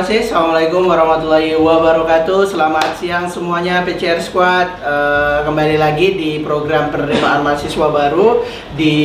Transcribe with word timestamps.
Kasih. 0.00 0.32
Assalamualaikum 0.32 0.88
warahmatullahi 0.88 1.60
wabarakatuh. 1.60 2.48
Selamat 2.48 2.96
siang 2.96 3.28
semuanya 3.28 3.84
PCR 3.84 4.16
Squad. 4.16 4.80
Uh, 4.80 5.44
kembali 5.44 5.76
lagi 5.76 6.16
di 6.16 6.40
program 6.40 6.88
penerimaan 6.88 7.44
mahasiswa 7.44 7.84
baru 7.92 8.40
di 8.80 8.96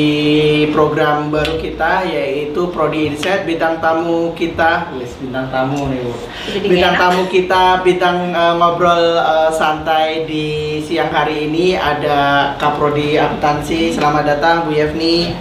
program 0.72 1.36
baru 1.36 1.60
kita 1.60 2.08
yaitu 2.08 2.72
Prodi 2.72 3.12
Insight. 3.12 3.44
Bintang 3.44 3.84
tamu 3.84 4.32
kita, 4.40 4.96
yes, 4.96 5.20
bintang 5.20 5.52
tamu 5.52 5.92
nih 5.92 6.00
bu. 6.00 6.16
Bintang 6.64 6.96
tamu 6.96 7.28
kita, 7.28 7.84
bintang 7.84 8.32
uh, 8.32 8.56
ngobrol 8.56 9.20
uh, 9.20 9.52
santai 9.52 10.24
di 10.24 10.80
siang 10.80 11.12
hari 11.12 11.52
ini 11.52 11.76
ada 11.76 12.56
Kaprodi 12.56 13.20
Akuntansi. 13.20 13.92
Selamat 13.92 14.32
datang 14.32 14.64
Bu 14.64 14.72
Yevni. 14.72 15.36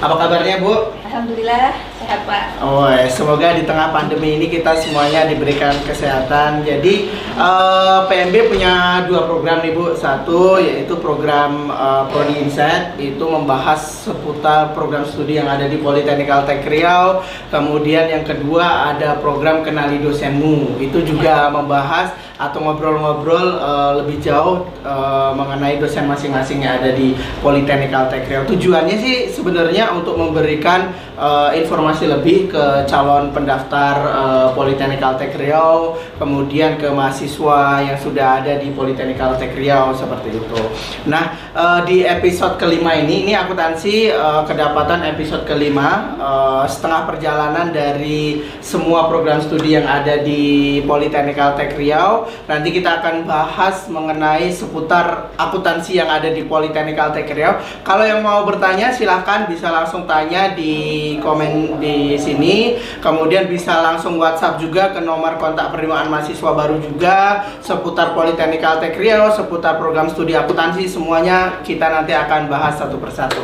Apa 0.00 0.16
kabarnya 0.16 0.64
Bu? 0.64 1.04
Alhamdulillah 1.06 1.70
sehat 2.02 2.26
Pak. 2.26 2.58
Oh, 2.66 2.90
ya. 2.90 3.06
semoga 3.06 3.54
di 3.54 3.62
tengah 3.62 3.94
pandemi 3.94 4.34
ini 4.42 4.50
kita 4.50 4.74
semuanya 4.74 5.30
diberikan 5.30 5.70
kesehatan. 5.86 6.66
Jadi 6.66 7.14
uh, 7.38 7.46
eh, 7.46 7.98
PMB 8.10 8.34
punya 8.50 9.06
dua 9.06 9.22
program 9.30 9.62
nih 9.62 9.70
Bu. 9.70 9.94
Satu 9.94 10.58
yaitu 10.58 10.98
program 10.98 11.70
uh, 11.70 12.10
Prodi 12.10 12.42
Insight 12.42 12.98
itu 12.98 13.22
membahas 13.22 13.78
seputar 14.02 14.74
program 14.74 15.06
studi 15.06 15.38
yang 15.38 15.46
ada 15.46 15.70
di 15.70 15.78
Politeknik 15.78 16.26
Altek 16.26 16.66
Riau. 16.66 17.22
Kemudian 17.54 18.10
yang 18.10 18.26
kedua 18.26 18.90
ada 18.90 19.22
program 19.22 19.62
Kenali 19.62 20.02
Dosenmu. 20.02 20.82
Itu 20.82 21.06
juga 21.06 21.54
membahas 21.54 22.18
atau 22.36 22.60
ngobrol-ngobrol 22.60 23.56
uh, 23.56 23.92
lebih 24.04 24.20
jauh 24.20 24.68
uh, 24.84 25.32
mengenai 25.32 25.80
dosen 25.80 26.04
masing-masing 26.04 26.60
yang 26.60 26.76
ada 26.84 26.92
di 26.92 27.16
Politeknik 27.40 27.88
Altek 27.94 28.28
Riau. 28.28 28.44
Tujuannya 28.44 28.96
sih 29.00 29.16
sebenarnya 29.32 29.96
untuk 29.96 30.20
memberikan 30.20 30.92
uh, 31.18 31.50
informasi 31.52 32.08
lebih 32.08 32.52
ke 32.52 32.64
calon 32.86 33.32
pendaftar 33.34 33.94
uh, 34.06 34.48
Politeknik 34.52 35.02
Altek 35.02 35.36
Riau, 35.36 35.98
kemudian 36.16 36.80
ke 36.80 36.88
mahasiswa 36.92 37.82
yang 37.82 37.98
sudah 37.98 38.42
ada 38.42 38.56
di 38.60 38.72
Politeknik 38.72 39.18
Altek 39.18 39.56
Riau 39.56 39.92
seperti 39.96 40.36
itu. 40.36 40.62
Nah, 41.08 41.34
uh, 41.56 41.80
di 41.82 42.06
episode 42.06 42.56
kelima 42.60 42.94
ini, 42.94 43.26
ini 43.26 43.32
akuntansi 43.34 44.12
uh, 44.12 44.42
kedapatan 44.46 45.02
episode 45.10 45.44
kelima 45.44 46.16
uh, 46.20 46.64
setengah 46.68 47.08
perjalanan 47.08 47.72
dari 47.72 48.44
semua 48.62 49.08
program 49.10 49.40
studi 49.42 49.74
yang 49.74 49.88
ada 49.88 50.20
di 50.20 50.78
Politeknik 50.84 51.36
Altek 51.36 51.74
Riau. 51.74 52.28
Nanti 52.46 52.68
kita 52.70 53.02
akan 53.02 53.26
bahas 53.26 53.88
mengenai 53.90 54.52
seputar 54.52 55.32
akuntansi 55.36 55.98
yang 55.98 56.08
ada 56.08 56.30
di 56.30 56.46
Politeknik 56.46 56.96
Altek 56.96 57.28
Riau. 57.32 57.58
Kalau 57.82 58.04
yang 58.04 58.22
mau 58.22 58.44
bertanya 58.44 58.92
silahkan 58.92 59.48
bisa 59.50 59.68
langsung 59.72 60.04
tanya 60.06 60.52
di 60.54 60.85
komen 61.22 61.80
di 61.82 62.16
sini. 62.18 62.76
Kemudian 63.02 63.46
bisa 63.46 63.82
langsung 63.82 64.18
WhatsApp 64.20 64.60
juga 64.60 64.92
ke 64.92 65.00
nomor 65.02 65.36
kontak 65.36 65.72
penerimaan 65.72 66.08
mahasiswa 66.10 66.50
baru 66.52 66.78
juga 66.78 67.46
seputar 67.60 68.12
Politeknik 68.12 68.62
Altek 68.62 68.96
Riau, 68.96 69.32
seputar 69.32 69.76
program 69.80 70.06
studi 70.10 70.32
akuntansi 70.32 70.86
semuanya 70.86 71.60
kita 71.62 71.88
nanti 71.88 72.12
akan 72.14 72.48
bahas 72.50 72.78
satu 72.78 72.96
persatu. 72.96 73.42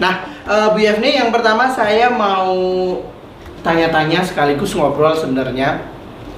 Nah, 0.00 0.26
uh, 0.48 0.72
Bu 0.72 0.80
Yevni 0.80 1.20
yang 1.20 1.30
pertama 1.30 1.68
saya 1.68 2.10
mau 2.10 2.56
tanya-tanya 3.62 4.26
sekaligus 4.26 4.74
ngobrol 4.74 5.14
sebenarnya 5.14 5.86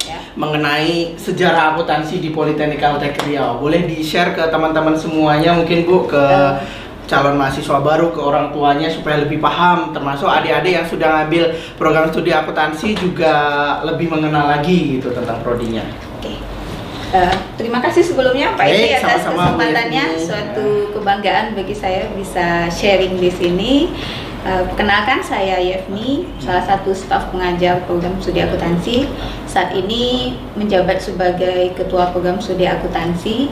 ya. 0.05 0.19
mengenai 0.37 1.17
sejarah 1.17 1.73
akuntansi 1.73 2.21
di 2.21 2.29
Politeknik 2.29 2.83
Altek 2.83 3.25
Riau. 3.25 3.57
Boleh 3.57 3.87
di-share 3.89 4.37
ke 4.37 4.43
teman-teman 4.53 4.93
semuanya 4.93 5.57
mungkin 5.57 5.87
Bu 5.87 6.05
ke 6.05 6.15
uh 6.21 6.84
calon 7.05 7.37
mahasiswa 7.37 7.77
baru 7.81 8.09
ke 8.09 8.21
orang 8.21 8.49
tuanya 8.49 8.89
supaya 8.89 9.21
lebih 9.21 9.37
paham 9.37 9.93
termasuk 9.93 10.25
adik-adik 10.25 10.73
yang 10.81 10.87
sudah 10.89 11.09
ngambil 11.21 11.43
program 11.77 12.09
studi 12.09 12.33
akuntansi 12.33 12.97
juga 12.97 13.33
lebih 13.85 14.09
mengenal 14.09 14.49
lagi 14.57 14.97
gitu 14.97 15.13
tentang 15.13 15.41
prodinya. 15.45 15.85
Oke. 16.19 16.37
Uh, 17.15 17.35
terima 17.55 17.79
kasih 17.79 18.01
sebelumnya 18.01 18.57
Pak 18.57 18.65
Edi 18.65 18.97
atas 18.97 19.23
sama 19.23 19.53
-sama 19.53 19.61
kesempatannya 19.61 20.05
suatu 20.19 20.67
kebanggaan 20.91 21.45
bagi 21.53 21.75
saya 21.77 22.09
bisa 22.11 22.67
sharing 22.67 23.21
di 23.21 23.31
sini. 23.31 23.73
Uh, 24.45 24.61
perkenalkan 24.69 25.25
saya 25.25 25.57
Yevni, 25.57 26.21
salah 26.37 26.61
satu 26.61 26.93
staf 26.93 27.33
pengajar 27.33 27.81
program 27.89 28.13
studi 28.21 28.45
akuntansi. 28.45 29.09
Saat 29.49 29.73
ini 29.73 30.37
menjabat 30.53 31.01
sebagai 31.01 31.73
ketua 31.73 32.13
program 32.13 32.37
studi 32.37 32.69
akuntansi 32.69 33.49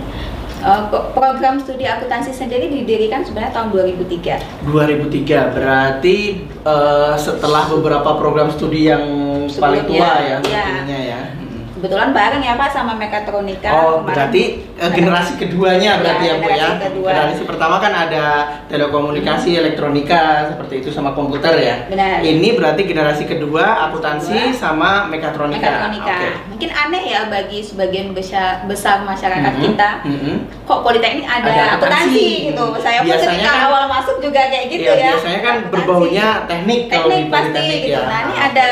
Uh, 0.64 0.88
program 1.12 1.60
studi 1.60 1.84
akuntansi 1.84 2.32
sendiri 2.32 2.72
didirikan 2.72 3.20
sebenarnya 3.28 3.52
tahun 3.52 3.68
2003. 4.00 4.64
2003 4.72 5.56
berarti 5.60 6.18
uh, 6.64 7.20
setelah 7.20 7.68
beberapa 7.68 8.16
program 8.16 8.48
studi 8.48 8.88
yang 8.88 9.04
Sebelumnya, 9.52 9.60
paling 9.60 9.84
tua 9.84 10.12
ya, 10.24 10.38
ya. 10.48 10.66
ya 10.88 11.43
kebetulan 11.84 12.16
bareng 12.16 12.40
ya 12.40 12.56
Pak 12.56 12.72
sama 12.72 12.96
mekatronika. 12.96 13.68
Oh, 13.76 14.08
berarti 14.08 14.64
uh, 14.80 14.88
generasi 14.88 15.36
keduanya 15.36 16.00
berarti 16.00 16.32
ya, 16.32 16.32
ya 16.32 16.40
Bu 16.40 16.48
ya. 16.48 16.70
Kedua. 16.80 17.10
Generasi 17.12 17.44
pertama 17.44 17.76
kan 17.84 17.92
ada 17.92 18.26
telekomunikasi, 18.72 19.52
hmm. 19.52 19.60
elektronika 19.60 20.48
seperti 20.56 20.80
itu 20.80 20.90
sama 20.96 21.12
komputer 21.12 21.52
ya. 21.60 21.76
Benar. 21.92 22.24
Ini 22.24 22.56
berarti 22.56 22.88
generasi 22.88 23.28
kedua 23.28 23.92
akuntansi 23.92 24.32
kedua. 24.32 24.56
sama 24.56 25.12
mekatronika. 25.12 25.60
Mekatronika. 25.60 26.16
Okay. 26.16 26.32
Mungkin 26.56 26.70
aneh 26.72 27.04
ya 27.04 27.22
bagi 27.28 27.60
sebagian 27.60 28.16
besar 28.16 28.64
besar 28.64 29.04
masyarakat 29.04 29.52
-hmm. 29.52 29.64
kita. 29.68 29.90
-hmm. 30.08 30.36
Kok 30.64 30.88
politeknik 30.88 31.28
ada, 31.28 31.52
ada 31.52 31.64
akuntansi 31.76 32.48
gitu. 32.48 32.64
Saya 32.80 33.04
pun 33.04 33.12
ketika 33.12 33.52
kan, 33.52 33.68
awal 33.68 33.84
masuk 33.92 34.24
juga 34.24 34.48
kayak 34.48 34.72
gitu 34.72 34.88
ya. 34.88 34.96
ya. 34.96 35.08
Biasanya 35.20 35.40
kan 35.44 35.56
berbaunya 35.68 36.28
teknik, 36.48 36.88
teknik 36.88 36.96
kalau 36.96 37.12
di 37.12 37.28
pasti 37.28 37.66
gitu. 37.92 38.00
Ya. 38.00 38.08
Nah, 38.08 38.20
ini 38.24 38.36
ada 38.40 38.70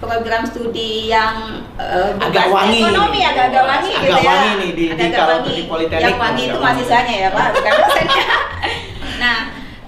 program 0.00 0.42
studi 0.48 1.12
yang 1.12 1.60
uh, 1.76 2.16
agak 2.16 2.48
wangi 2.48 2.80
ekonomi 2.80 3.20
agak 3.20 3.52
agak 3.52 3.64
wangi 3.68 3.90
agak 3.92 4.08
gitu 4.08 4.16
ya 4.16 4.30
wangi 4.32 4.50
nih 4.56 4.70
di, 4.72 4.84
di 4.96 5.06
kalau 5.12 5.36
wangi. 5.44 5.52
di 5.52 5.62
politeknik 5.68 6.08
yang 6.08 6.18
wangi 6.18 6.42
itu 6.48 6.58
mahasiswanya 6.58 7.14
ya 7.14 7.28
pak 7.30 7.46
bukan 7.54 7.72
dosennya 7.76 8.24
nah 9.20 9.38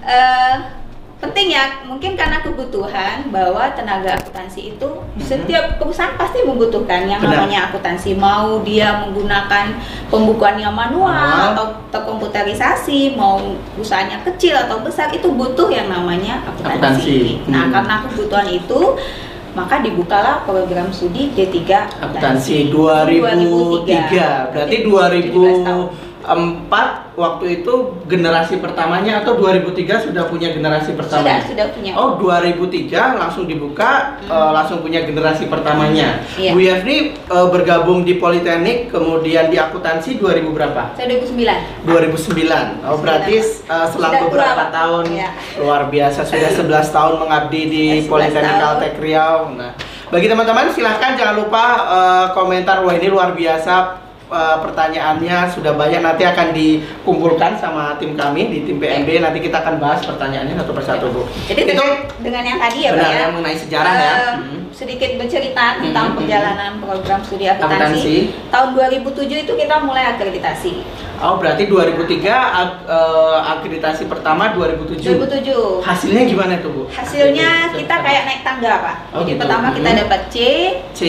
uh, 0.05 0.55
penting 1.23 1.55
ya 1.55 1.63
mungkin 1.87 2.19
karena 2.19 2.43
kebutuhan 2.43 3.31
bahwa 3.31 3.71
tenaga 3.71 4.19
akuntansi 4.19 4.75
itu 4.75 4.89
mm-hmm. 4.91 5.23
setiap 5.23 5.79
perusahaan 5.79 6.19
pasti 6.19 6.43
membutuhkan 6.43 7.07
yang 7.07 7.23
Benar. 7.23 7.47
namanya 7.47 7.71
akuntansi 7.71 8.11
mau 8.19 8.59
dia 8.59 8.99
menggunakan 9.07 9.79
pembukuan 10.11 10.59
yang 10.59 10.75
manual 10.75 11.15
uh 11.15 11.41
atau 11.53 11.69
terkomputerisasi 11.93 13.13
mau 13.13 13.37
usahanya 13.77 14.17
kecil 14.25 14.57
atau 14.57 14.81
besar 14.81 15.13
itu 15.13 15.29
butuh 15.29 15.69
yang 15.69 15.85
namanya 15.85 16.41
akuntansi, 16.49 16.73
akuntansi. 16.73 17.17
nah 17.45 17.69
hmm. 17.69 17.73
karena 17.77 17.95
kebutuhan 18.09 18.47
itu 18.49 18.81
maka 19.53 19.85
dibukalah 19.85 20.41
program 20.45 20.89
studi 20.89 21.29
D3 21.37 21.57
akuntansi 22.01 22.73
2003. 22.73 23.85
2003. 23.85 24.49
Berarti 24.53 24.77
2004 26.23 27.19
waktu 27.19 27.45
itu 27.61 27.73
generasi 28.07 28.57
pertamanya 28.57 29.21
atau 29.21 29.35
2003 29.35 30.09
sudah 30.09 30.23
punya 30.31 30.55
generasi 30.55 30.95
pertama? 30.95 31.21
Sudah, 31.21 31.39
sudah 31.45 31.65
punya. 31.75 31.91
Oh, 31.99 32.15
2003 32.17 33.19
langsung 33.19 33.45
dibuka 33.45 34.17
hmm. 34.23 34.31
uh, 34.31 34.51
langsung 34.55 34.79
punya 34.79 35.03
generasi 35.03 35.51
pertamanya. 35.51 36.23
Iya. 36.39 36.51
Bu 36.55 36.59
Yafni 36.63 37.13
uh, 37.27 37.51
bergabung 37.51 38.07
di 38.07 38.17
Politeknik 38.17 38.89
kemudian 38.89 39.51
di 39.51 39.59
akuntansi 39.59 40.17
2000 40.17 40.55
berapa? 40.55 40.95
Saya 40.95 41.11
2009. 41.19 41.91
2009. 41.91 42.87
Oh, 42.87 42.97
berarti 43.03 43.35
uh, 43.67 43.87
selang 43.91 44.15
sudah 44.15 44.23
beberapa 44.31 44.63
tua, 44.71 44.73
tahun 44.73 45.05
ya. 45.11 45.29
luar 45.59 45.81
biasa 45.91 46.19
sudah 46.23 46.51
11 46.63 46.95
tahun 46.95 47.13
mengabdi 47.19 47.61
di 47.67 47.85
Politeknik 48.07 48.63
Altek 48.63 48.95
Riau. 49.03 49.51
Nah, 49.53 49.75
bagi 50.07 50.31
teman-teman 50.31 50.71
silahkan 50.71 51.19
jangan 51.19 51.35
lupa 51.35 51.63
uh, 51.83 52.25
komentar 52.31 52.79
wah 52.85 52.95
ini 52.95 53.11
luar 53.11 53.35
biasa 53.35 54.03
uh, 54.29 54.57
pertanyaannya 54.63 55.49
sudah 55.51 55.73
banyak 55.75 55.99
nanti 55.99 56.23
akan 56.23 56.55
dikumpulkan 56.55 57.59
sama 57.59 57.97
tim 57.97 58.15
kami 58.15 58.47
di 58.51 58.57
tim 58.63 58.77
PNB 58.79 59.19
nanti 59.19 59.39
kita 59.43 59.59
akan 59.63 59.81
bahas 59.81 60.03
pertanyaannya 60.05 60.55
satu 60.59 60.71
persatu 60.71 61.05
Bu. 61.11 61.23
Jadi 61.49 61.61
itu 61.67 61.73
dengan, 61.75 61.89
dengan 62.21 62.43
yang 62.43 62.59
tadi 62.61 62.79
ya 62.85 62.91
Pak 62.95 63.09
ya. 63.09 63.25
mengenai 63.33 63.57
sejarah 63.57 63.93
uh, 63.93 63.99
ya. 63.99 64.13
Eh, 64.13 64.33
hmm. 64.37 64.62
Sedikit 64.73 65.21
bercerita 65.21 65.77
tentang 65.77 66.11
hmm. 66.11 66.17
perjalanan 66.17 66.71
program 66.81 67.21
studi 67.21 67.45
akuntansi. 67.45 68.33
Tahun 68.49 68.73
2007 68.73 69.45
itu 69.45 69.53
kita 69.53 69.75
mulai 69.85 70.17
akreditasi. 70.17 70.81
Oh, 71.21 71.37
berarti 71.37 71.69
2003 71.69 72.25
ak 72.25 72.71
uh, 72.89 73.39
akreditasi 73.53 74.09
pertama 74.09 74.49
2007. 74.57 75.13
2007. 75.13 75.85
Hasilnya 75.85 76.23
gimana 76.25 76.53
tuh, 76.57 76.73
Bu? 76.73 76.83
Hasilnya 76.89 77.69
kita 77.77 77.95
kayak 78.01 78.23
naik 78.25 78.41
tangga, 78.41 78.73
Pak. 78.81 78.95
Oh, 79.13 79.21
Jadi 79.21 79.37
gitu. 79.37 79.41
pertama 79.45 79.67
kita 79.77 79.89
hmm. 79.93 79.99
dapat 80.03 80.21
C. 80.33 80.37
C 80.97 81.01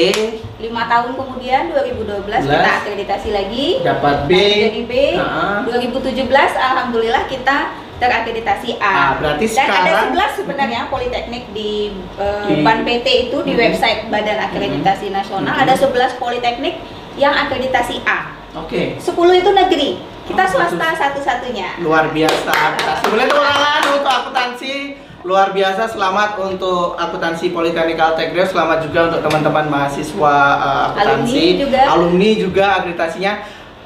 lima 0.55 0.88
tahun 0.88 1.12
kemudian 1.12 1.62
2012 1.76 2.25
Belas. 2.25 2.40
kita 2.46 2.70
akreditasi 2.81 3.28
lagi 3.37 3.67
dapat 3.84 4.25
B 4.25 4.32
jadi 4.64 4.81
B 4.88 4.93
uh 5.19 5.67
-huh. 5.69 5.76
2017 5.76 6.25
alhamdulillah 6.56 7.28
kita 7.28 7.83
terakreditasi 7.99 8.76
A. 8.82 8.93
Ah, 8.94 9.11
berarti 9.19 9.46
Dan 9.46 9.55
sekarang 9.55 9.82
ada 9.87 9.93
11 10.35 10.38
sebenarnya 10.43 10.81
politeknik 10.91 11.44
di, 11.55 11.94
uh, 12.19 12.46
di 12.46 12.55
BAN 12.61 12.82
PT 12.82 13.06
itu 13.31 13.37
di 13.46 13.52
hmm. 13.55 13.62
website 13.62 14.00
Badan 14.11 14.38
Akreditasi 14.50 15.06
hmm. 15.11 15.14
Nasional 15.14 15.55
hmm. 15.55 15.62
ada 15.62 15.75
11 15.76 16.23
politeknik 16.23 16.75
yang 17.14 17.35
akreditasi 17.35 18.02
A. 18.02 18.35
Oke. 18.55 18.99
Okay. 18.99 19.35
10 19.38 19.43
itu 19.43 19.50
negeri. 19.50 19.91
Kita 20.25 20.49
Oh, 20.49 20.50
swasta 20.56 20.96
satu-satunya. 20.96 21.85
luar 21.85 22.08
biasa 22.08 22.56
tepuk 23.05 23.29
tangan 23.29 23.82
untuk 23.93 24.08
akuntansi 24.08 24.75
luar 25.25 25.56
biasa 25.56 25.88
selamat 25.88 26.37
untuk 26.37 27.00
akuntansi 27.00 27.49
Politeknik 27.52 27.96
Altek 27.96 28.37
Riau 28.37 28.44
selamat 28.44 28.88
juga 28.88 29.08
untuk 29.08 29.20
teman-teman 29.25 29.73
mahasiswa 29.73 30.37
uh, 30.61 30.85
akuntansi 30.93 31.32
Alumni 31.32 31.61
juga. 31.61 31.81
alumni 31.88 32.31
juga 32.37 32.64
akreditasinya 32.81 33.32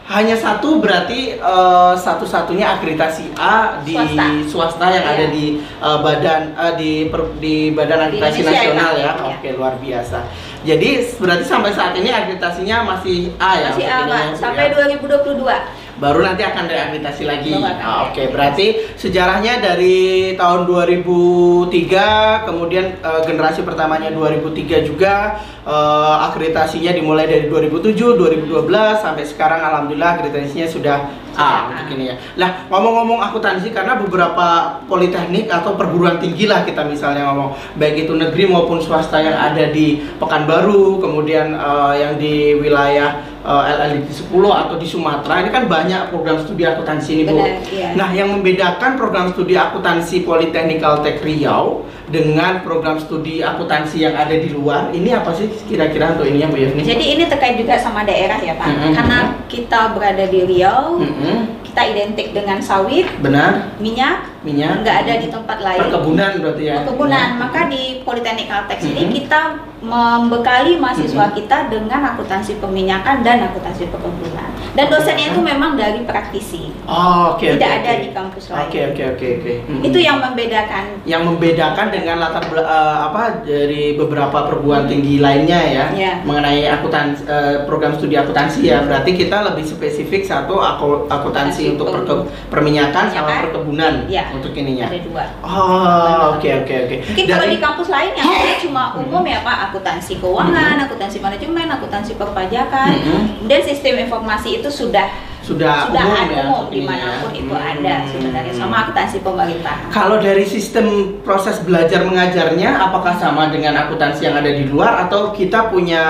hanya 0.09 0.33
satu 0.35 0.81
berarti 0.81 1.37
uh, 1.37 1.93
satu-satunya 1.93 2.65
akreditasi 2.75 3.37
A 3.37 3.85
di 3.85 3.93
swasta, 3.93 4.25
Swasta. 4.49 4.87
yang 4.89 5.05
Iya. 5.05 5.13
ada 5.15 5.25
di 5.29 5.45
uh, 5.79 5.99
badan 6.01 6.43
uh, 6.57 6.73
di 6.75 6.93
per- 7.07 7.37
di 7.37 7.71
badan 7.71 8.09
Di 8.09 8.17
akreditasi 8.17 8.41
ya, 8.41 8.49
nasional 8.49 8.89
Pak? 8.89 8.97
ya. 8.97 9.05
Iya. 9.05 9.29
Oke, 9.37 9.49
luar 9.53 9.75
biasa. 9.77 10.19
Jadi 10.59 10.89
berarti 11.17 11.45
sampai 11.45 11.71
saat 11.71 11.93
ini 11.95 12.09
akreditasinya 12.09 12.77
masih 12.89 13.37
A 13.37 13.51
ya? 13.55 13.69
Masih 13.71 13.85
ya, 13.85 13.97
Bu, 14.03 14.35
sampai 14.35 14.65
ya? 14.67 14.89
2022. 14.97 15.88
Baru 15.99 16.23
nanti 16.23 16.43
akan 16.47 16.65
reakreditasi 16.71 17.23
lagi. 17.27 17.53
Ah, 17.59 18.09
Oke, 18.09 18.23
reakreditasi. 18.23 18.33
berarti 18.33 18.67
sejarahnya 18.95 19.59
dari 19.59 19.99
tahun 20.39 20.65
2003, 20.71 22.47
kemudian 22.47 23.03
eh, 23.03 23.21
generasi 23.27 23.67
pertamanya 23.67 24.15
2003 24.15 24.87
juga 24.87 25.43
eh, 25.67 26.17
akreditasinya 26.31 26.95
dimulai 26.95 27.27
dari 27.27 27.51
2007, 27.51 28.15
2012 28.15 29.03
sampai 29.03 29.25
sekarang 29.27 29.61
alhamdulillah 29.61 30.19
akreditasinya 30.19 30.67
sudah 30.71 30.99
A 31.39 31.71
untuk 31.71 31.95
ini 31.95 32.11
ya. 32.11 32.19
Nah, 32.35 32.67
ngomong-ngomong 32.67 33.23
akuntansi 33.31 33.71
karena 33.71 33.95
beberapa 33.95 34.83
politeknik 34.91 35.47
atau 35.47 35.79
perguruan 35.79 36.19
tinggi 36.19 36.51
lah 36.51 36.67
kita 36.67 36.83
misalnya 36.83 37.31
ngomong 37.31 37.55
baik 37.79 38.11
itu 38.11 38.13
negeri 38.19 38.51
maupun 38.51 38.83
swasta 38.83 39.23
yang 39.23 39.39
ada 39.39 39.71
di 39.71 40.03
Pekanbaru, 40.19 40.99
kemudian 40.99 41.55
eh, 41.55 41.95
yang 42.03 42.19
di 42.19 42.59
wilayah 42.59 43.23
eh, 43.45 43.65
LLD 43.79 44.09
10 44.11 44.35
atau 44.35 44.75
di 44.79 44.87
Sumatera 44.87 45.43
ini 45.43 45.51
kan 45.55 45.65
banyak 45.71 46.11
program 46.11 46.37
studi 46.43 46.65
akuntansi 46.67 47.11
ini 47.15 47.23
Bu. 47.27 47.39
Benar, 47.39 47.59
iya. 47.71 47.89
Nah, 47.95 48.09
yang 48.15 48.29
membedakan 48.35 48.99
program 48.99 49.31
studi 49.35 49.55
akuntansi 49.55 50.23
Politeknik 50.27 50.83
Altek 50.83 51.23
Riau 51.23 51.87
dengan 52.09 52.65
program 52.65 52.97
studi 52.97 53.45
akuntansi 53.45 54.01
yang 54.01 54.17
ada 54.17 54.33
di 54.33 54.49
luar, 54.49 54.89
ini 54.97 55.13
apa 55.13 55.31
sih 55.37 55.47
kira-kira 55.69 56.17
untuk 56.17 56.25
ininya 56.25 56.49
Bu 56.49 56.57
Yevni? 56.57 56.83
Jadi 56.83 57.05
ini 57.19 57.25
terkait 57.29 57.61
juga 57.61 57.77
sama 57.77 58.03
daerah 58.03 58.41
ya 58.41 58.57
Pak. 58.57 58.67
Mm-mm. 58.67 58.93
Karena 58.97 59.19
kita 59.47 59.93
berada 59.93 60.25
di 60.25 60.41
Riau, 60.49 60.97
Mm-mm, 60.99 61.63
kita 61.69 61.83
identik 61.85 62.33
dengan 62.33 62.59
sawit, 62.65 63.07
benar, 63.21 63.77
minyak, 63.77 64.38
minyak. 64.41 64.81
nggak 64.81 64.97
ada 65.03 65.15
di 65.17 65.29
tempat 65.29 65.59
lain. 65.59 65.81
Perkebunan 65.81 66.31
berarti 66.39 66.63
ya. 66.65 66.75
Perkebunan. 66.79 67.29
Maka 67.37 67.61
di 67.67 67.83
Politeknik 68.01 68.47
Caltech 68.47 68.81
ini 68.83 69.03
Mm-mm. 69.03 69.15
kita 69.15 69.41
membekali 69.79 70.77
mahasiswa 70.77 71.25
Mm-mm. 71.25 71.37
kita 71.37 71.59
dengan 71.69 72.01
akuntansi 72.09 72.59
peminyakan 72.59 73.23
dan 73.23 73.43
akuntansi 73.45 73.87
perkebunan. 73.87 74.49
Dan 74.73 74.87
dosennya 74.89 75.27
itu 75.29 75.41
memang 75.41 75.75
dari 75.75 76.03
praktisi. 76.03 76.71
Oh, 76.85 77.35
oke. 77.35 77.47
Tidak 77.49 77.63
oke, 77.65 77.79
ada 77.79 77.91
oke. 77.93 78.01
di 78.01 78.09
kampus 78.11 78.45
lain. 78.49 78.61
Oke, 78.65 78.81
oke, 78.89 79.03
oke, 79.09 79.27
oke. 79.37 79.53
Mm-mm. 79.65 79.83
Itu 79.85 79.99
yang 79.99 80.19
membedakan. 80.21 80.85
yang 81.05 81.23
membedakan 81.25 81.87
dengan 81.89 82.17
latar 82.19 82.45
eh, 82.49 82.65
apa 83.03 83.23
dari 83.43 83.95
beberapa 83.95 84.45
perguruan 84.45 84.85
tinggi 84.85 85.19
lainnya 85.19 85.57
ya 85.59 85.87
Iya. 85.91 86.13
mengenai 86.23 86.69
akuntansi 86.69 87.25
eh, 87.25 87.57
program 87.65 87.93
studi 87.93 88.15
akuntansi 88.15 88.61
ya 88.63 88.83
berarti 88.83 89.15
kita 89.15 89.41
lebih 89.43 89.65
spesifik 89.65 90.23
satu 90.23 90.59
aku- 90.59 91.09
akuntansi 91.09 91.73
untuk 91.73 91.89
per- 91.89 92.05
perke- 92.05 92.29
perminyakan 92.49 93.09
sama 93.09 93.25
Perminyakan. 93.25 93.43
perkebunan 93.43 93.95
Iya. 94.07 94.25
Untuk 94.35 94.53
ininya? 94.53 94.87
Ada 94.91 95.01
dua. 95.05 95.25
oh 95.45 96.37
oke 96.37 96.49
oke 96.65 96.75
oke. 96.85 96.97
Mungkin 97.13 97.25
kalau 97.29 97.47
Dari- 97.47 97.55
di 97.55 97.59
kampus 97.63 97.89
lain 97.89 98.13
yang 98.17 98.29
lain 98.29 98.57
cuma 98.65 98.83
umum 98.99 99.25
ya 99.25 99.41
Pak, 99.41 99.59
akuntansi 99.71 100.21
keuangan, 100.21 100.77
akuntansi 100.85 101.19
manajemen, 101.23 101.67
akuntansi 101.71 102.13
perpajakan. 102.19 102.91
Mm-mm. 102.95 103.23
Kemudian 103.45 103.63
sistem 103.65 103.95
informasi 104.05 104.61
itu 104.61 104.69
sudah 104.69 105.09
sudah, 105.49 105.89
sudah 105.89 106.03
umum 106.03 106.15
ada 106.15 106.29
ya 106.31 106.43
umum 106.45 106.65
di 106.69 106.81
mana 106.83 107.07
pun 107.19 107.31
ininya. 107.31 107.41
itu 107.41 107.55
ada 107.57 107.95
Hmm. 107.95 108.09
sebenarnya 108.09 108.55
sama 108.55 108.77
akuntansi 108.83 109.17
pemerintahan. 109.21 109.87
Kalau 109.89 110.17
dari 110.19 110.45
sistem 110.45 110.87
proses 111.21 111.57
belajar 111.61 112.01
mengajarnya, 112.03 112.71
apakah 112.79 113.15
sama 113.15 113.49
dengan 113.49 113.75
akuntansi 113.79 114.23
yang 114.23 114.37
ada 114.37 114.51
di 114.51 114.65
luar 114.65 115.03
atau 115.03 115.31
kita 115.31 115.69
punya 115.69 116.03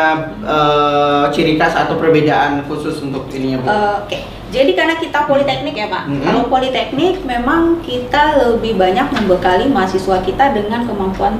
eh, 0.43 1.25
ciri 1.31 1.55
khas 1.55 1.75
atau 1.77 1.95
perbedaan 1.95 2.65
khusus 2.65 2.99
untuk 2.99 3.31
ininya 3.31 3.59
bu? 3.59 3.67
Eh, 3.67 3.95
Oke, 4.01 4.19
jadi 4.49 4.71
karena 4.73 4.97
kita 4.97 5.25
politeknik 5.25 5.75
ya 5.75 5.87
Pak. 5.87 6.03
Mm-mm. 6.05 6.25
Kalau 6.25 6.43
politeknik 6.49 7.23
memang 7.23 7.79
kita 7.81 8.23
lebih 8.41 8.75
banyak 8.75 9.07
membekali 9.09 9.67
mahasiswa 9.67 10.19
kita 10.21 10.51
dengan 10.53 10.83
kemampuan 10.83 11.39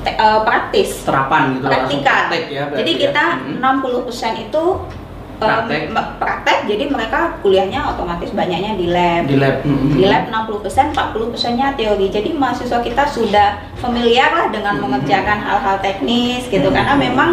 te- 0.00 0.12
eh, 0.12 0.40
praktis, 0.42 1.02
Terapan 1.02 1.54
gitu, 1.54 1.66
praktikal. 1.66 2.02
praktek 2.26 2.42
ya. 2.48 2.62
berarti 2.66 2.78
jadi 2.80 2.90
ya. 2.90 3.00
kita 3.04 3.24
Mm-mm. 3.38 3.62
60% 3.62 4.44
itu 4.44 4.62
Praktek. 5.38 5.90
me- 5.90 6.10
praktek. 6.20 6.58
Jadi 6.64 6.84
mereka 6.88 7.36
kuliahnya 7.44 7.92
otomatis 7.92 8.30
banyaknya 8.32 8.78
di 8.78 8.86
lab. 8.88 9.22
di 9.28 9.36
lab. 9.36 9.56
Mm-mm. 9.64 9.98
Di 9.98 10.04
lab 10.08 10.30
60%, 10.30 10.94
40%-nya 10.94 11.76
teori. 11.76 12.06
Jadi 12.08 12.32
mahasiswa 12.32 12.80
kita 12.80 13.04
sudah 13.08 13.62
familiar 13.76 14.30
lah 14.32 14.46
dengan 14.48 14.78
Mm-mm. 14.78 14.88
mengerjakan 14.88 15.38
hal-hal 15.42 15.76
teknis 15.82 16.48
gitu. 16.48 16.68
Mm-mm. 16.70 16.76
Karena 16.76 16.94
memang 16.96 17.30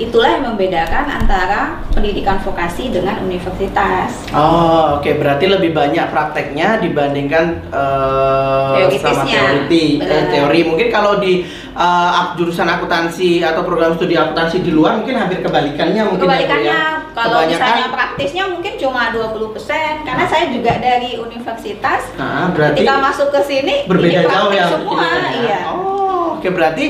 itulah 0.00 0.30
yang 0.30 0.44
membedakan 0.46 1.04
antara 1.12 1.60
pendidikan 1.90 2.40
vokasi 2.40 2.88
dengan 2.88 3.20
universitas. 3.20 4.24
Oh, 4.32 4.96
oke. 4.96 5.10
Berarti 5.14 5.44
lebih 5.46 5.70
banyak 5.70 6.08
prakteknya 6.08 6.80
dibandingkan 6.80 7.60
eh, 7.68 8.96
sama 8.96 9.22
teori. 9.22 10.00
Eh, 10.00 10.24
teori 10.28 10.60
mungkin 10.64 10.88
kalau 10.88 11.18
di 11.18 11.44
ak- 11.72 12.34
jurusan 12.34 12.66
akuntansi 12.66 13.40
atau 13.40 13.62
program 13.62 13.94
studi 13.94 14.14
akuntansi 14.14 14.60
di 14.60 14.70
luar 14.70 14.96
mungkin 14.96 15.16
hampir 15.16 15.40
kebalikannya 15.40 16.02
mungkin 16.02 16.18
ya, 16.18 16.24
Bu, 16.24 16.24
Kebalikannya 16.26 16.72
ya. 16.72 16.84
kalau 17.10 17.38
Kebanyakan- 17.38 17.50
misalnya 17.52 17.86
praktisnya 17.90 18.44
mungkin 18.48 18.72
cuma 18.76 19.02
20% 19.10 19.94
karena 20.02 20.24
saya 20.26 20.44
juga 20.48 20.72
dari 20.76 21.10
universitas. 21.16 22.00
Nah, 22.16 22.48
berarti 22.50 22.80
Ketika 22.80 22.96
masuk 22.98 23.28
ke 23.30 23.40
sini 23.44 23.74
berbeda 23.84 24.20
jauh 24.22 24.30
praktek 24.48 24.56
ya 24.56 24.64
semua, 24.66 25.04
ya. 25.04 25.30
iya. 25.36 25.58
Oh, 25.68 26.36
oke 26.36 26.48
berarti 26.48 26.84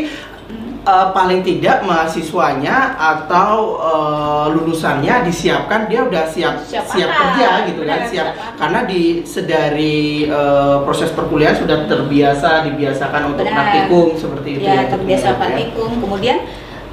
Hmm. 0.80 0.88
eh, 0.88 1.08
paling 1.12 1.40
tidak 1.44 1.84
mahasiswanya 1.84 2.96
atau 2.96 3.76
eh, 3.80 4.46
lulusannya 4.56 5.28
disiapkan 5.28 5.86
dia 5.92 6.08
udah 6.08 6.24
siap 6.24 6.64
Siap 6.64 6.84
siap, 6.88 7.10
kerja 7.12 7.48
gitu 7.68 7.82
kan 7.84 8.00
siap 8.08 8.26
karena 8.56 8.80
di 8.88 9.20
sedari 9.28 10.24
eh, 10.24 10.76
proses 10.88 11.12
perkuliahan 11.12 11.60
sudah 11.60 11.84
terbiasa 11.84 12.64
dibiasakan 12.64 13.36
untuk 13.36 13.44
Benar. 13.44 13.56
praktikum 13.56 14.16
seperti 14.16 14.48
itu 14.56 14.64
ya 14.64 14.88
untuk 14.88 15.04
terbiasa 15.04 15.28
ya. 15.28 15.34
praktikum 15.36 15.90
kemudian 16.00 16.38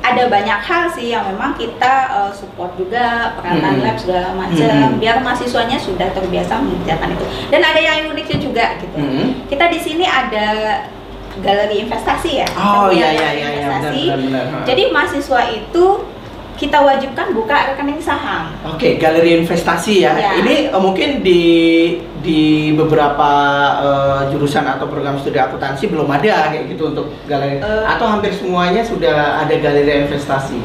ada 0.07 0.23
banyak 0.31 0.59
hal 0.63 0.83
sih 0.87 1.11
yang 1.11 1.27
memang 1.27 1.51
kita 1.59 1.93
uh, 2.15 2.31
support 2.31 2.71
juga 2.79 3.35
peralatan 3.35 3.75
Mm-mm. 3.75 3.85
lab 3.91 3.97
segala 3.99 4.29
macam 4.39 4.71
Mm-mm. 4.71 5.01
biar 5.03 5.19
mahasiswanya 5.19 5.75
sudah 5.75 6.07
terbiasa 6.15 6.63
mengerjakan 6.63 7.11
itu 7.11 7.25
dan 7.51 7.61
ada 7.65 7.81
yang 7.81 8.07
uniknya 8.15 8.37
juga 8.39 8.65
gitu 8.79 8.95
Mm-mm. 8.95 9.51
kita 9.51 9.67
di 9.67 9.79
sini 9.83 10.05
ada 10.07 10.47
galeri 11.39 11.83
investasi 11.83 12.31
ya 12.37 12.47
Oh 12.53 12.89
iya 12.89 13.09
iya 13.11 13.29
iya 13.31 13.49
iya 13.53 13.67
benar 13.69 13.91
benar 13.93 14.17
benar. 14.19 14.43
jadi 14.63 14.83
mahasiswa 14.89 15.41
itu 15.49 15.85
kita 16.57 16.81
wajibkan 16.81 17.37
buka 17.37 17.53
rekening 17.69 18.01
saham 18.01 18.49
Oke, 18.65 18.97
galeri 18.97 19.37
investasi 19.37 20.01
ya. 20.01 20.17
Ya. 20.17 20.31
Ini 20.41 20.73
eh, 20.73 20.81
mungkin 20.81 21.21
di 21.21 21.43
di 22.17 22.41
beberapa 22.73 23.29
eh, 23.77 24.21
jurusan 24.33 24.65
atau 24.65 24.89
program 24.89 25.21
studi 25.21 25.37
akuntansi 25.37 25.85
belum 25.85 26.09
ada 26.09 26.49
kayak 26.49 26.73
gitu 26.73 26.89
untuk 26.89 27.13
galeri 27.29 27.61
Eh. 27.61 27.83
atau 27.85 28.09
hampir 28.09 28.33
semuanya 28.33 28.81
sudah 28.81 29.45
ada 29.45 29.53
galeri 29.53 30.09
investasi. 30.09 30.57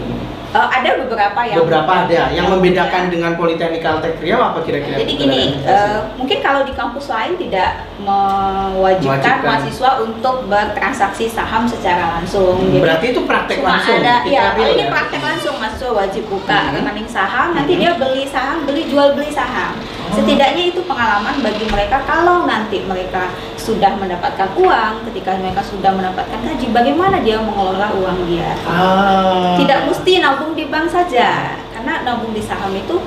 Uh, 0.52 0.68
ada 0.68 1.00
beberapa 1.00 1.40
yang 1.42 1.64
beberapa 1.64 1.92
ada. 2.04 2.28
Yang 2.28 2.36
yang 2.36 2.46
membedakan 2.52 3.02
punya. 3.02 3.12
dengan 3.12 3.32
Politeknik 3.34 3.80
Altek 3.82 4.20
Riau 4.20 4.36
apa 4.38 4.60
kira-kira? 4.60 5.00
Jadi 5.00 5.12
gini, 5.16 5.42
eh, 5.58 5.98
mungkin 6.14 6.38
kalau 6.38 6.60
di 6.62 6.76
kampus 6.76 7.08
lain 7.08 7.40
tidak 7.40 7.88
mewajibkan 7.98 8.76
Mewajibkan. 9.16 9.36
mahasiswa 9.42 9.90
untuk 10.00 10.36
bertransaksi 10.46 11.24
saham 11.26 11.64
secara 11.64 12.20
langsung. 12.20 12.58
Hmm, 12.58 12.68
Jadi 12.68 12.82
Berarti 12.82 13.06
itu 13.08 13.20
praktek 13.24 13.56
cuma 13.58 13.70
langsung. 13.72 13.98
ada, 13.98 14.14
ya, 14.24 14.42
kalau 14.52 14.68
ini 14.68 14.84
ya? 14.84 14.90
praktek 14.90 15.20
langsung 15.22 15.54
mahasiswa 15.56 15.90
wajib 15.94 16.24
buka 16.28 16.58
Hmm. 16.62 16.74
rekening 16.76 17.08
saham. 17.08 17.48
Nanti 17.54 17.72
Hmm. 17.72 17.80
dia 17.80 17.92
beli 17.96 18.24
saham, 18.26 18.56
beli 18.64 18.82
jual 18.86 19.08
beli 19.14 19.30
saham. 19.30 19.72
Oh. 20.12 20.20
Setidaknya 20.20 20.76
itu 20.76 20.84
pengalaman 20.84 21.40
bagi 21.40 21.64
mereka 21.72 22.04
kalau 22.04 22.44
nanti 22.44 22.84
mereka 22.84 23.32
sudah 23.56 23.96
mendapatkan 23.96 24.52
uang, 24.60 25.08
ketika 25.08 25.40
mereka 25.40 25.64
sudah 25.64 25.88
mendapatkan 25.88 26.36
gaji, 26.44 26.68
bagaimana 26.68 27.24
dia 27.24 27.40
mengelola 27.40 27.96
uang 27.96 28.28
dia. 28.28 28.52
Ah. 28.68 29.56
Tidak 29.56 29.88
mesti 29.88 30.20
nabung 30.20 30.52
di 30.52 30.68
bank 30.68 30.92
saja, 30.92 31.56
karena 31.72 32.04
nabung 32.04 32.36
di 32.36 32.44
saham 32.44 32.76
itu 32.76 33.00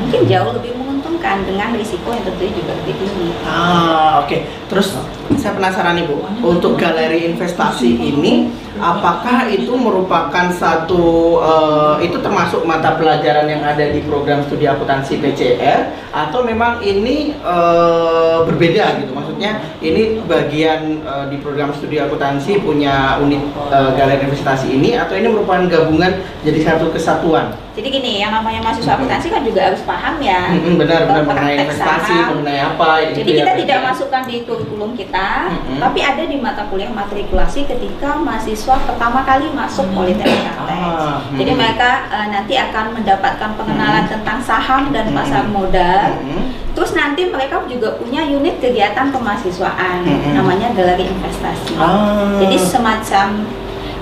mungkin 0.00 0.20
jauh 0.28 0.52
lebih 0.56 0.76
menguntungkan 0.76 1.48
dengan 1.48 1.72
risiko 1.72 2.12
yang 2.12 2.24
tentunya 2.28 2.52
juga 2.52 2.72
lebih 2.84 2.94
tinggi. 3.00 3.28
Ah, 3.48 4.20
oke. 4.20 4.36
Terus 4.68 5.00
saya 5.40 5.56
penasaran 5.56 5.96
nih 5.96 6.04
Bu, 6.04 6.20
untuk 6.44 6.76
galeri 6.76 7.24
investasi 7.32 7.88
ini 7.96 8.52
apakah 8.80 9.46
itu 9.46 9.70
merupakan 9.76 10.48
satu 10.50 11.38
eh, 11.38 12.08
itu 12.08 12.16
termasuk 12.18 12.64
mata 12.64 12.96
pelajaran 12.96 13.46
yang 13.46 13.62
ada 13.62 13.84
di 13.92 14.00
program 14.02 14.40
studi 14.48 14.64
akuntansi 14.64 15.20
PCR 15.20 15.92
atau 16.10 16.40
memang 16.42 16.80
ini 16.80 17.36
eh, 17.36 18.38
berbeda 18.48 19.04
gitu? 19.04 19.12
Maksudnya 19.12 19.60
ini 19.84 20.24
bagian 20.24 21.04
eh, 21.04 21.24
di 21.28 21.36
program 21.38 21.70
studi 21.76 22.00
akuntansi 22.00 22.58
punya 22.64 23.20
unit 23.20 23.44
eh, 23.68 23.90
galeri 23.94 24.24
investasi 24.26 24.72
ini 24.72 24.96
atau 24.96 25.14
ini 25.14 25.28
merupakan 25.28 25.68
gabungan 25.68 26.16
jadi 26.40 26.58
satu 26.64 26.90
kesatuan? 26.90 27.52
Jadi 27.70 27.86
gini, 27.96 28.18
yang 28.18 28.34
namanya 28.34 28.60
mahasiswa 28.66 28.98
akuntansi 28.98 29.30
kan 29.30 29.46
juga 29.46 29.70
harus 29.70 29.80
paham 29.86 30.18
ya. 30.18 30.52
Mm-mm, 30.52 30.74
benar 30.74 31.06
benar 31.06 31.22
mengenai 31.22 31.64
investasi 31.64 32.12
saham. 32.12 32.28
mengenai 32.42 32.60
apa 32.66 32.88
gitu 33.06 33.16
Jadi 33.22 33.30
ya, 33.30 33.36
kita 33.38 33.52
Beb, 33.54 33.60
tidak 33.62 33.78
ya. 33.78 33.86
masukkan 33.88 34.22
di 34.26 34.36
kurikulum 34.42 34.90
kita, 34.98 35.28
Mm-mm. 35.54 35.78
tapi 35.78 36.00
ada 36.02 36.22
di 36.26 36.36
mata 36.42 36.62
kuliah 36.66 36.90
matrikulasi 36.90 37.70
ketika 37.70 38.18
mahasiswa 38.20 38.69
pertama 38.78 39.26
kali 39.26 39.50
masuk 39.50 39.90
Politeknik 39.90 40.46
Kalteng. 40.46 40.80
Ah, 40.84 41.18
Jadi 41.34 41.52
mm. 41.52 41.58
mereka 41.58 41.90
eh, 42.12 42.26
nanti 42.30 42.54
akan 42.54 42.84
mendapatkan 42.94 43.50
pengenalan 43.58 44.04
Mm. 44.06 44.12
tentang 44.14 44.38
saham 44.38 44.82
dan 44.94 45.10
Mm. 45.10 45.16
pasar 45.16 45.44
modal. 45.50 46.02
Mm-mm. 46.22 46.42
Terus 46.70 46.94
nanti 46.94 47.26
mereka 47.26 47.66
juga 47.66 47.98
punya 47.98 48.22
unit 48.22 48.62
kegiatan 48.62 49.10
kemahasiswaan, 49.10 50.06
Mm-mm. 50.06 50.32
namanya 50.38 50.70
galeri 50.76 51.10
investasi. 51.10 51.74
Ah. 51.74 52.38
Jadi 52.38 52.56
semacam 52.60 53.26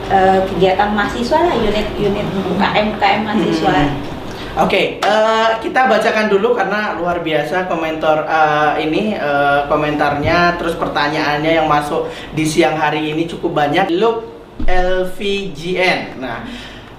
eh, 0.08 0.40
kegiatan 0.52 0.88
mahasiswa 0.96 1.38
lah, 1.48 1.54
unit-unit 1.56 2.26
UKM 2.32 2.96
UKM 2.96 3.20
mahasiswa. 3.28 3.76
Hmm. 3.76 4.16
Oke, 4.64 4.98
eh, 4.98 5.50
kita 5.62 5.86
bacakan 5.86 6.26
dulu 6.32 6.56
karena 6.56 6.96
luar 6.96 7.20
biasa 7.22 7.68
komentar 7.68 8.24
eh, 8.26 8.88
ini 8.88 9.14
eh, 9.14 9.60
komentarnya, 9.68 10.56
terus 10.56 10.74
pertanyaannya 10.80 11.62
yang 11.62 11.68
masuk 11.68 12.08
di 12.32 12.42
siang 12.42 12.74
hari 12.74 13.12
ini 13.12 13.28
cukup 13.28 13.52
banyak. 13.54 13.92
Look 14.00 14.37
LVGN. 14.64 16.18
Nah, 16.18 16.42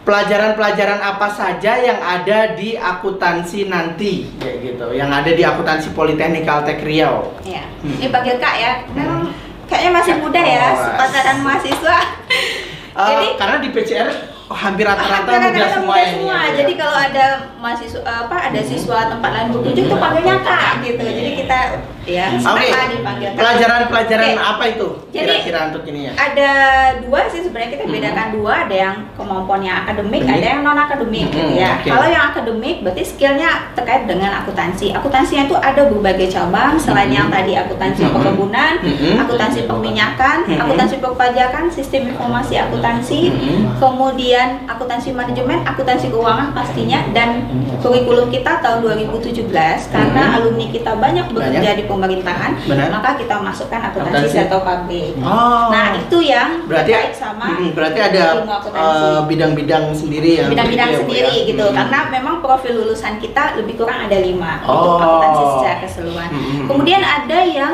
pelajaran-pelajaran 0.02 1.00
apa 1.00 1.28
saja 1.30 1.78
yang 1.78 2.00
ada 2.00 2.54
di 2.54 2.74
akuntansi 2.74 3.68
nanti, 3.68 4.26
kayak 4.36 4.58
gitu. 4.64 4.88
Yang 4.92 5.10
ada 5.12 5.32
di 5.32 5.44
akuntansi 5.44 5.88
Politeknik 5.92 6.44
Kaltek 6.44 6.82
Riau. 6.82 7.36
Ya. 7.44 7.66
Hmm. 7.80 7.96
Ini 7.96 8.08
panggil 8.10 8.36
Kak 8.38 8.56
ya. 8.56 8.72
Memang 8.90 9.30
kayaknya 9.66 9.92
masih 9.94 10.14
muda 10.18 10.42
ya, 10.42 10.68
Oh, 10.74 11.40
mahasiswa. 11.40 11.98
Eh, 12.90 13.06
Jadi 13.06 13.28
karena 13.38 13.58
di 13.58 13.70
PCR 13.70 14.10
hampir 14.50 14.82
rata-rata 14.82 15.30
Rata-rata 15.30 15.54
muda 15.54 15.68
semua 15.70 15.88
muda 15.88 16.02
ini. 16.02 16.12
semua. 16.12 16.36
ya, 16.36 16.42
ya. 16.42 16.58
Jadi 16.58 16.74
kalau 16.74 16.98
ada 16.98 17.26
mahasiswa 17.56 18.02
apa 18.02 18.36
ada 18.50 18.60
Hmm. 18.60 18.68
siswa 18.68 18.98
tempat 19.08 19.30
lain 19.30 19.48
berkunjung 19.54 19.88
tuh 19.88 20.00
panggilnya 20.00 20.38
Kak 20.42 20.72
gitu. 20.82 21.04
Jadi 21.06 21.32
kita 21.38 21.60
ya 22.10 22.28
Oke, 22.34 22.66
apa 22.68 22.84
dipanggil 22.90 23.28
Kak. 23.30 23.38
pelajaran-pelajaran 23.38 24.28
Oke. 24.28 24.42
apa 24.42 24.64
itu 24.68 24.88
Jadi- 25.10 25.18
kira-kira 25.20 25.60
untuk 25.70 25.84
ini 25.86 26.00
ya? 26.06 26.12
ada 26.16 26.52
dua 27.00 27.20
sih 27.28 27.40
sebenarnya 27.40 27.70
kita 27.72 27.84
Mhm. 27.84 27.94
bedakan 27.94 28.28
dua 28.32 28.54
ada 28.64 28.76
yang 28.76 28.96
kemampuan 29.14 29.62
yang 29.62 29.78
akademik 29.80 30.22
Akademik. 30.22 30.36
ada 30.36 30.48
yang 30.48 30.62
non 30.62 30.80
akademik 30.80 31.26
gitu 31.28 31.46
Mhm, 31.46 31.56
ya 31.56 31.70
oke. 31.76 31.88
kalau 31.88 32.08
yang 32.08 32.24
akademik 32.28 32.76
berarti 32.82 33.04
skillnya 33.06 33.50
terkait 33.74 34.04
dengan 34.06 34.32
akuntansi 34.36 34.88
akuntansinya 34.92 35.44
itu 35.46 35.56
ada 35.56 35.82
berbagai 35.86 36.28
cabang 36.28 36.74
selain 36.76 37.08
Mhm. 37.08 37.16
yang 37.16 37.28
tadi 37.30 37.52
akuntansi 37.56 38.02
Mhm. 38.02 38.12
perkebunan 38.12 38.74
Mhm. 38.80 39.14
akuntansi 39.20 39.60
perminyakan 39.64 40.38
Mhm. 40.46 40.60
akuntansi 40.60 40.96
perpajakan 40.98 41.64
sistem 41.70 42.02
informasi 42.10 42.54
akuntansi 42.58 43.20
Mhm. 43.30 43.62
kemudian 43.80 44.48
akuntansi 44.66 45.10
manajemen 45.12 45.62
akuntansi 45.62 46.10
keuangan 46.10 46.52
pastinya 46.52 47.00
dan 47.12 47.46
kurikulum 47.80 48.28
kita 48.28 48.60
tahun 48.60 48.80
2017 48.82 49.50
karena 49.88 50.24
Mhm. 50.26 50.36
alumni 50.36 50.66
kita 50.68 50.92
banyak 50.94 51.26
bekerja 51.30 51.60
Banyak. 51.66 51.78
di 51.78 51.84
pemerintahan 52.00 52.52
Benar. 52.64 52.88
maka 52.90 53.10
kita 53.16 53.36
masukkan 53.38 53.80
akuntansi 53.84 54.16
Akuntansi. 54.16 54.36
sektor 54.38 54.60
pabrik 54.62 55.12
Oh. 55.20 55.68
Nah 55.70 55.94
itu 55.94 56.18
yang 56.22 56.64
berarti 56.64 56.92
terkait 56.92 57.14
sama 57.14 57.46
Mm, 57.52 57.72
berarti 57.72 58.00
ada 58.00 58.24
eh, 58.72 59.20
bidang-bidang 59.26 59.84
sendiri 59.92 60.32
yang 60.38 60.50
bidang-bidang 60.50 60.90
ya, 60.90 60.98
sendiri 60.98 61.34
ya? 61.36 61.48
gitu 61.48 61.66
Mm. 61.66 61.76
karena 61.76 62.00
memang 62.10 62.36
profil 62.40 62.74
lulusan 62.78 63.20
kita 63.20 63.56
lebih 63.56 63.76
kurang 63.76 64.08
ada 64.08 64.18
lima 64.18 64.64
Oh. 64.64 64.72
untuk 64.72 65.00
akuntansi 65.00 65.44
secara 65.54 65.76
keseluruhan. 65.82 66.30
Mm-mm. 66.30 66.64
Kemudian 66.66 67.02
ada 67.02 67.40
yang 67.42 67.74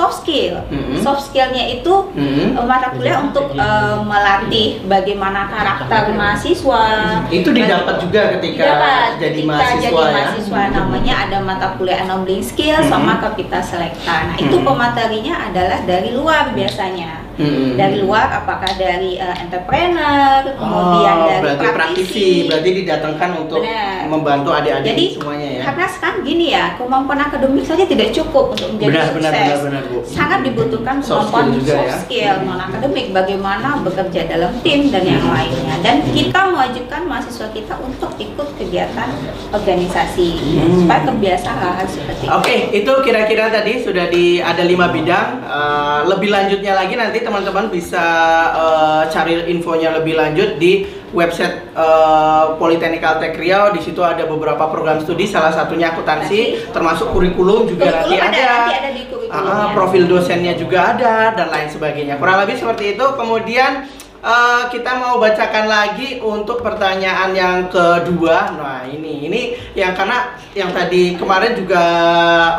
soft 0.00 0.24
skill. 0.24 0.54
Mm-mm. 0.72 0.96
Soft 0.96 1.22
skillnya 1.28 1.64
itu 1.76 1.92
Mm-mm. 2.16 2.56
eh, 2.56 2.64
mata 2.64 2.88
kuliah 2.96 3.20
untuk 3.20 3.52
eh, 3.52 3.98
melatih 4.00 4.80
bagaimana 4.88 5.44
karakter 5.52 6.16
mahasiswa. 6.16 6.84
itu 7.28 7.50
didapat 7.52 8.00
juga 8.00 8.20
ketika 8.40 8.64
Didapat 8.64 9.08
jadi 9.20 9.40
ketika 9.44 9.52
mahasiswa 9.52 9.84
jadi 9.84 10.00
ya. 10.00 10.08
mahasiswa 10.16 10.60
namanya 10.72 11.14
ada 11.28 11.38
mata 11.44 11.66
kuliah 11.76 12.00
enabling 12.08 12.40
skill 12.40 12.80
Mm-mm. 12.80 12.88
sama 12.88 13.20
kapital 13.20 13.60
selekta. 13.60 14.16
Nah 14.32 14.36
itu 14.40 14.56
Mm-mm. 14.56 14.64
pematerinya 14.64 15.34
adalah 15.52 15.84
dari 15.84 16.16
luar 16.16 16.56
biasanya 16.56 17.28
Mm-mm. 17.40 17.72
dari 17.74 17.96
luar 17.98 18.26
apakah 18.34 18.70
dari 18.74 19.16
eh, 19.16 19.36
entrepreneur 19.40 20.42
kemudian 20.50 21.14
oh, 21.16 21.26
dari 21.26 21.40
berarti 21.42 21.66
praktisi, 21.72 22.28
berarti 22.44 22.70
didatangkan 22.76 23.30
untuk 23.38 23.60
Benar. 23.60 24.06
membantu 24.06 24.50
adik-adik 24.52 24.86
Jadi, 24.86 25.06
semuanya 25.16 25.48
ya. 25.50 25.62
karena 25.64 25.86
sekarang 25.88 26.18
gini 26.20 26.46
ya 26.50 26.64
kemampuan 26.76 27.20
akademik 27.20 27.64
saja 27.64 27.84
tidak 27.84 28.08
cukup 28.10 28.52
untuk 28.52 28.68
menjadi 28.70 28.90
Benar, 28.90 29.06
sukses 29.06 29.16
benar, 29.16 29.32
benar, 29.32 29.58
benar, 29.62 29.82
Bu. 29.86 29.98
sangat 30.04 30.40
dibutuhkan 30.42 30.96
Soft 31.00 31.10
kemampuan 31.26 31.44
skill 31.46 31.56
juga 31.56 31.72
soft 31.72 31.88
ya. 31.88 31.96
skill 31.98 32.34
non 32.44 32.60
akademik 32.60 33.06
bagaimana 33.10 33.68
bekerja 33.80 34.20
dalam 34.26 34.52
tim 34.60 34.80
dan 34.88 35.02
yang 35.02 35.24
lainnya 35.24 35.74
dan 35.80 35.96
kita 36.10 36.40
mewajibkan 36.46 37.02
mahasiswa 37.04 37.48
kita 37.50 37.74
untuk 37.80 38.10
ikut 38.16 38.48
kegiatan 38.54 39.08
organisasi 39.50 40.28
Hmm. 40.50 40.82
supaya 40.82 41.00
terbiasa 41.02 41.48
hal-hal 41.48 41.86
seperti 41.86 42.24
itu. 42.26 42.32
Oke, 42.32 42.56
itu 42.72 42.92
kira-kira 43.00 43.48
tadi 43.48 43.80
sudah 43.80 44.06
di 44.06 44.38
ada 44.38 44.60
lima 44.60 44.88
bidang. 44.88 45.28
Eh, 45.40 46.00
lebih 46.06 46.28
lanjutnya 46.28 46.74
lagi 46.74 46.94
nanti 46.94 47.22
teman-teman 47.30 47.70
bisa 47.70 48.04
eh, 48.50 49.02
cari 49.14 49.46
infonya 49.54 49.94
lebih 50.02 50.18
lanjut 50.18 50.58
di 50.58 50.82
website 51.14 51.70
eh, 51.70 52.44
Politeknik 52.58 52.98
Kaltek 52.98 53.38
Riau. 53.38 53.70
Di 53.70 53.80
situ 53.86 54.02
ada 54.02 54.26
beberapa 54.26 54.66
program 54.66 54.98
studi, 54.98 55.30
salah 55.30 55.54
satunya 55.54 55.94
akuntansi, 55.94 56.74
termasuk 56.74 57.14
kurikulum 57.14 57.70
juga 57.70 58.02
nanti 58.02 58.18
Kurikulum 58.18 58.34
ada. 58.34 58.50
nanti 58.50 58.74
ada 58.74 58.90
di. 58.90 59.02
Ah, 59.30 59.70
profil 59.78 60.10
dosennya 60.10 60.58
juga 60.58 60.90
ada 60.90 61.30
dan 61.38 61.54
lain 61.54 61.70
sebagainya. 61.70 62.18
Kurang 62.18 62.42
lebih 62.42 62.58
seperti 62.58 62.98
itu. 62.98 63.06
Kemudian 63.14 63.86
eh, 64.20 64.62
kita 64.68 64.92
mau 64.96 65.16
bacakan 65.16 65.66
lagi 65.66 66.18
untuk 66.18 66.60
pertanyaan 66.60 67.32
yang 67.32 67.58
kedua. 67.66 68.52
Nah, 68.52 68.84
ini 68.84 69.26
ini 69.26 69.40
yang 69.72 69.92
karena 69.92 70.32
yang 70.52 70.70
tadi 70.70 71.14
kemarin 71.14 71.54
juga 71.54 71.84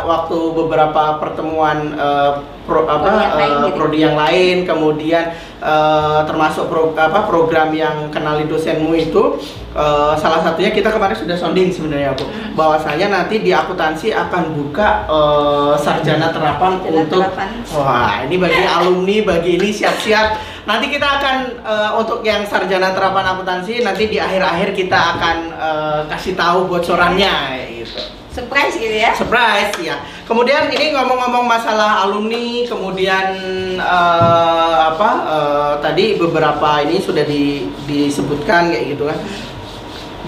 waktu 0.02 0.38
beberapa 0.52 1.18
pertemuan 1.18 1.78
eh, 1.92 2.32
pro, 2.64 2.86
apa 2.86 3.04
Prodi 3.04 3.20
yang 3.20 3.36
lain 3.36 3.52
gitu. 3.60 3.76
prodi 3.76 4.00
yang 4.00 4.16
lain, 4.16 4.56
kemudian 4.64 5.24
eh, 5.60 6.20
termasuk 6.24 6.66
pro- 6.66 6.94
apa 6.94 7.20
program 7.24 7.70
yang 7.72 8.10
kenali 8.10 8.46
dosenmu 8.46 8.94
itu 8.94 9.38
eh, 9.72 10.14
salah 10.16 10.42
satunya 10.42 10.70
kita 10.70 10.90
kemarin 10.90 11.16
sudah 11.16 11.36
sounding 11.36 11.70
sebenarnya 11.70 12.14
Bu 12.14 12.24
Hmm. 12.32 12.54
bahwasanya 12.54 13.08
nanti 13.08 13.40
di 13.40 13.52
akuntansi 13.52 14.12
akan 14.12 14.44
buka 14.54 15.04
eh, 15.06 15.74
sarjana 15.78 16.32
terapan 16.32 16.80
Sarjana 16.80 16.96
untuk 16.98 17.22
terapan. 17.28 17.50
wah 17.72 18.24
ini 18.24 18.36
bagi 18.36 18.64
alumni 18.64 19.18
bagi 19.22 19.52
ini 19.56 19.70
siap-siap 19.70 20.28
nanti 20.66 20.86
kita 20.94 21.08
akan 21.20 21.36
eh, 21.62 21.92
untuk 21.98 22.22
yang 22.22 22.46
sarjana 22.46 22.94
terapan 22.94 23.26
akuntansi 23.36 23.82
nanti 23.82 24.08
di 24.10 24.18
akhir-akhir 24.22 24.78
kita 24.78 25.00
akan 25.18 25.38
eh, 25.56 26.02
kasih 26.10 26.34
tahu 26.38 26.70
bocorannya 26.70 27.66
gitu. 27.82 28.02
Surprise 28.32 28.80
gitu 28.80 28.96
ya? 28.96 29.12
Surprise 29.12 29.76
ya 29.84 30.00
kemudian 30.24 30.72
ini 30.72 30.96
ngomong-ngomong 30.96 31.44
masalah 31.44 32.08
alumni 32.08 32.64
kemudian 32.64 33.36
eh, 33.76 34.78
apa 34.88 35.10
eh, 35.28 35.74
tadi 35.84 36.16
beberapa 36.16 36.80
ini 36.88 37.04
sudah 37.04 37.28
di- 37.28 37.68
disebutkan 37.84 38.72
kayak 38.72 38.96
gitu 38.96 39.12
kan 39.12 39.20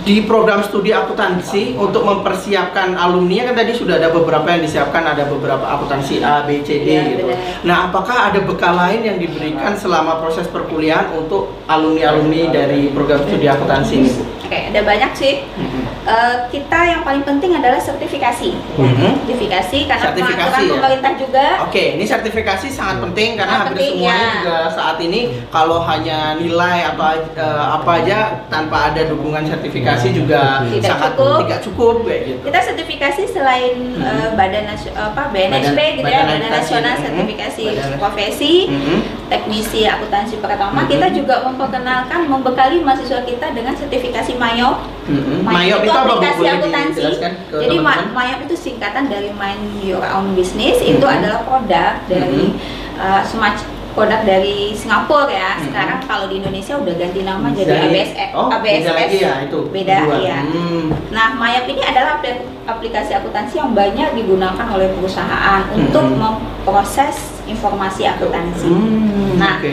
di 0.01 0.25
program 0.25 0.65
studi 0.65 0.89
akuntansi 0.89 1.77
untuk 1.77 2.01
mempersiapkan 2.01 2.97
alumni 2.97 3.45
kan 3.45 3.55
tadi 3.55 3.71
sudah 3.71 3.95
ada 3.95 4.09
beberapa 4.09 4.49
yang 4.49 4.65
disiapkan 4.65 5.05
ada 5.05 5.29
beberapa 5.29 5.61
akuntansi 5.63 6.17
A 6.19 6.41
B 6.43 6.59
C 6.59 6.81
D 6.81 6.87
Iya, 6.89 7.01
gitu. 7.07 7.23
benar. 7.23 7.37
Nah, 7.61 7.77
apakah 7.87 8.33
ada 8.33 8.41
bekal 8.41 8.73
lain 8.73 9.05
yang 9.05 9.17
diberikan 9.17 9.77
selama 9.77 10.17
proses 10.17 10.49
perkuliahan 10.49 11.13
untuk 11.13 11.53
alumni-alumni 11.65 12.49
dari 12.49 12.89
program 12.89 13.21
studi 13.21 13.45
akuntansi 13.45 13.93
ini, 13.95 14.09
Bu? 14.09 14.23
oke 14.43 14.59
ada 14.73 14.81
banyak 14.81 15.11
sih 15.13 15.33
Mhm. 15.53 15.92
Eh, 16.03 16.35
kita 16.51 16.79
yang 16.83 17.01
paling 17.01 17.23
penting 17.23 17.55
adalah 17.55 17.79
sertifikasi. 17.79 18.51
Mhm. 18.75 19.23
Sertifikasi 19.23 19.77
karena 19.87 20.03
Sertifikasi, 20.03 20.43
peraturan 20.51 20.67
ya? 20.67 20.73
pemerintah 20.75 21.13
juga. 21.15 21.45
Oke, 21.63 21.83
ini 21.95 22.03
sertifikasi 22.03 22.67
sangat 22.67 22.97
penting 22.99 23.29
karena 23.33 23.47
Sangat 23.53 23.63
hampir 23.63 23.75
penting, 23.79 23.93
semuanya 23.95 24.19
ya. 24.19 24.33
juga 24.35 24.57
saat 24.69 24.97
ini 24.99 25.19
kalau 25.47 25.79
hanya 25.81 26.35
nilai 26.35 26.77
atau 26.85 27.05
eh, 27.13 27.65
apa 27.71 27.91
aja 27.97 28.17
tanpa 28.47 28.91
ada 28.91 29.01
dukungan 29.05 29.47
sertifikasi 29.47 30.07
juga 30.11 30.67
Tidak 30.67 30.83
sangat 30.83 31.15
cukup. 31.15 31.37
tidak 31.39 31.59
cukup 31.63 31.95
kayak 32.03 32.21
gitu. 32.27 32.43
Kita 32.43 32.59
sertifikasi 32.61 33.21
selain 33.25 33.73
Mhm. 33.95 34.03
eh, 34.03 34.29
badan 34.33 34.63
Nasi- 34.65 34.91
apa 34.91 35.21
BNSP 35.29 35.71
Badan- 35.71 35.95
gitu 35.95 36.09
ya, 36.09 36.19
Badan 36.21 36.35
Badan. 36.37 36.51
Nasional 36.51 36.93
Mhm. 36.93 37.03
Sertifikasi 37.05 37.63
Badan- 37.69 37.95
Profesi, 37.95 38.53
Mhm. 38.67 38.97
Teknisi 39.31 39.81
Akuntansi 39.87 40.35
Pertama, 40.35 40.83
Mhm. 40.83 40.89
kita 40.89 41.07
juga 41.09 41.35
memperkenalkan 41.41 42.27
membekali 42.27 42.83
mahasiswa 42.83 43.23
kita 43.23 43.47
dengan 43.49 43.71
sertifikasi 43.73 44.35
MAYOP. 44.35 44.77
Mhm. 45.03 45.35
Mayop 45.43 45.79
itu 45.81 45.92
aplikasi 45.95 46.39
Boleh 46.39 46.53
akuntansi. 46.55 47.01
ke 47.01 47.29
Jadi 47.59 47.75
ma- 47.77 47.93
teman-teman? 47.93 48.13
Mayop 48.13 48.39
itu 48.43 48.55
singkatan 48.57 49.03
dari 49.05 49.29
Mind 49.31 49.63
Your 49.79 50.03
Own 50.03 50.33
Business. 50.33 50.77
Itu 50.79 51.01
Mhm. 51.01 51.15
adalah 51.15 51.39
produk 51.41 51.93
dari 52.05 52.55
uh, 52.95 53.21
semacam 53.21 53.63
produk 53.93 54.21
dari 54.23 54.73
Singapura 54.73 55.29
ya. 55.29 55.53
Mhm. 55.53 55.63
Sekarang 55.63 55.99
kalau 56.03 56.25
di 56.25 56.35
Indonesia 56.37 56.73
udah 56.75 56.93
ganti 56.95 57.21
nama 57.21 57.45
jadi 57.47 57.73
ABS 57.79 58.09
Oh, 58.33 58.49
beda 58.51 58.89
lagi 58.91 59.17
ya 59.19 59.33
itu. 59.43 59.59
Beda 59.69 59.97
ya. 60.19 60.39
Hmm. 60.43 60.89
Nah, 61.09 61.27
Mayap 61.33 61.65
ini 61.67 61.81
adalah 61.83 62.17
apli- 62.17 62.41
aplikasi 62.63 63.13
akuntansi 63.13 63.55
yang 63.55 63.71
banyak 63.71 64.13
digunakan 64.13 64.65
oleh 64.67 64.89
perusahaan 64.91 65.61
untuk 65.71 66.03
Mhm. 66.03 66.17
memproses 66.17 67.17
informasi 67.43 68.07
akuntansi. 68.07 68.65
Hmm, 68.65 69.37
Nah, 69.37 69.59
oke. 69.59 69.71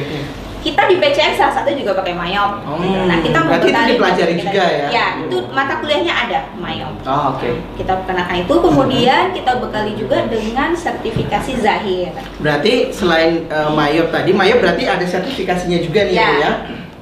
Kita 0.60 0.82
di 0.86 0.96
PCN 1.00 1.32
salah 1.34 1.54
satu 1.56 1.72
juga 1.72 1.96
pakai 1.96 2.12
mayop. 2.12 2.60
Oh, 2.64 2.76
gitu. 2.78 3.00
Nah 3.08 3.18
kita 3.20 3.38
berarti 3.44 3.68
itu 3.68 3.80
dipelajari 3.96 4.34
kita- 4.36 4.44
juga 4.44 4.64
ya? 4.64 4.86
Ya, 4.92 5.06
itu 5.24 5.36
mata 5.50 5.74
kuliahnya 5.80 6.12
ada 6.12 6.40
mayop. 6.56 6.92
Oh, 7.04 7.36
oke. 7.36 7.48
Kita 7.76 7.92
kenakan 8.04 8.36
itu, 8.44 8.54
kemudian 8.60 9.24
kita 9.32 9.52
bekali 9.56 9.92
juga 9.96 10.28
dengan 10.28 10.76
sertifikasi 10.76 11.52
zahir. 11.60 12.12
Berarti 12.38 12.92
selain 12.92 13.48
uh, 13.48 13.72
Mayop 13.72 14.12
tadi, 14.12 14.30
Mayop 14.30 14.60
berarti 14.60 14.84
ada 14.84 15.04
sertifikasinya 15.04 15.78
juga 15.80 16.04
nih 16.04 16.14
Ya. 16.14 16.28
Bu 16.28 16.36
ya. 16.40 16.52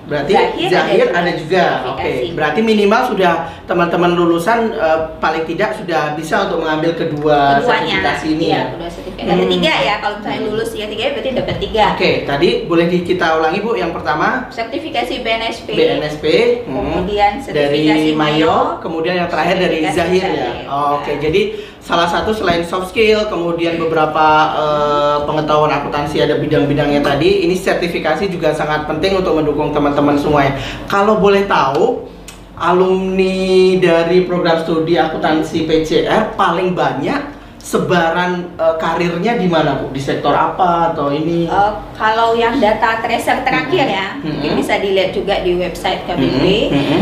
Berarti 0.08 0.32
Zahir 0.32 0.68
Zahir, 0.72 1.06
ada 1.06 1.20
ada 1.20 1.32
juga 1.32 1.46
juga. 1.58 1.66
Oke. 1.86 2.00
sertifikasi. 2.00 2.32
Berarti 2.32 2.60
minimal 2.62 3.02
sudah 3.06 3.32
teman-teman 3.64 4.10
lulusan 4.12 4.58
uh, 4.72 4.98
paling 5.16 5.44
tidak 5.44 5.76
sudah 5.76 6.16
bisa 6.16 6.48
untuk 6.48 6.64
mengambil 6.64 6.92
kedua 6.94 7.60
Keduanya. 7.60 8.00
sertifikasi 8.00 8.26
ini 8.26 8.44
Iya, 8.44 8.56
ya. 8.56 8.62
kedua 8.72 8.88
sertifikasi. 8.88 9.26
Ada 9.28 9.34
Hmm. 9.38 9.50
tiga 9.50 9.72
ya, 9.78 9.94
kalau 9.98 10.14
misalnya 10.16 10.40
lulus 10.46 10.68
tiga 10.70 10.86
tiga 10.86 11.02
berarti 11.12 11.30
dapat 11.34 11.56
tiga. 11.58 11.84
Oke, 11.92 12.10
tadi 12.24 12.48
boleh 12.64 12.86
kita 12.88 13.26
ulangi 13.36 13.58
Bu 13.58 13.70
yang 13.74 13.92
pertama 13.92 14.28
Sertifikasi 14.48 15.14
BNSP. 15.20 15.68
BNSP, 15.70 16.24
hmm, 16.64 16.72
Kemudian 16.72 17.32
sertifikasi 17.38 17.84
dari 17.84 18.12
Mayo, 18.12 18.16
Mayo, 18.16 18.56
kemudian 18.80 19.14
yang 19.16 19.28
terakhir 19.28 19.56
dari 19.58 19.78
sertifikasi 19.82 19.96
Zahir 19.98 20.22
ya. 20.24 20.32
Zahir. 20.48 20.64
Oh, 20.66 20.88
Oke, 20.96 21.12
Nah. 21.12 21.20
jadi 21.20 21.42
salah 21.88 22.04
satu 22.04 22.36
selain 22.36 22.60
soft 22.68 22.92
skill, 22.92 23.24
kemudian 23.32 23.80
beberapa 23.80 24.26
eh, 24.52 25.18
pengetahuan 25.24 25.72
akuntansi 25.72 26.20
ada 26.20 26.36
bidang-bidangnya 26.36 27.00
tadi, 27.00 27.48
ini 27.48 27.56
sertifikasi 27.56 28.28
juga 28.28 28.52
sangat 28.52 28.84
penting 28.84 29.24
untuk 29.24 29.40
mendukung 29.40 29.72
teman-teman 29.72 30.20
semuanya. 30.20 30.60
Kalau 30.84 31.16
boleh 31.16 31.48
tahu, 31.48 32.04
alumni 32.60 33.80
dari 33.80 34.28
program 34.28 34.60
studi 34.60 35.00
akuntansi 35.00 35.64
PCR 35.64 36.36
paling 36.36 36.76
banyak 36.76 37.40
sebaran 37.56 38.52
eh, 38.60 38.76
karirnya 38.76 39.40
di 39.40 39.48
mana 39.48 39.80
Bu? 39.80 39.88
Di 39.88 40.02
sektor 40.04 40.36
apa 40.36 40.92
atau 40.92 41.08
ini? 41.08 41.48
Eh, 41.48 41.72
kalau 41.96 42.36
yang 42.36 42.60
data 42.60 43.00
tracer 43.00 43.40
terakhir 43.40 43.88
ya, 43.88 44.08
Mhm. 44.20 44.28
mungkin 44.28 44.52
bisa 44.60 44.76
dilihat 44.76 45.16
juga 45.16 45.40
di 45.40 45.56
website 45.56 46.04
KBP. 46.04 46.44
Mhm, 46.68 46.76
mhm. 46.76 47.00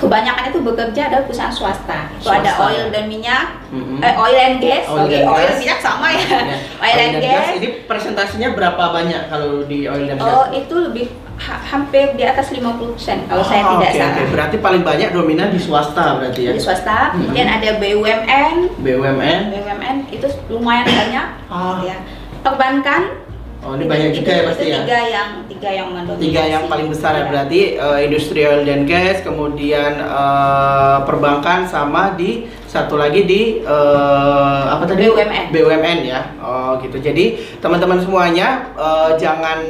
Kebanyakan 0.00 0.48
itu 0.48 0.58
bekerja 0.60 1.02
ada 1.06 1.18
perusahaan 1.22 1.52
swasta. 1.52 2.08
Itu 2.14 2.26
ada 2.26 2.56
oil 2.58 2.88
dan 2.88 3.04
minyak, 3.04 3.68
Mhm. 3.68 4.00
eh, 4.00 4.14
oil 4.16 4.38
and 4.38 4.56
gas. 4.58 4.88
Oil 4.88 5.04
Oke, 5.04 5.12
and 5.14 5.28
oil 5.28 5.44
gas. 5.46 5.58
minyak 5.58 5.78
sama 5.78 6.08
ya. 6.10 6.24
Ya. 6.24 6.56
oil 6.80 6.98
and 6.98 7.14
gas. 7.20 7.46
Ini 7.54 7.68
presentasinya 7.84 8.48
berapa 8.50 8.80
banyak 8.90 9.28
kalau 9.28 9.62
di 9.62 9.84
oil 9.84 10.08
dan 10.08 10.16
gas? 10.16 10.24
Oh, 10.26 10.48
itu 10.50 10.72
lebih 10.72 11.06
ha- 11.36 11.60
hampir 11.62 12.12
di 12.14 12.22
atas 12.22 12.48
50% 12.48 13.24
kalau 13.26 13.40
saya 13.42 13.60
Oh, 13.62 13.76
tidak 13.76 13.90
oke, 13.90 13.98
salah. 13.98 14.12
oke. 14.14 14.22
Berarti 14.30 14.56
paling 14.58 14.82
banyak 14.82 15.08
dominan 15.10 15.48
di 15.48 15.60
swasta 15.60 16.16
berarti 16.16 16.40
ya. 16.42 16.52
Di 16.52 16.60
swasta, 16.60 17.12
Mhm. 17.12 17.20
kemudian 17.20 17.48
ada 17.50 17.68
BUMN, 17.76 18.56
BUMN. 18.78 19.40
BUMN 19.50 19.96
itu 20.10 20.26
lumayan 20.48 20.84
banyak. 20.84 21.26
Ah. 21.46 21.76
Ya. 21.82 21.96
Perbankan. 22.40 23.28
Oh, 23.60 23.76
ini 23.76 23.84
banyak 23.84 24.10
juga 24.14 24.30
ya 24.30 24.42
pasti 24.46 24.64
itu 24.64 24.72
ya. 24.72 24.80
Tiga 24.82 24.98
yang 25.04 25.28
tiga 25.44 25.68
yang 25.70 25.88
mendominasi. 25.92 26.24
Tiga 26.24 26.42
yang 26.44 26.64
paling 26.64 26.88
besar 26.88 27.12
ya 27.12 27.18
Iya. 27.18 27.28
berarti 27.28 27.60
eh, 27.76 27.98
industri 28.02 28.40
oil 28.42 28.64
dan 28.64 28.80
gas, 28.82 29.20
kemudian 29.20 29.92
eh, 30.00 30.98
perbankan 31.04 31.64
sama 31.64 32.16
di 32.16 32.48
satu 32.64 32.96
lagi 32.96 33.22
di 33.22 33.60
eh, 33.60 34.62
apa 34.66 34.84
tadi? 34.84 35.04
BUMN. 35.04 35.52
BUMN 35.52 35.98
ya. 36.02 36.20
Oh 36.38 36.80
gitu. 36.80 36.96
Jadi 36.98 37.24
teman-teman 37.58 38.00
semuanya 38.00 38.48
eh, 38.72 39.10
jangan 39.16 39.60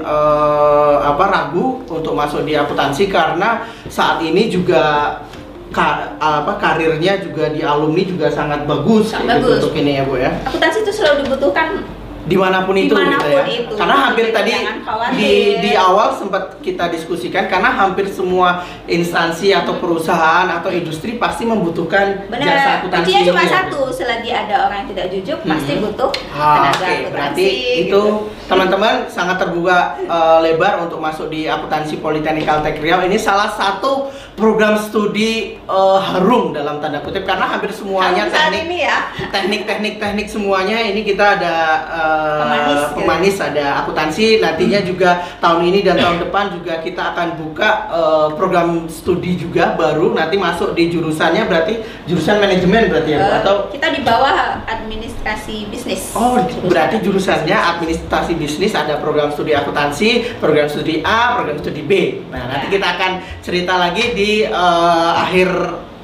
eh, 0.00 0.96
apa 1.04 1.24
ragu 1.26 1.84
untuk 1.84 2.12
masuk 2.12 2.40
di 2.42 2.56
akuntansi 2.56 3.04
karena 3.06 3.68
saat 3.86 4.16
ini 4.18 4.48
juga 4.48 5.12
ka- 5.68 6.16
apa 6.16 6.56
karirnya 6.56 7.20
juga 7.20 7.52
di 7.52 7.60
alumni 7.60 8.00
juga 8.00 8.26
sangat 8.28 8.64
bagus 8.64 9.12
Sangat 9.12 9.38
gitu 9.38 9.46
bagus. 9.46 9.56
untuk 9.60 9.72
ini 9.76 9.92
ya 9.92 10.02
bu 10.02 10.16
ya 10.16 10.30
Akuntansi 10.42 10.80
itu 10.80 10.92
selalu 10.94 11.26
dibutuhkan 11.26 11.84
di 12.26 12.34
mana 12.34 12.62
pun 12.62 12.74
itu 12.74 12.90
Di 12.90 12.98
mana 12.98 13.16
pun 13.16 13.22
gitu 13.22 13.30
ya 13.30 13.44
itu. 13.46 13.74
karena 13.74 13.96
hampir 14.02 14.24
Jadi 14.24 14.34
tadi 14.34 14.52
di 15.14 15.30
di 15.56 15.70
awal 15.72 16.10
sempat 16.12 16.58
kita 16.58 16.90
diskusikan 16.90 17.46
karena 17.46 17.70
hampir 17.70 18.06
semua 18.08 18.60
instansi 18.84 19.50
atau 19.50 19.78
perusahaan 19.78 20.50
atau 20.50 20.68
industri 20.68 21.14
pasti 21.16 21.42
membutuhkan 21.44 22.26
jasa 22.26 22.26
benar. 22.28 22.76
akuntansi 22.76 23.06
Kuncinya 23.06 23.22
cuma 23.24 23.40
ini 23.40 23.46
ya, 23.46 23.54
satu, 23.62 23.80
selagi 23.88 24.30
ada 24.32 24.54
orang 24.66 24.76
yang 24.76 24.88
tidak 24.90 25.06
jujur 25.08 25.36
pasti 25.40 25.72
Mhm. 25.72 25.82
butuh 25.82 26.10
Ah, 26.28 26.54
tenaga 26.56 26.74
Oke, 26.76 26.82
akuntansi. 26.82 27.12
berarti 27.12 27.46
itu 27.46 27.86
gitu. 27.86 28.02
teman-teman 28.44 28.94
sangat 29.06 29.36
terbuka 29.38 29.78
eh, 30.00 30.38
lebar 30.42 30.74
untuk 30.80 30.98
masuk 30.98 31.26
di 31.28 31.46
akuntansi 31.46 31.96
Politeknik 31.96 32.42
Caltech 32.44 32.76
Riau. 32.76 33.00
Ini 33.00 33.16
salah 33.16 33.48
satu 33.48 34.08
program 34.34 34.74
studi 34.76 35.32
eh, 35.56 35.98
harum 36.02 36.50
dalam 36.50 36.78
tanda 36.78 36.98
kutip 37.00 37.22
karena 37.22 37.46
hampir 37.46 37.70
semuanya 37.70 38.26
teknik 38.26 38.64
ini 38.64 38.78
ya. 38.82 38.98
teknik-teknik 39.30 39.94
teknik 39.96 40.26
semuanya 40.26 40.78
ini 40.80 41.00
kita 41.02 41.36
ada 41.36 41.54
eh, 42.16 42.40
Pemanis, 42.40 42.80
gitu. 42.80 42.94
pemanis, 42.96 43.36
ada 43.38 43.64
akuntansi 43.80 44.26
nantinya 44.38 44.80
juga 44.82 45.10
tahun 45.38 45.60
ini 45.66 45.78
dan 45.80 45.94
tahun 45.96 46.18
depan 46.24 46.44
juga 46.54 46.74
kita 46.80 47.02
akan 47.12 47.28
buka 47.36 47.70
eh, 47.88 48.28
program 48.34 48.68
studi 48.86 49.36
juga 49.36 49.74
baru 49.74 50.12
nanti 50.12 50.36
masuk 50.36 50.72
di 50.72 50.88
jurusannya 50.88 51.44
berarti 51.44 51.74
jurusan 52.04 52.36
manajemen 52.38 52.88
berarti 52.88 53.10
ya 53.10 53.18
Bu? 53.18 53.26
Eh, 53.26 53.36
atau 53.40 53.54
kita 53.68 53.86
di 53.90 54.00
bawah 54.00 54.36
administrasi 54.66 55.68
bisnis. 55.68 56.12
Oh, 56.12 56.38
Jurusan. 56.38 56.68
berarti 56.68 56.96
jurusannya 57.00 57.56
administrasi 57.56 58.32
bisnis 58.34 58.72
ada 58.72 58.96
program 58.96 59.28
studi 59.30 59.52
akuntansi, 59.52 60.38
program 60.38 60.66
studi 60.66 61.02
A, 61.02 61.36
program 61.36 61.58
studi 61.58 61.82
B. 61.82 61.92
Nah, 62.32 62.46
nanti 62.48 62.66
Ya. 62.66 62.72
kita 62.78 62.86
akan 62.98 63.12
cerita 63.42 63.74
lagi 63.76 64.04
di 64.12 64.30
eh, 64.42 65.12
akhir 65.16 65.48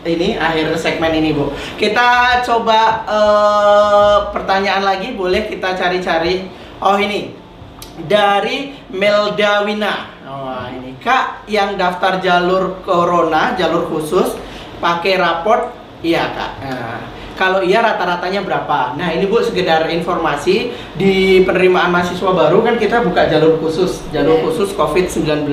ini, 0.06 0.38
akhir 0.38 0.74
segmen 0.78 1.12
ini, 1.14 1.34
Bu. 1.34 1.50
Kita 1.78 2.40
coba 2.42 2.80
eh, 3.06 4.18
pertanyaan 4.34 4.84
lagi, 4.84 5.14
boleh 5.14 5.46
kita 5.46 5.74
cari-cari. 5.74 6.46
Oh, 6.82 6.98
ini 6.98 7.34
dari 8.06 8.74
Meldawina. 8.90 10.10
Oh, 10.26 10.64
ini 10.70 10.96
Kak 11.02 11.46
yang 11.50 11.76
daftar 11.76 12.18
jalur 12.22 12.82
corona, 12.82 13.54
jalur 13.58 13.86
khusus 13.90 14.34
pakai 14.82 15.18
raport 15.18 15.82
Iya 16.02 16.34
kak. 16.34 16.52
Nah, 16.66 16.98
kalau 17.34 17.64
iya 17.64 17.80
rata-ratanya 17.80 18.44
berapa? 18.44 18.94
Nah 18.94 19.08
ini 19.12 19.24
bu 19.26 19.40
sekedar 19.40 19.88
informasi 19.88 20.70
di 20.94 21.40
penerimaan 21.42 21.88
mahasiswa 21.90 22.30
baru 22.32 22.60
kan 22.60 22.76
kita 22.76 23.00
buka 23.02 23.28
jalur 23.32 23.56
khusus, 23.58 24.04
jalur 24.12 24.38
Iya. 24.38 24.44
khusus 24.48 24.68
COVID-19. 24.76 25.48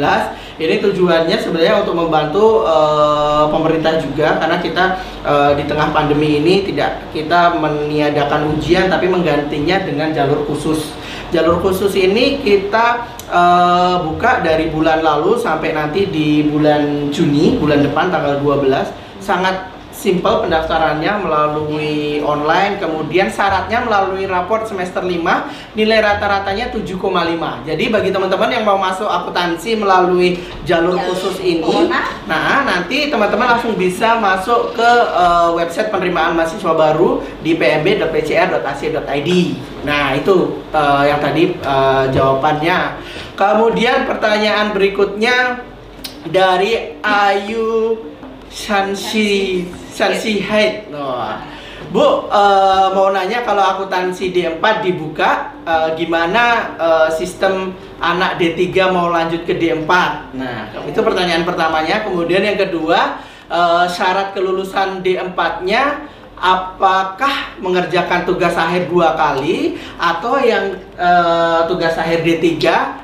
Ini 0.60 0.84
tujuannya 0.84 1.40
sebenarnya 1.40 1.88
untuk 1.88 1.96
membantu 1.96 2.68
eh, 2.68 3.46
pemerintah 3.48 3.96
juga 4.04 4.36
karena 4.44 4.60
kita 4.60 4.84
eh, 5.24 5.52
di 5.56 5.64
tengah 5.64 5.96
pandemi 5.96 6.44
ini 6.44 6.68
tidak 6.68 7.00
kita 7.16 7.56
meniadakan 7.56 8.60
ujian 8.60 8.92
tapi 8.92 9.08
menggantinya 9.08 9.80
dengan 9.88 10.12
jalur 10.12 10.44
khusus. 10.44 10.92
Jalur 11.32 11.64
khusus 11.64 11.96
ini 11.96 12.44
kita 12.44 13.08
eh, 13.32 13.96
buka 14.04 14.44
dari 14.44 14.68
bulan 14.68 15.00
lalu 15.00 15.40
sampai 15.40 15.72
nanti 15.72 16.12
di 16.12 16.44
bulan 16.44 17.08
Juni, 17.08 17.56
bulan 17.56 17.80
depan 17.80 18.12
tanggal 18.12 18.44
12. 18.44 18.92
Sangat 19.24 19.69
simple 20.00 20.48
pendaftarannya 20.48 21.28
melalui 21.28 22.24
online 22.24 22.80
kemudian 22.80 23.28
syaratnya 23.28 23.84
melalui 23.84 24.24
raport 24.24 24.64
semester 24.64 25.04
5 25.04 25.76
nilai 25.76 26.00
rata-ratanya 26.00 26.72
7,5 26.72 27.68
jadi 27.68 27.84
bagi 27.92 28.16
teman-teman 28.16 28.48
yang 28.56 28.64
mau 28.64 28.80
masuk 28.80 29.12
akuntansi 29.12 29.76
melalui 29.76 30.40
jalur 30.64 30.96
khusus 31.04 31.44
ini 31.44 31.92
nah 32.32 32.64
nanti 32.64 33.12
teman-teman 33.12 33.60
langsung 33.60 33.76
bisa 33.76 34.16
masuk 34.16 34.72
ke 34.80 34.92
eh, 35.12 35.50
website 35.60 35.92
penerimaan 35.92 36.40
mahasiswa 36.40 36.72
baru 36.72 37.20
di 37.44 37.60
pmb.pcr.ac.id 37.60 39.30
nah 39.84 40.16
itu 40.16 40.64
eh, 40.72 41.04
yang 41.12 41.20
tadi 41.20 41.44
eh, 41.60 42.04
jawabannya. 42.14 42.80
Kemudian 43.36 44.04
pertanyaan 44.04 44.76
berikutnya 44.76 45.64
dari 46.28 47.00
Ayu 47.00 47.96
Shansi 48.52 49.64
Shansi 50.00 50.40
Haid. 50.40 50.88
Wah. 50.96 51.44
Bu, 51.92 52.32
eh, 52.32 52.88
mau 52.96 53.12
nanya 53.12 53.44
kalau 53.44 53.60
akuntansi 53.66 54.32
D4 54.32 54.64
dibuka, 54.80 55.60
eh, 55.68 55.90
gimana 56.00 56.76
eh, 56.80 57.10
sistem 57.12 57.76
anak 58.00 58.40
D3 58.40 58.88
mau 58.96 59.12
lanjut 59.12 59.44
ke 59.44 59.60
D4? 59.60 59.92
Nah, 60.40 60.72
itu 60.88 61.00
pertanyaan 61.04 61.44
pertamanya. 61.44 62.08
Kemudian 62.08 62.46
yang 62.46 62.56
kedua, 62.56 63.20
eh, 63.52 63.86
syarat 63.92 64.32
kelulusan 64.32 65.04
D4-nya 65.04 66.08
apakah 66.40 67.36
mengerjakan 67.58 68.24
tugas 68.24 68.56
akhir 68.56 68.88
dua 68.88 69.14
kali 69.14 69.76
atau 69.96 70.40
yang 70.40 70.66
eh, 70.94 71.60
tugas 71.66 71.94
akhir 71.94 72.24
D3 72.24 72.56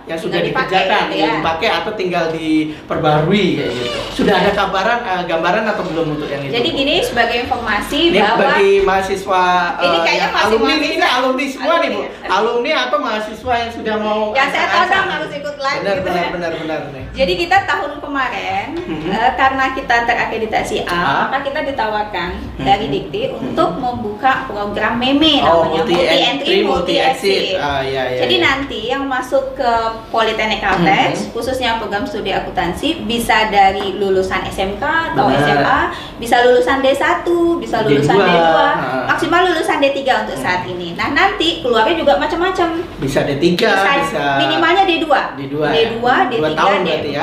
yang 0.05 0.15
sudah 0.15 0.37
Tinggal 0.37 0.49
dipakai 0.63 0.79
dikerjakan 0.79 1.03
gitu 1.05 1.15
yang 1.15 1.27
ya. 1.27 1.37
dipakai 1.37 1.69
atau 1.73 1.91
tinggal 1.93 2.25
diperbarui 2.29 3.45
kayak 3.55 3.71
gitu. 3.73 3.89
Sudah 4.15 4.35
ada 4.37 4.51
gambaran 4.51 4.99
eh, 5.01 5.23
gambaran 5.25 5.63
atau 5.65 5.83
belum 5.83 6.07
untuk 6.13 6.27
yang 6.27 6.41
itu? 6.41 6.53
Jadi 6.53 6.69
gini 6.71 6.95
sebagai 7.01 7.37
informasi 7.41 7.97
ini 8.09 8.17
bahwa 8.17 8.37
bagi 8.39 8.71
mahasiswa 8.81 9.43
Ini 9.75 9.87
eh, 9.87 10.01
kayaknya 10.01 10.19
yang 10.21 10.31
masih 10.31 10.45
alumni 10.47 10.65
mahasiswa. 10.71 10.95
ini 10.95 11.05
alumni 11.05 11.45
semua 11.45 11.75
nih 11.75 11.89
Bu. 11.89 11.99
Alumni. 11.99 12.29
Alumni 12.29 12.71
atau 12.79 12.97
mahasiswa 12.97 13.53
yang 13.57 13.71
sudah 13.71 13.95
mau 13.97 14.21
yang 14.31 14.49
saya 14.49 14.65
todong 14.69 15.07
harus 15.11 15.31
ikut 15.33 15.55
live 15.57 15.79
Benar 15.81 15.95
gitu 15.95 16.05
benar 16.05 16.21
ya. 16.21 16.29
benar 16.31 16.51
benar 16.55 16.79
nih. 16.91 17.03
Jadi 17.15 17.33
kita 17.37 17.57
tahun 17.65 17.91
kemarin 17.97 18.67
Mhm. 18.77 19.09
eh, 19.09 19.31
karena 19.35 19.65
kita 19.73 19.95
terakreditasi 20.05 20.75
A, 20.81 20.93
A. 20.93 21.13
maka 21.25 21.37
kita 21.43 21.59
ditawarkan 21.65 22.29
Mhm. 22.55 22.63
dari 22.63 22.85
Dikti 22.87 23.19
untuk 23.31 23.69
membuka 23.75 24.45
program 24.45 24.95
meme 24.95 25.41
Oh, 25.41 25.65
namanya 25.65 25.81
multi 25.81 25.95
entry, 26.21 26.55
multi 26.61 26.95
exit. 26.95 27.55
exit. 27.55 27.57
Ah, 27.57 27.81
iya, 27.81 28.03
iya, 28.09 28.19
Jadi 28.21 28.35
iya. 28.35 28.43
nanti 28.43 28.79
yang 28.87 29.03
masuk 29.05 29.53
ke 29.53 29.71
Politeknik 30.09 30.59
Caltech, 30.59 31.15
Mhm. 31.15 31.31
khususnya 31.31 31.77
program 31.77 32.03
studi 32.03 32.29
akuntansi 32.29 33.03
bisa 33.03 33.49
dari 33.49 33.95
lulusan 33.95 34.45
SMK 34.45 34.83
atau 35.11 35.27
Benar. 35.27 35.41
SMA, 35.41 35.79
bisa 36.17 36.35
lulusan 36.41 36.79
D1, 36.79 37.25
bisa 37.57 37.77
lulusan 37.81 38.15
D2, 38.15 38.27
D2, 38.27 38.55
ah. 38.55 39.05
maksimal 39.07 39.41
lulusan 39.45 39.77
D3 39.79 39.99
untuk 40.21 40.37
saat 40.37 40.63
ini. 40.65 40.93
Nah, 40.93 41.11
nanti 41.11 41.59
keluarnya 41.59 41.95
juga 41.95 42.15
macam-macam. 42.15 42.67
Bisa 42.97 43.21
D3, 43.21 43.43
Bisa, 43.55 43.91
bisa, 44.01 44.23
minimalnya 44.37 44.83
D2. 44.83 45.05
D2 45.35 45.55
ya? 45.61 45.71
D2, 45.71 45.99
D3, 46.27 46.33
Dua 46.35 46.49
tahun 46.53 46.79
D4 46.79 46.85
berarti 46.85 47.09
ya? 47.11 47.21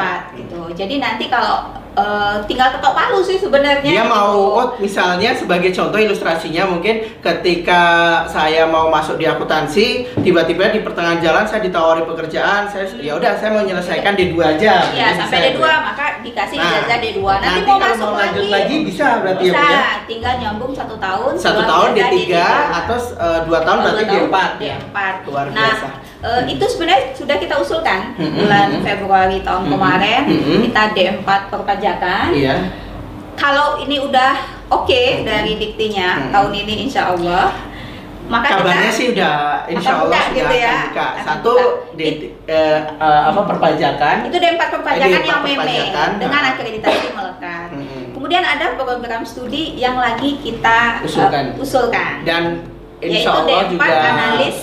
Gitu. 0.68 0.86
Jadi 0.86 0.94
nanti 1.02 1.26
kalau 1.26 1.82
eh, 1.92 2.36
tinggal 2.48 2.72
ketok 2.72 2.94
palu 2.96 3.20
sih 3.20 3.36
sebenarnya. 3.36 3.84
Dia 3.84 4.04
gitu. 4.04 4.12
mau, 4.12 4.32
oh, 4.56 4.68
misalnya 4.80 5.36
sebagai 5.36 5.70
contoh 5.74 5.98
ilustrasinya 6.00 6.64
mungkin 6.70 7.04
ketika 7.20 7.82
saya 8.30 8.64
mau 8.64 8.88
masuk 8.88 9.20
di 9.20 9.26
akuntansi, 9.28 10.08
tiba-tiba 10.22 10.72
di 10.72 10.80
pertengahan 10.80 11.20
jalan 11.20 11.44
saya 11.44 11.60
ditawari 11.60 12.06
pekerjaan, 12.08 12.70
saya 12.70 12.88
ya 12.96 13.12
udah 13.18 13.36
saya 13.36 13.52
mau 13.52 13.62
menyelesaikan 13.66 14.16
D2 14.16 14.36
aja. 14.40 14.72
Iya, 14.92 15.08
sampai 15.20 15.38
saya- 15.38 15.52
D2 15.52 15.62
maka 15.62 16.04
dikasih 16.22 16.56
Nah, 16.56 16.70
ijazah 16.70 16.98
D2. 17.02 17.20
Nanti, 17.20 17.46
nanti 17.46 17.60
mau 17.66 17.76
kalau 17.76 17.92
masuk 17.92 18.08
mau 18.08 18.20
lanjut 18.22 18.44
lagi, 18.46 18.54
lagi 18.56 18.76
bisa 18.86 19.06
berarti 19.20 19.44
ya, 19.44 19.52
bisa, 19.52 19.68
ya? 19.68 19.82
tinggal 20.08 20.34
nyambung 20.40 20.72
satu 20.72 20.94
tahun. 20.96 21.32
Satu 21.36 21.60
dua 21.60 21.68
tahun 21.68 21.88
ijazah 21.92 22.10
D3 22.12 22.34
atau 22.72 22.96
eh, 23.12 23.40
dua 23.44 23.58
tahun 23.60 23.78
Dua 23.82 23.84
berarti 23.84 24.04
tahun 24.06 24.28
D4. 24.30 24.38
D4. 24.62 24.98
Luar 25.28 25.46
nah, 25.50 25.54
biasa. 25.60 25.88
Eh, 26.22 26.42
itu 26.48 26.64
sebenarnya 26.64 27.12
sudah 27.12 27.36
kita 27.36 27.54
usulkan 27.56 28.14
Hmm, 28.14 28.32
bulan 28.36 28.66
hmm, 28.68 28.76
hmm. 28.78 28.84
Februari 28.84 29.38
tahun 29.40 29.62
Hmm, 29.64 29.72
kemarin 29.72 30.22
hmm. 30.24 30.60
kita 30.64 30.82
D4 30.92 31.28
perpajakan. 31.48 32.26
Iya. 32.32 32.56
Kalau 33.32 33.76
ini 33.76 33.96
udah 33.98 34.32
oke 34.68 35.02
dari 35.22 35.52
diktinya 35.56 36.08
Hmm. 36.18 36.30
tahun 36.30 36.52
ini 36.54 36.74
insya 36.86 37.10
Allah, 37.10 37.50
maka 38.24 38.54
Kabarnya 38.54 38.86
kita 38.86 38.94
sih 38.94 39.06
udah 39.12 39.36
insya 39.66 39.92
Allah 39.98 40.08
buka 40.14 40.20
sudah 40.22 40.36
gitu 40.38 40.54
ya. 40.54 40.76
buka. 40.86 41.06
Satu 41.22 41.52
di 41.92 42.08
eh, 42.46 42.78
eh, 42.92 43.22
apa 43.26 43.40
perpajakan. 43.42 44.16
itu 44.24 44.36
D4 44.36 44.62
perpajakan 44.70 45.08
D4 45.10 45.26
yang 45.26 45.42
meme 45.42 45.76
dengan 46.16 46.40
nah. 46.40 46.50
akreditasi 46.54 47.06
melekat. 47.10 47.68
Mm-mm. 47.72 48.04
Kemudian 48.12 48.44
ada 48.44 48.78
program 48.78 49.26
studi 49.26 49.74
yang 49.74 49.98
lagi 49.98 50.38
kita 50.38 51.02
uh, 51.02 51.06
Usulkan. 51.08 51.44
usulkan. 51.58 52.22
Dan 52.22 52.62
yaitu 53.00 53.18
insya 53.18 53.30
Allah 53.34 53.60
D4 53.66 53.72
juga 53.72 53.96
analis 54.06 54.56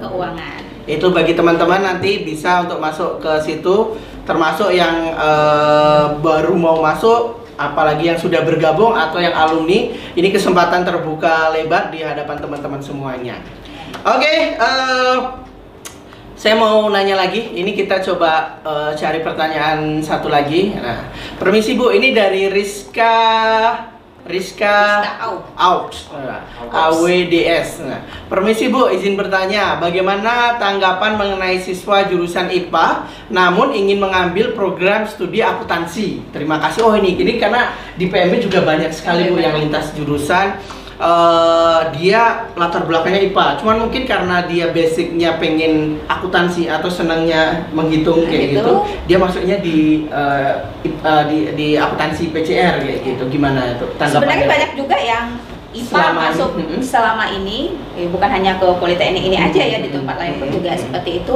keuangan. 0.00 0.63
Itu 0.84 1.06
bagi 1.08 1.32
teman-teman 1.32 1.80
nanti 1.80 2.24
bisa 2.24 2.64
untuk 2.64 2.76
masuk 2.76 3.20
ke 3.20 3.32
situ 3.40 3.96
termasuk 4.28 4.72
yang 4.72 5.16
eh, 5.16 6.04
baru 6.20 6.52
mau 6.56 6.80
masuk 6.80 7.44
apalagi 7.56 8.10
yang 8.10 8.18
sudah 8.18 8.42
bergabung 8.42 8.92
atau 8.92 9.22
yang 9.22 9.32
alumni 9.32 9.94
ini 9.94 10.28
kesempatan 10.28 10.82
terbuka 10.82 11.54
lebar 11.54 11.88
di 11.94 12.02
hadapan 12.02 12.36
teman-teman 12.36 12.80
semuanya. 12.82 13.40
Oke 14.04 14.58
eh, 14.60 15.16
saya 16.34 16.60
mau 16.60 16.92
nanya 16.92 17.16
lagi 17.16 17.56
ini 17.56 17.72
kita 17.72 18.04
coba 18.04 18.60
eh, 18.60 18.90
cari 18.98 19.24
pertanyaan 19.24 20.04
satu 20.04 20.28
lagi. 20.28 20.76
Nah 20.76 21.08
permisi 21.40 21.72
bu 21.78 21.94
ini 21.96 22.12
dari 22.12 22.52
Rizka 22.52 23.14
Rizka. 24.24 25.04
Out, 25.54 25.92
AWDS. 26.72 27.84
Nah, 27.84 28.00
permisi 28.32 28.72
Bu, 28.72 28.88
izin 28.88 29.20
bertanya, 29.20 29.76
bagaimana 29.76 30.56
tanggapan 30.56 31.20
mengenai 31.20 31.60
siswa 31.60 32.08
jurusan 32.08 32.48
IPA 32.48 33.04
namun 33.28 33.76
ingin 33.76 34.00
mengambil 34.00 34.56
program 34.56 35.04
studi 35.04 35.44
akuntansi? 35.44 36.24
Terima 36.32 36.56
kasih. 36.56 36.88
Oh 36.88 36.96
ini, 36.96 37.20
ini 37.20 37.36
karena 37.36 37.76
di 38.00 38.08
PMB 38.08 38.48
juga 38.48 38.64
banyak 38.64 38.96
sekali 38.96 39.28
Bu 39.28 39.36
yang 39.36 39.60
lintas 39.60 39.92
jurusan. 39.92 40.56
Eh, 40.94 41.80
dia 41.92 42.22
latar 42.54 42.86
belakangnya 42.86 43.26
IPA, 43.26 43.58
cuman 43.58 43.76
mungkin 43.82 44.06
karena 44.06 44.46
dia 44.46 44.70
basicnya 44.70 45.34
pengen 45.36 45.98
akuntansi 46.06 46.70
atau 46.70 46.86
senangnya 46.86 47.66
menghitung 47.70 48.22
kayak 48.24 48.54
Gitu. 48.54 48.62
gitu, 48.62 48.72
dia 49.04 49.18
masuknya 49.18 49.58
di 49.58 50.06
ip- 50.80 51.02
eh, 51.02 51.24
di 51.26 51.38
di 51.52 51.68
akuntansi 51.74 52.30
PCR 52.30 52.78
kayak 52.78 53.02
gitu. 53.02 53.26
Gimana 53.26 53.74
itu 53.74 53.90
tanggapannya? 53.92 54.14
Sebenarnya 54.14 54.46
banyak 54.46 54.70
juga 54.78 54.96
yang 54.96 55.24
IPA 55.74 55.90
Selama 55.90 56.06
ini, 56.14 56.22
masuk 56.30 56.50
mm-mm. 56.54 56.78
selama 56.80 57.24
ini, 57.32 57.58
eh, 57.92 58.06
bukan 58.06 58.30
hanya 58.30 58.52
ke 58.56 58.66
Politeknik 58.78 59.24
ini 59.24 59.36
aja 59.36 59.62
ya 59.66 59.78
di 59.82 59.90
tempat 59.90 60.14
lain 60.14 60.38
pun 60.38 60.46
juga 60.48 60.78
seperti 60.78 61.26
itu. 61.26 61.34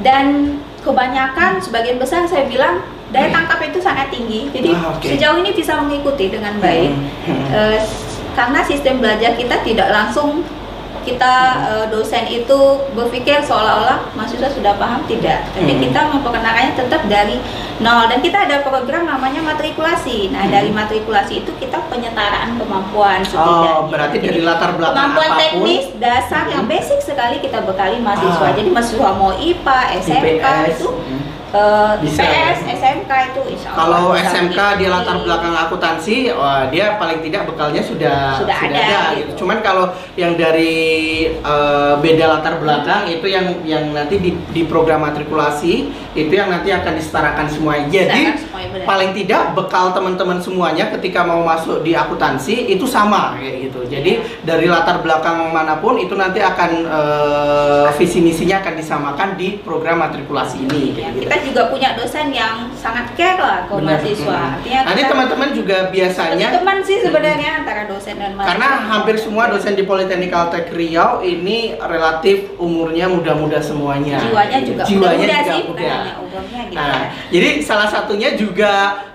Dan 0.00 0.54
kebanyakan 0.80 1.58
sebagian 1.58 1.98
besar 1.98 2.22
saya 2.24 2.46
bilang 2.46 2.78
daya 3.10 3.26
tangkap 3.28 3.58
itu 3.58 3.82
sangat 3.82 4.14
tinggi. 4.14 4.54
Jadi 4.54 4.70
Ah, 4.70 4.94
oke. 4.94 5.02
sejauh 5.02 5.42
ini 5.42 5.50
bisa 5.50 5.74
mengikuti 5.76 6.30
dengan 6.30 6.54
baik. 6.58 6.94
Mhm. 7.26 7.42
Karena 8.34 8.60
sistem 8.60 8.98
belajar 8.98 9.32
kita 9.32 9.62
tidak 9.62 9.88
langsung 9.88 10.42
kita 11.04 11.34
eh, 11.68 11.86
dosen 11.86 12.24
itu 12.24 12.58
berpikir 12.90 13.36
seolah-olah 13.38 14.16
mahasiswa 14.16 14.48
sudah 14.48 14.72
paham 14.74 15.04
tidak 15.04 15.44
tapi 15.52 15.68
Hmm. 15.70 15.82
kita 15.82 16.00
memperkenalkannya 16.08 16.72
tetap 16.74 17.04
dari 17.04 17.36
nol 17.76 18.08
dan 18.08 18.24
kita 18.24 18.38
ada 18.40 18.64
program 18.64 19.04
namanya 19.04 19.44
matrikulasi 19.44 20.32
nah 20.32 20.48
dari 20.48 20.72
matrikulasi 20.72 21.44
itu 21.44 21.52
kita 21.54 21.76
penyetaraan 21.92 22.56
kemampuan 22.56 23.20
setidaknya 23.20 23.70
Oh, 23.74 23.84
berarti 23.84 24.16
dari 24.16 24.40
latar 24.40 24.72
belakang 24.72 24.96
kemampuan 24.96 25.28
apa 25.28 25.28
pun. 25.28 25.40
teknis 25.44 25.84
dasar 25.94 26.48
yang 26.48 26.64
Hmm. 26.64 26.72
basic 26.72 26.98
sekali 26.98 27.36
kita 27.38 27.60
bekali 27.60 28.00
mahasiswa 28.00 28.40
Ah. 28.42 28.56
jadi 28.56 28.68
mahasiswa 28.70 29.10
mau 29.12 29.36
IPA 29.36 29.78
SMK 30.00 30.40
IPS, 30.40 30.68
itu 30.72 30.88
mhm. 30.88 31.20
Eh, 31.54 31.92
Bisa. 32.02 32.22
IPS 32.26 32.58
SMK 32.66 33.10
itu 33.30 33.40
insya 33.54 33.68
Allah 33.72 33.80
Kalau 33.80 34.04
SMK 34.12 34.58
dia 34.58 34.88
mengikuti. 34.90 34.94
latar 34.94 35.16
belakang 35.22 35.54
akuntansi, 35.54 36.16
wah, 36.34 36.62
dia 36.68 36.98
paling 36.98 37.18
tidak 37.22 37.42
bekalnya 37.46 37.82
sudah 37.86 38.18
Sudah 38.42 38.58
ada, 38.58 39.16
gitu. 39.16 39.30
Cuman 39.44 39.62
kalau 39.62 39.94
yang 40.18 40.34
dari 40.34 40.74
eh, 41.30 41.94
beda 42.02 42.24
latar 42.38 42.58
belakang 42.58 43.06
itu 43.06 43.26
yang 43.30 43.46
yang 43.62 43.94
nanti 43.94 44.18
di, 44.18 44.34
di 44.50 44.62
program 44.66 45.06
matrikulasi 45.06 46.04
itu 46.14 46.30
yang 46.30 46.50
nanti 46.50 46.70
akan 46.70 46.94
disetarakan 46.94 47.46
semuanya. 47.50 47.86
Jadi 47.90 48.22
semuanya 48.38 48.86
paling 48.86 49.10
tidak 49.14 49.54
bekal 49.54 49.90
teman-teman 49.90 50.38
semuanya 50.38 50.90
ketika 50.94 51.26
mau 51.26 51.42
masuk 51.42 51.82
di 51.82 51.94
akuntansi 51.94 52.70
itu 52.70 52.86
sama 52.86 53.38
kayak 53.38 53.70
gitu. 53.70 53.80
Jadi 53.86 54.22
dari 54.42 54.66
latar 54.66 55.02
belakang 55.02 55.50
mana 55.50 55.78
pun 55.78 55.98
itu 55.98 56.14
nanti 56.14 56.38
akan 56.38 56.70
eh, 56.86 57.86
visi 57.98 58.18
misinya 58.22 58.62
akan 58.62 58.74
disamakan 58.78 59.28
di 59.38 59.58
program 59.62 60.02
matrikulasi 60.02 60.66
ini. 60.66 60.94
Ya, 60.94 61.10
gitu. 61.10 61.26
kita 61.26 61.36
juga 61.44 61.68
punya 61.68 61.92
dosen 61.92 62.28
yang 62.30 62.72
sangat 62.72 63.12
care 63.12 63.36
lah 63.36 63.60
ke 63.64 63.72
Benar. 63.72 63.86
mahasiswa. 63.96 64.40
Hmm. 64.40 64.54
Artinya 64.56 64.80
Nanti 64.84 65.02
teman-teman 65.04 65.48
juga 65.52 65.76
biasanya 65.88 66.48
teman 66.50 66.78
sih 66.80 66.98
sebenarnya 66.98 67.50
antara 67.60 67.82
dosen 67.84 68.14
dan 68.14 68.32
mahasiswa. 68.32 68.48
karena 68.50 68.68
hampir 68.84 69.14
semua 69.16 69.44
dosen 69.46 69.72
di 69.72 69.84
Politeknik 69.84 70.28
Caltech 70.28 70.68
Riau 70.68 71.20
ini 71.20 71.58
relatif 71.78 72.56
umurnya 72.56 73.06
muda-muda 73.06 73.58
semuanya. 73.58 74.18
jiwanya 74.20 74.58
juga 74.60 74.82
Jiwanya 74.84 75.16
muda 75.18 75.36
juga 75.36 75.50
sih, 75.50 75.62
muda. 75.64 75.92
umurnya 76.18 76.60
gitu. 76.64 76.76
Nah, 76.76 77.00
jadi 77.28 77.48
salah 77.60 77.88
satunya 77.88 78.34
juga 78.34 78.72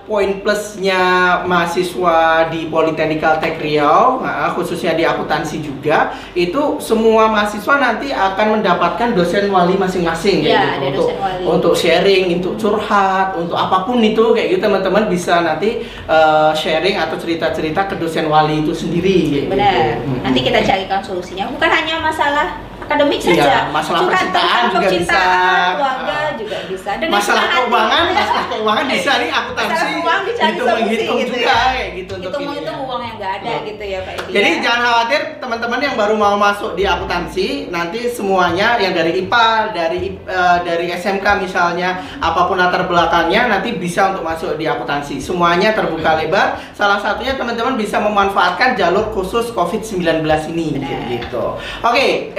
poin 0.09 0.41
plusnya 0.41 0.97
mahasiswa 1.45 2.49
di 2.49 2.65
Politeknik 2.65 3.21
Caltech 3.21 3.61
Riau, 3.61 4.25
nah, 4.25 4.49
khususnya 4.57 4.97
di 4.97 5.05
akuntansi 5.05 5.61
juga, 5.61 6.17
itu 6.33 6.81
semua 6.81 7.29
mahasiswa 7.29 7.77
nanti 7.77 8.09
akan 8.09 8.57
mendapatkan 8.57 9.13
dosen 9.13 9.53
wali 9.53 9.77
masing-masing 9.77 10.41
Iya, 10.41 10.81
gitu 10.81 11.05
untuk 11.05 11.07
wali. 11.21 11.43
untuk 11.45 11.73
sharing, 11.77 12.41
untuk 12.41 12.57
curhat, 12.57 13.37
untuk 13.37 13.53
apa 13.53 13.85
pun 13.85 14.01
itu 14.01 14.33
kayak 14.33 14.57
gitu 14.57 14.61
teman-teman 14.65 15.05
bisa 15.05 15.45
nanti 15.45 15.85
eh, 15.85 16.51
sharing 16.57 16.97
atau 16.97 17.13
cerita-cerita 17.13 17.85
ke 17.85 17.95
dosen 18.01 18.25
wali 18.25 18.65
itu 18.65 18.73
sendiri 18.73 19.17
kayak 19.29 19.47
Benar. 19.53 19.69
gitu. 19.69 20.11
Nanti 20.25 20.39
kita 20.41 20.59
carikan 20.65 21.01
solusinya. 21.05 21.45
Bukan 21.53 21.69
hanya 21.69 22.01
masalah 22.01 22.57
akademik 22.89 23.19
Iya, 23.19 23.29
saja. 23.37 23.57
masalah 23.69 23.99
Curhat 24.01 24.11
percintaan 24.11 24.61
juga 24.65 24.79
percintaan, 24.81 24.97
bisa. 24.97 25.77
keluarga 25.77 26.15
Ah. 26.19 26.29
juga 26.33 26.57
bisa. 26.65 26.89
Dengan 26.97 27.13
masalah 27.13 27.43
keuangan, 27.47 28.03
masalah 28.09 28.45
keuangan 28.49 28.85
bisa 28.87 29.11
nih 29.13 29.29
Masalah 29.29 29.85
keuangan 29.85 30.21
dicari 30.25 30.49
itu 30.49 30.63
menghitung 30.65 31.17
gitu 31.19 31.31
juga 31.31 31.45
ya. 31.45 31.57
kayak 31.69 31.89
gitu 31.93 32.11
untuk 32.11 32.25
Hitung 32.25 32.43
menghitung 32.43 32.73
ya. 32.75 32.85
uang 32.85 33.01
yang 33.03 33.15
nggak 33.15 33.33
ada 33.35 33.49
Oh. 33.49 33.59
gitu 33.61 33.83
ya 33.85 33.99
Pak 34.01 34.13
Edi. 34.15 34.31
Jadi 34.31 34.49
ya. 34.49 34.59
jangan 34.59 34.81
khawatir 34.81 35.21
teman-teman 35.37 35.79
yang 35.79 35.95
baru 35.95 36.15
mau 36.15 36.35
masuk 36.35 36.71
di 36.73 36.83
akuntansi 36.83 37.47
nanti 37.69 37.99
semuanya 38.09 38.67
yang 38.75 38.91
dari 38.91 39.11
IPA, 39.19 39.45
dari 39.71 39.99
eh, 40.17 40.57
dari 40.63 40.85
SMK 40.89 41.25
misalnya 41.39 41.89
apa 42.19 42.41
pun 42.43 42.57
latar 42.57 42.83
belakangnya 42.83 43.45
nanti 43.47 43.75
bisa 43.75 44.09
untuk 44.09 44.23
masuk 44.23 44.55
di 44.55 44.65
akuntansi. 44.65 45.19
Semuanya 45.19 45.71
terbuka 45.71 46.15
lebar. 46.15 46.47
Salah 46.73 46.97
satunya 46.97 47.35
teman-teman 47.35 47.75
bisa 47.75 47.99
memanfaatkan 47.99 48.73
jalur 48.73 49.11
khusus 49.11 49.51
COVID-19 49.51 50.23
ini 50.47 50.67
Benar. 50.73 50.81
kayak 50.81 51.03
gitu. 51.19 51.45
Oke, 51.81 52.31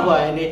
wah 0.00 0.22
ini 0.28 0.46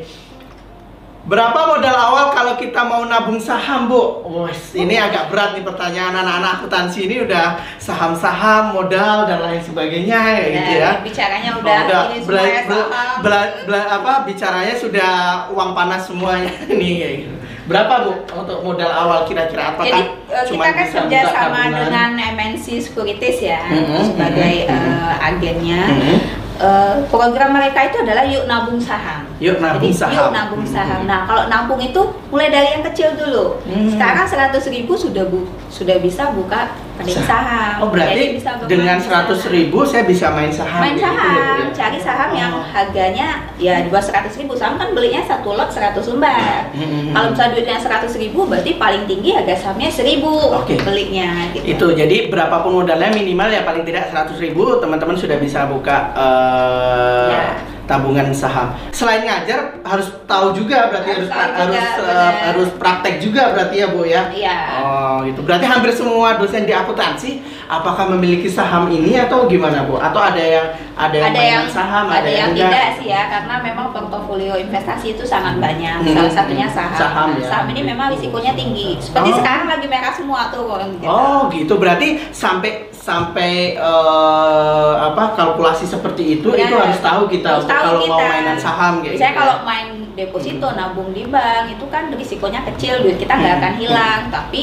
Berapa 1.26 1.58
modal 1.66 1.90
awal 1.90 2.30
kalau 2.30 2.54
kita 2.54 2.86
mau 2.86 3.02
nabung 3.02 3.42
saham, 3.42 3.90
Bu? 3.90 4.22
Wes, 4.46 4.78
ini 4.78 4.94
agak 4.94 5.26
berat 5.26 5.58
nih 5.58 5.66
pertanyaan 5.66 6.14
anak-anak 6.14 6.62
akuntansi 6.62 7.10
ini 7.10 7.26
udah 7.26 7.46
saham-saham, 7.82 8.70
modal 8.70 9.26
dan 9.26 9.42
lain 9.42 9.58
sebagainya 9.58 10.14
kayak 10.14 10.50
gitu 10.54 10.72
ya. 10.78 10.90
Bicaranya 11.02 11.50
udah, 11.58 11.78
ini 12.06 12.22
bela- 12.22 12.46
bela- 12.62 12.88
bela- 13.18 13.52
bela- 13.66 13.88
apa 13.90 14.22
bicaranya 14.22 14.78
sudah 14.78 15.12
uang 15.50 15.74
panas 15.74 16.06
semuanya 16.06 16.46
nih 16.70 16.92
kayak 16.94 17.14
gitu. 17.18 17.34
Berapa 17.66 17.94
Bu 18.06 18.12
untuk 18.30 18.58
modal 18.62 18.86
awal 18.86 19.26
kira-kira 19.26 19.74
apakah 19.74 19.90
Jadi 19.90 20.02
eh, 20.30 20.44
cuma 20.46 20.62
kita 20.62 20.78
kan 20.78 20.86
bisa 20.86 20.98
kerja 21.02 21.20
sama 21.26 21.42
tabungan? 21.58 21.74
dengan 21.74 22.10
MNC 22.38 22.66
Securities 22.78 23.38
ya 23.42 23.66
Mhm, 23.66 23.98
sebagai 24.06 24.54
mhm, 24.62 24.78
eh, 24.78 25.14
agennya. 25.26 25.82
Mhm. 25.90 26.18
Eh, 26.56 26.96
program 27.06 27.52
mereka 27.52 27.84
itu 27.84 28.00
adalah 28.00 28.24
yuk 28.24 28.44
nabung 28.44 28.80
saham. 28.80 29.28
Yuk 29.36 29.60
nabung 29.60 29.84
Jadi, 29.84 29.92
saham. 29.94 30.16
Yuk 30.16 30.28
nabung 30.32 30.64
saham. 30.64 31.00
Nah 31.04 31.24
kalau 31.24 31.46
nabung 31.46 31.76
itu 31.78 32.00
mulai 32.26 32.48
dari 32.48 32.72
yang 32.72 32.84
kecil 32.86 33.12
dulu. 33.14 33.60
Hmm. 33.62 33.92
Sekarang 33.92 34.24
100 34.24 34.64
ribu 34.66 34.96
sudah 34.96 35.24
bu 35.24 35.44
sudah 35.68 36.00
bisa 36.00 36.32
buka 36.32 36.72
rekening 36.96 37.20
Sah- 37.20 37.28
saham. 37.28 37.74
Oh 37.78 37.88
berarti 37.88 38.16
Jadi 38.16 38.24
bisa 38.34 38.50
dengan 38.64 38.96
di 38.96 39.04
seratus 39.04 39.38
saham. 39.38 39.52
ribu 39.52 39.78
saya 39.84 40.02
bisa 40.02 40.26
main 40.32 40.48
saham. 40.48 40.80
main 40.80 40.96
gitu 40.96 41.04
ya, 41.04 41.10
Bu, 41.10 41.20
saham, 41.20 41.36
ya? 41.36 41.68
cari 41.70 41.98
saham 42.00 42.30
yang 42.32 42.50
Oh. 42.50 42.64
harganya 42.64 43.28
ya 43.56 43.74
di 43.78 43.88
bawah 43.88 44.00
100 44.02 44.32
ribu. 44.34 44.52
Saham 44.56 44.74
kan 44.74 44.88
belinya 44.90 45.20
satu 45.22 45.52
lot 45.52 45.68
100 45.68 46.08
lembar. 46.08 46.72
Hmm. 46.72 47.12
Kalau 47.12 47.26
misalnya 47.30 47.52
duitnya 47.52 47.76
100 47.78 48.16
ribu, 48.16 48.48
berarti 48.48 48.70
paling 48.74 49.04
tinggi 49.04 49.30
harga 49.30 49.54
sahamnya 49.58 49.92
1000 49.92 50.56
Oke. 50.56 50.80
belinya. 50.80 51.28
Gitu. 51.52 51.64
itu 51.68 51.86
jadi 51.94 52.16
berapapun 52.26 52.80
modalnya 52.80 53.12
minimal 53.12 53.48
ya 53.48 53.60
paling 53.62 53.82
tidak 53.82 54.08
100.000 54.08 54.40
ribu 54.40 54.78
teman-teman 54.78 55.12
sudah 55.12 55.36
bisa 55.36 55.66
buka 55.66 56.14
eh, 56.46 57.28
Ya. 57.28 57.44
tabungan 57.86 58.34
saham 58.34 58.74
selain 58.90 59.22
ngajar 59.22 59.78
harus 59.80 60.10
tahu 60.26 60.50
juga 60.52 60.90
berarti 60.90 61.06
harus 61.12 61.28
Harus 61.30 61.54
harus 61.54 61.70
juga, 61.70 62.02
benar. 62.02 62.34
harus 62.44 62.68
praktek 62.74 63.14
juga 63.20 63.42
berarti 63.54 63.76
ya 63.76 63.86
bu 63.86 64.02
ya 64.02 64.22
Iya. 64.28 64.56
oh 64.76 65.16
gitu 65.22 65.40
berarti 65.40 65.62
hampir 65.64 65.94
semua 65.94 66.34
dosen 66.34 66.66
di 66.66 66.74
akuntansi 66.74 67.30
apakah 67.66 68.10
memiliki 68.10 68.50
saham 68.50 68.90
ini 68.90 69.14
atau 69.16 69.46
gimana 69.46 69.86
bu 69.86 69.98
atau 69.98 70.18
ada 70.18 70.38
yang 70.40 70.66
ada 70.96 71.14
yang 71.14 71.30
ada 71.30 71.42
yang 71.44 71.64
saham 71.68 72.06
ada, 72.08 72.26
yang 72.26 72.50
enggak? 72.50 72.66
tidak 72.66 72.86
sih 72.98 73.06
ya 73.06 73.22
karena 73.28 73.54
memang 73.60 73.86
portofolio 73.92 74.54
investasi 74.56 75.14
itu 75.14 75.22
sangat 75.22 75.54
banyak 75.56 75.94
Hmm. 75.96 76.10
salah 76.10 76.34
satunya 76.34 76.66
saham 76.66 76.98
Saham, 76.98 77.28
Nah, 77.30 77.38
ya. 77.38 77.46
saham 77.46 77.66
ini 77.70 77.82
memang 77.84 78.06
risikonya 78.10 78.52
tinggi 78.52 78.98
seperti 78.98 79.30
Oh. 79.30 79.38
sekarang 79.38 79.66
lagi 79.68 79.86
merah 79.86 80.10
semua 80.10 80.50
tuh 80.50 80.74
gitu. 80.90 81.06
Oh 81.06 81.46
gitu 81.48 81.74
berarti 81.76 82.18
sampai 82.32 82.90
sampai 83.06 83.78
eh, 83.78 84.92
apa 85.00 85.24
kalkulasi 85.32 85.86
seperti 85.86 86.22
itu 86.36 86.48
Benar. 86.48 86.66
itu 86.66 86.74
harus 86.76 86.98
tahu 87.00 87.22
kita 87.28 87.48
Harus 87.52 87.64
tahu 87.64 87.82
kalau 87.86 88.00
mau 88.04 88.18
kita. 88.18 88.26
mainan 88.28 88.58
saham 88.58 88.94
Misalnya 88.98 89.14
gitu. 89.30 89.38
kalau 89.38 89.56
main 89.62 89.86
deposito 90.12 90.66
nabung 90.72 91.10
di 91.12 91.22
bank 91.24 91.70
itu 91.70 91.86
kan 91.86 92.10
risikonya 92.10 92.66
kecil 92.66 92.98
duit 93.00 93.16
kita 93.16 93.30
nggak 93.30 93.46
Hmm. 93.48 93.60
akan 93.60 93.72
hilang 93.78 94.20
tapi 94.28 94.62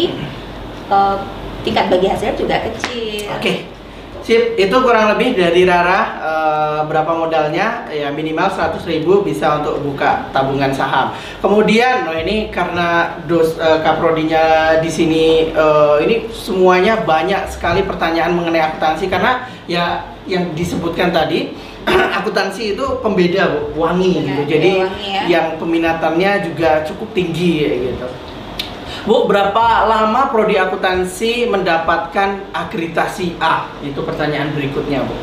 eh, 0.85 1.17
tingkat 1.63 1.85
bagi 1.87 2.07
hasil 2.07 2.35
juga 2.35 2.59
kecil 2.61 3.31
Oke. 3.31 3.63
Sip, 4.23 4.55
itu 4.55 4.71
kurang 4.79 5.11
lebih 5.11 5.35
dari 5.35 5.67
Rara 5.67 5.99
eh, 6.15 6.79
berapa 6.87 7.11
modalnya 7.11 7.91
ya 7.91 8.07
minimal 8.07 8.47
100.000 8.55 9.03
bisa 9.03 9.59
untuk 9.59 9.83
buka 9.83 10.31
tabungan 10.31 10.71
saham. 10.71 11.11
Kemudian 11.43 12.07
oh 12.07 12.15
ini 12.15 12.47
karena 12.47 13.19
dos 13.27 13.59
eh, 13.59 13.83
kaprodinya 13.83 14.79
di 14.79 14.87
sini 14.87 15.51
eh, 15.51 15.95
ini 16.07 16.31
semuanya 16.31 17.03
banyak 17.03 17.51
sekali 17.51 17.83
pertanyaan 17.83 18.31
mengenai 18.31 18.63
akuntansi 18.63 19.11
karena 19.11 19.43
ya 19.67 20.07
yang 20.23 20.55
disebutkan 20.55 21.11
tadi 21.11 21.51
akuntansi 22.23 22.79
itu 22.79 22.85
pembeda 23.03 23.51
Bu, 23.51 23.75
wangi 23.75 24.23
Benar, 24.23 24.23
gitu. 24.23 24.41
Jadi 24.55 24.71
ya, 24.71 24.83
wangi 24.87 25.07
ya. 25.11 25.21
yang 25.27 25.47
peminatannya 25.59 26.31
juga 26.47 26.69
cukup 26.87 27.11
tinggi 27.11 27.51
ya 27.59 27.71
gitu. 27.91 28.07
Bu, 29.03 29.27
berapa 29.27 29.63
lama 29.83 30.31
prodi 30.31 30.55
akuntansi 30.55 31.51
mendapatkan 31.51 32.55
akreditasi 32.55 33.35
A? 33.37 33.67
Itu 33.83 33.99
pertanyaan 34.01 34.55
berikutnya, 34.55 35.03
Bu. 35.03 35.15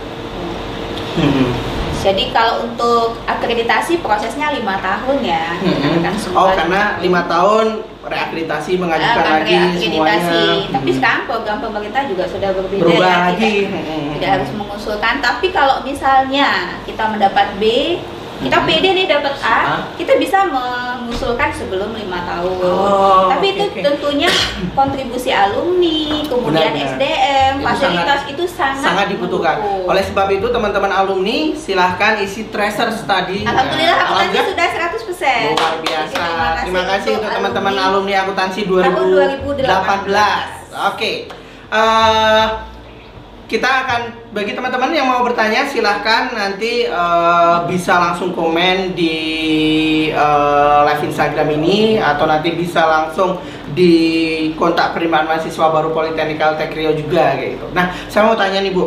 Hmm. 1.11 1.53
jadi 2.01 2.33
kalau 2.33 2.65
untuk 2.65 3.19
akreditasi 3.27 4.01
prosesnya 4.01 4.55
lima 4.55 4.81
tahun 4.81 5.21
ya 5.21 5.53
Hmm. 5.53 6.01
kan 6.01 6.15
Oh, 6.33 6.49
karena 6.49 6.97
lima 6.97 7.29
tahun 7.29 7.83
reakreditasi 8.01 8.81
mengajukan 8.81 9.21
akan 9.21 9.33
lagi 9.37 9.53
reakreditasi. 9.53 9.85
semuanya. 9.85 10.73
Tapi 10.73 10.89
Hmm. 10.89 10.97
sekarang 10.97 11.23
program 11.27 11.59
pemerintah 11.61 12.03
juga 12.09 12.25
sudah 12.25 12.57
berbeda 12.57 12.81
berubah 12.81 13.05
ya, 13.05 13.19
lagi. 13.29 13.53
Tidak, 13.67 13.85
Hmm. 13.85 14.09
tidak 14.17 14.31
harus 14.33 14.51
mengusulkan. 14.55 15.15
Tapi 15.21 15.47
kalau 15.51 15.77
misalnya 15.83 16.49
kita 16.89 17.05
mendapat 17.05 17.47
B, 17.59 17.65
kita 18.41 18.57
Hmm. 18.57 18.67
PD 18.67 18.85
nih 18.91 19.07
dapat 19.07 19.35
A. 19.39 19.53
A, 19.63 19.77
kita 19.95 20.17
bisa 20.17 20.39
mengusulkan 20.45 21.51
sebelum 21.51 21.93
lima 21.93 22.25
tahun. 22.25 22.57
Oh, 22.59 23.29
Tapi 23.29 23.47
itu 23.53 23.65
oke. 23.67 23.81
tentunya 23.81 24.29
kontribusi 24.73 25.29
alumni, 25.31 26.01
kemudian 26.25 26.73
Benar, 26.73 26.81
benar. 26.81 26.97
SDM, 26.97 27.53
Itu 27.53 27.67
fasilitas 27.67 28.01
sangat- 28.01 28.31
itu 28.31 28.45
sangat, 28.47 28.81
sangat 28.83 29.07
dibutuhkan. 29.09 29.57
mendukung. 29.59 29.85
Oleh 29.87 30.03
sebab 30.03 30.29
itu 30.31 30.47
teman-teman 30.49 30.91
alumni 30.91 31.39
silahkan 31.55 32.13
isi 32.19 32.49
tracer 32.49 32.89
study. 32.91 33.43
Alhamdulillah 33.43 33.93
Nah, 33.93 34.05
akuntansi 34.07 34.17
alhamdulillah. 34.33 34.49
sudah 34.49 34.67
100%. 34.71 35.47
Luar 35.53 35.75
biasa. 35.79 36.25
Jadi, 36.25 36.61
Terima 36.63 36.83
kasih 36.87 37.11
untuk 37.15 37.31
teman-teman 37.31 37.75
alumni 37.77 38.15
akuntansi 38.19 38.61
tahun 38.65 38.95
2018. 39.11 40.49
Oke. 40.89 41.13
Eh, 41.71 42.45
kita 43.51 43.67
akan 43.67 44.31
bagi 44.31 44.55
teman-teman 44.55 44.95
yang 44.95 45.11
mau 45.11 45.27
bertanya 45.27 45.67
silahkan 45.67 46.31
nanti 46.31 46.87
eh, 46.87 47.57
bisa 47.67 47.99
langsung 47.99 48.31
komen 48.31 48.95
di 48.95 49.17
eh, 50.15 50.79
live 50.87 51.11
Instagram 51.11 51.59
ini 51.59 51.99
atau 51.99 52.31
nanti 52.31 52.55
bisa 52.55 52.87
langsung 52.87 53.43
di 53.75 53.95
kontak 54.55 54.95
penerimaan 54.95 55.27
mahasiswa 55.27 55.67
baru 55.67 55.91
Politeknik 55.91 56.39
Tech 56.39 56.71
Rio 56.71 56.95
juga 56.95 57.35
kayak 57.35 57.59
gitu. 57.59 57.67
Nah, 57.75 57.91
saya 58.07 58.31
mau 58.31 58.39
tanya 58.39 58.63
nih 58.63 58.71
Bu, 58.71 58.87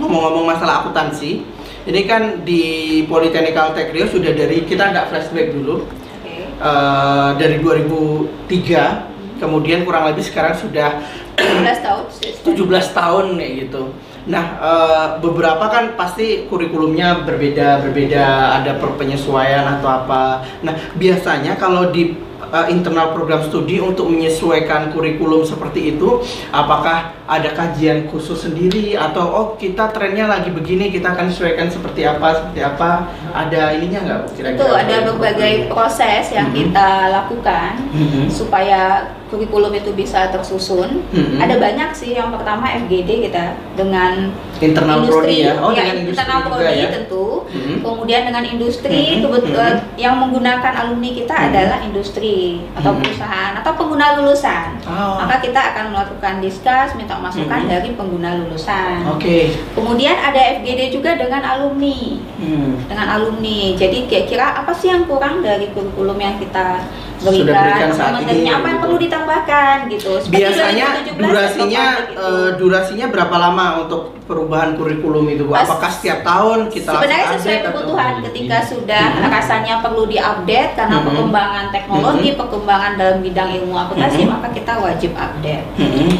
ngomong-ngomong 0.00 0.56
masalah 0.56 0.80
akuntansi, 0.80 1.44
ini 1.84 2.00
kan 2.08 2.48
di 2.48 3.04
Politeknik 3.04 3.56
Tech 3.76 3.92
Rio 3.92 4.08
sudah 4.08 4.32
dari 4.32 4.64
kita 4.64 4.88
nggak 4.88 5.12
flashback 5.12 5.52
dulu, 5.52 5.84
Oke. 5.84 6.32
eh, 6.48 7.30
dari 7.36 7.60
2003 7.60 9.15
kemudian 9.40 9.88
kurang 9.88 10.08
lebih 10.10 10.24
sekarang 10.24 10.54
sudah 10.56 11.00
17 11.36 11.84
tahun. 11.84 12.04
17 12.44 12.98
tahun 12.98 13.24
kayak 13.40 13.52
gitu 13.66 13.82
nah 14.26 14.44
eh, 14.58 15.06
beberapa 15.22 15.70
kan 15.70 15.94
pasti 15.94 16.50
kurikulumnya 16.50 17.22
berbeda 17.22 17.80
berbeda 17.86 18.58
ada 18.58 18.74
penyesuaian 18.76 19.78
atau 19.78 19.86
apa 19.86 20.42
nah 20.66 20.74
biasanya 20.98 21.54
kalau 21.54 21.94
di 21.94 22.18
eh, 22.50 22.66
internal 22.68 23.14
program 23.14 23.46
studi 23.46 23.78
untuk 23.78 24.10
menyesuaikan 24.10 24.90
kurikulum 24.90 25.46
seperti 25.46 25.94
itu 25.94 26.20
apakah 26.50 27.15
ada 27.26 27.50
kajian 27.50 28.06
khusus 28.06 28.46
sendiri 28.46 28.94
atau 28.94 29.26
oh 29.26 29.46
kita 29.58 29.90
trennya 29.90 30.30
lagi 30.30 30.54
begini 30.54 30.94
kita 30.94 31.10
akan 31.10 31.26
sesuaikan 31.26 31.66
seperti 31.66 32.06
apa 32.06 32.38
seperti 32.38 32.60
apa 32.62 33.10
ada 33.34 33.74
ininya 33.74 34.00
nggak 34.06 34.18
Bu, 34.22 34.28
kira-kira 34.32 34.56
Itu 34.56 34.66
ada 34.70 34.96
berbagai 35.04 35.54
proses 35.68 36.24
yang 36.30 36.48
Mhm. 36.50 36.56
kita 36.56 36.88
lakukan 37.10 37.70
Mhm. 37.90 38.30
supaya 38.30 38.82
kurikulum 39.26 39.74
itu 39.74 39.90
bisa 39.90 40.30
tersusun. 40.30 41.02
Mhm. 41.10 41.42
Ada 41.42 41.58
banyak 41.58 41.90
sih. 41.90 42.14
Yang 42.14 42.38
pertama 42.38 42.70
FGD 42.70 43.26
kita 43.26 43.58
dengan 43.74 44.30
internal 44.62 45.02
prodi 45.02 45.42
ya 45.42 45.58
oh 45.58 45.74
ya, 45.74 45.82
dengan 45.82 46.06
industri 46.06 46.14
internal 46.22 46.40
prodi 46.46 46.74
ya 46.78 46.88
tentu. 46.94 47.26
Mhm. 47.50 47.74
Kemudian 47.82 48.22
dengan 48.22 48.44
industri 48.46 49.02
Mhm. 49.18 49.22
kebetulan 49.26 49.74
Mhm. 49.82 49.98
yang 49.98 50.14
menggunakan 50.22 50.72
alumni 50.78 51.10
kita 51.10 51.34
Mhm. 51.34 51.46
adalah 51.50 51.78
industri 51.82 52.62
atau 52.78 52.94
Mhm. 52.94 52.98
perusahaan 53.02 53.52
atau 53.58 53.72
pengguna 53.74 54.06
lulusan. 54.22 54.68
Oh. 54.86 55.18
Maka 55.18 55.42
kita 55.42 55.60
akan 55.74 55.84
melakukan 55.90 56.34
diskus, 56.38 56.94
minta 56.94 57.15
masukan 57.18 57.60
Mhm. 57.62 57.68
dari 57.68 57.88
pengguna 57.92 58.30
lulusan. 58.36 59.06
Oke. 59.08 59.52
Kemudian 59.72 60.14
ada 60.14 60.40
FGD 60.56 60.90
juga 60.90 61.14
dengan 61.14 61.40
alumni 61.40 62.20
Hmm. 62.36 62.84
dengan 62.84 63.06
alumni. 63.10 63.72
Jadi 63.74 64.06
kira-kira 64.06 64.56
apa 64.56 64.72
sih 64.72 64.88
yang 64.88 65.04
kurang 65.04 65.40
dari 65.40 65.68
kurikulum 65.68 66.16
yang 66.16 66.36
kita 66.36 66.84
Sudah 67.16 67.32
berikan? 67.48 67.64
berikan 67.64 67.90
saat 67.90 68.14
ini, 68.20 68.44
apa 68.44 68.60
yang 68.62 68.76
gitu. 68.76 68.82
perlu 68.82 68.96
ditambahkan 68.98 69.76
gitu. 69.88 70.10
Seperti 70.18 70.36
Biasanya 70.36 70.86
2017 70.92 71.16
durasinya 71.16 71.84
Expo 71.86 71.96
Public 71.96 72.12
itu. 72.12 72.20
eh, 72.20 72.50
durasinya 72.54 73.06
berapa 73.08 73.36
lama 73.38 73.66
untuk 73.80 74.02
perubahan 74.22 74.70
kurikulum 74.74 75.24
itu, 75.28 75.44
Apakah 75.48 75.88
setiap 75.88 76.20
tahun 76.20 76.66
kita 76.66 76.90
Sebenarnya 76.92 77.26
sesuai 77.30 77.38
update 77.38 77.62
atau- 77.62 77.72
kebutuhan 77.72 78.14
ketika 78.22 78.56
sudah 78.60 79.04
Mhm. 79.14 79.30
rasanya 79.30 79.74
perlu 79.80 80.02
diupdate 80.04 80.72
karena 80.74 80.96
Mhm. 80.98 81.06
perkembangan 81.06 81.64
teknologi, 81.70 82.28
Mhm. 82.28 82.36
perkembangan 82.36 82.92
dalam 82.96 83.18
bidang 83.20 83.50
ilmu 83.54 83.74
akuntansi, 83.78 84.20
Mhm. 84.20 84.28
maka 84.28 84.48
kita 84.50 84.72
wajib 84.76 85.12
update. 85.14 85.66
Hmm. 85.76 86.10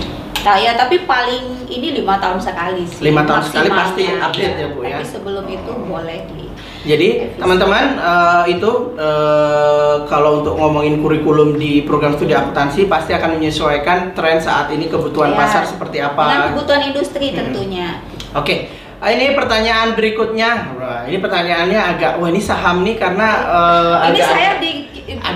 Nah, 0.46 0.54
ya 0.54 0.72
tapi 0.72 1.02
paling 1.02 1.66
ini 1.66 1.90
lima 1.92 2.22
tahun 2.22 2.38
sekali 2.38 2.86
sih. 2.86 3.02
Lima 3.02 3.26
tahun 3.26 3.42
sekali 3.42 3.66
pasti 3.68 4.02
update 4.06 4.54
ya, 4.54 4.66
Bu, 4.70 4.80
ya? 4.80 4.96
Tapi 4.96 5.04
sebelum 5.04 5.44
itu 5.44 5.72
boleh 5.74 6.18
di 6.30 6.46
Jadi 6.86 7.34
teman-teman 7.34 7.98
eh, 7.98 8.54
itu 8.54 8.70
eh, 8.94 9.94
kalau 10.06 10.38
untuk 10.38 10.54
ngomongin 10.54 11.02
kurikulum 11.02 11.58
di 11.58 11.82
program 11.82 12.14
studi 12.14 12.30
akuntansi 12.30 12.86
pasti 12.86 13.10
akan 13.10 13.34
menyesuaikan 13.34 14.14
tren 14.14 14.38
saat 14.38 14.70
ini 14.70 14.86
kebutuhan 14.86 15.34
Ya. 15.34 15.36
pasar 15.36 15.66
seperti 15.66 15.98
dengan 15.98 16.14
apa. 16.14 16.54
kebutuhan 16.54 16.82
industri 16.86 17.26
Mhm. 17.26 17.36
tentunya. 17.36 17.88
Oke, 18.32 18.70
ah, 18.96 19.10
ini 19.10 19.34
pertanyaan 19.34 19.98
berikutnya. 19.98 20.50
Wah, 20.72 21.02
ini 21.02 21.18
pertanyaannya 21.18 21.80
agak 21.90 22.12
wah 22.16 22.28
ini 22.28 22.38
saham 22.38 22.80
nih 22.80 22.94
karena 22.94 23.28
eh, 23.44 23.94
ini 24.06 24.20
agak- 24.20 24.30
saya 24.30 24.50
di 24.56 24.70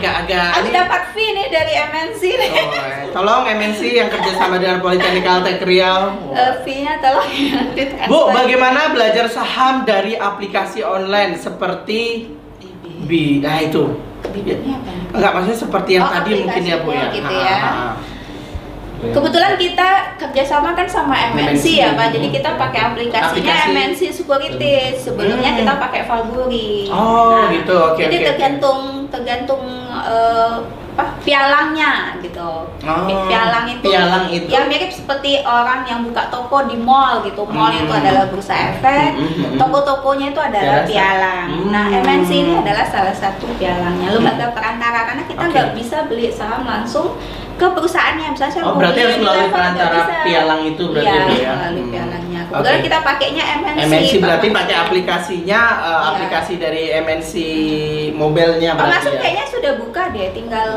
agak-agak 0.01 0.49
aku 0.51 0.65
ini- 0.65 0.75
dapat 0.75 1.03
fee 1.13 1.31
nih 1.31 1.47
dari 1.47 1.73
MNC 1.77 2.23
nih. 2.33 2.51
Oh, 2.51 2.73
eh, 2.73 3.07
tolong 3.13 3.43
MNC 3.47 3.81
yang 3.93 4.09
kerjasama 4.09 4.57
dengan 4.57 4.81
Politeknik 4.81 5.23
Tech 5.23 5.61
Riau. 5.61 6.03
Eh, 6.33 6.53
fee-nya 6.63 6.97
tolong 6.99 7.29
ditransfer. 7.75 8.09
Bu, 8.09 8.21
bagaimana 8.31 8.91
belajar 8.91 9.29
saham 9.29 9.85
dari 9.85 10.17
aplikasi 10.17 10.81
online 10.81 11.37
seperti 11.37 12.33
B? 13.03 13.11
Nah 13.39 13.61
itu. 13.61 13.85
ribetnya 14.23 14.77
apa? 14.77 14.91
Enggak, 15.11 15.31
maksudnya 15.33 15.59
seperti 15.59 15.91
yang 15.93 16.05
Oh, 16.05 16.13
tadi 16.13 16.31
mungkin 16.39 16.63
ya 16.63 16.77
Bu 16.79 16.91
ya. 16.93 17.09
gitu 17.11 17.25
Ha, 17.27 17.41
ya. 17.43 17.57
ha, 17.57 17.71
ha. 17.73 17.89
Kebetulan 19.01 19.57
kita 19.57 19.89
kerjasama 20.17 20.77
kan 20.77 20.85
sama 20.85 21.17
MNC, 21.33 21.57
MNC, 21.57 21.65
ya 21.75 21.89
Pak, 21.93 22.05
hmm. 22.05 22.15
jadi 22.15 22.27
kita 22.31 22.51
pakai 22.55 22.81
aplikasinya 22.85 23.33
Aplikasi. 23.57 23.73
MNC 23.73 24.01
Securities. 24.13 24.95
Sebelumnya 25.01 25.51
Hmm. 25.51 25.59
kita 25.59 25.73
pakai 25.79 26.03
Valguri. 26.05 26.87
Oh, 26.87 27.49
gitu. 27.49 27.77
Oke, 27.91 28.05
Jadi 28.05 28.15
oke, 28.15 28.21
oke. 28.21 28.29
tergantung 28.29 28.81
tergantung 29.09 29.63
eh, 29.91 30.55
apa 30.91 31.17
pialangnya 31.23 32.19
gitu. 32.21 32.67
Oh, 32.67 33.01
Pialang 33.25 33.65
itu, 33.69 33.89
pialang 33.89 34.27
itu? 34.29 34.47
ya 34.47 34.67
mirip 34.67 34.91
seperti 34.91 35.41
orang 35.41 35.83
yang 35.83 36.03
buka 36.03 36.29
toko 36.29 36.69
di 36.69 36.77
mall 36.77 37.23
gitu. 37.23 37.41
Mall 37.43 37.73
Hmm. 37.73 37.81
itu 37.81 37.93
adalah 37.95 38.29
bursa 38.29 38.53
efek, 38.71 39.17
Hmm, 39.17 39.25
hmm, 39.25 39.45
hmm. 39.47 39.57
toko-tokonya 39.57 40.27
itu 40.29 40.41
adalah 40.43 40.85
Biasa. 40.85 40.91
pialang. 40.91 41.49
Nah, 41.71 41.85
Hmm. 41.89 42.01
MNC 42.05 42.31
ini 42.37 42.53
adalah 42.55 42.85
salah 42.85 43.15
satu 43.15 43.49
pialangnya, 43.57 44.13
lembaga 44.13 44.53
perantara 44.53 44.99
karena 45.07 45.25
kita 45.25 45.41
nggak 45.43 45.69
bisa 45.73 45.97
beli 46.05 46.29
saham 46.29 46.63
langsung 46.63 47.17
ke 47.61 47.67
perusahaannya 47.69 48.27
misalnya 48.33 48.53
saya 48.55 48.65
Oh, 48.65 48.73
mau 48.73 48.81
berarti 48.81 48.99
harus 48.99 49.19
melalui 49.19 49.49
perantara 49.51 49.99
pialang 50.25 50.63
itu 50.65 50.85
berarti 50.87 51.17
Bu 51.21 51.33
ya? 51.37 51.53
melalui 51.53 51.83
Hmm. 51.83 51.93
pialangnya 51.93 52.41
kebetulan 52.43 52.73
Oke. 52.73 52.85
kita 52.89 52.99
pakainya 53.05 53.45
MNC 53.55 53.79
MNC 53.85 54.13
berarti 54.19 54.47
Pak. 54.49 54.57
pakai 54.57 54.77
aplikasinya 54.81 55.61
eh, 55.61 55.91
Iya. 55.91 56.09
aplikasi 56.11 56.53
dari 56.57 56.83
MNC 56.97 57.33
mobilenya 58.13 58.71
berarti 58.75 58.93
masuk 58.97 59.13
ya. 59.13 59.21
kayaknya 59.21 59.47
sudah 59.47 59.73
buka 59.77 60.03
deh 60.11 60.29
tinggal 60.31 60.69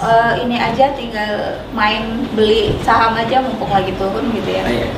eh, 0.00 0.32
ini 0.40 0.56
aja 0.58 0.86
tinggal 0.92 1.32
main 1.70 2.02
beli 2.30 2.74
saham 2.80 3.14
aja 3.14 3.38
mumpung 3.38 3.70
lagi 3.70 3.94
turun 3.94 4.26
gitu 4.32 4.50
ya 4.50 4.64
iya. 4.66 4.88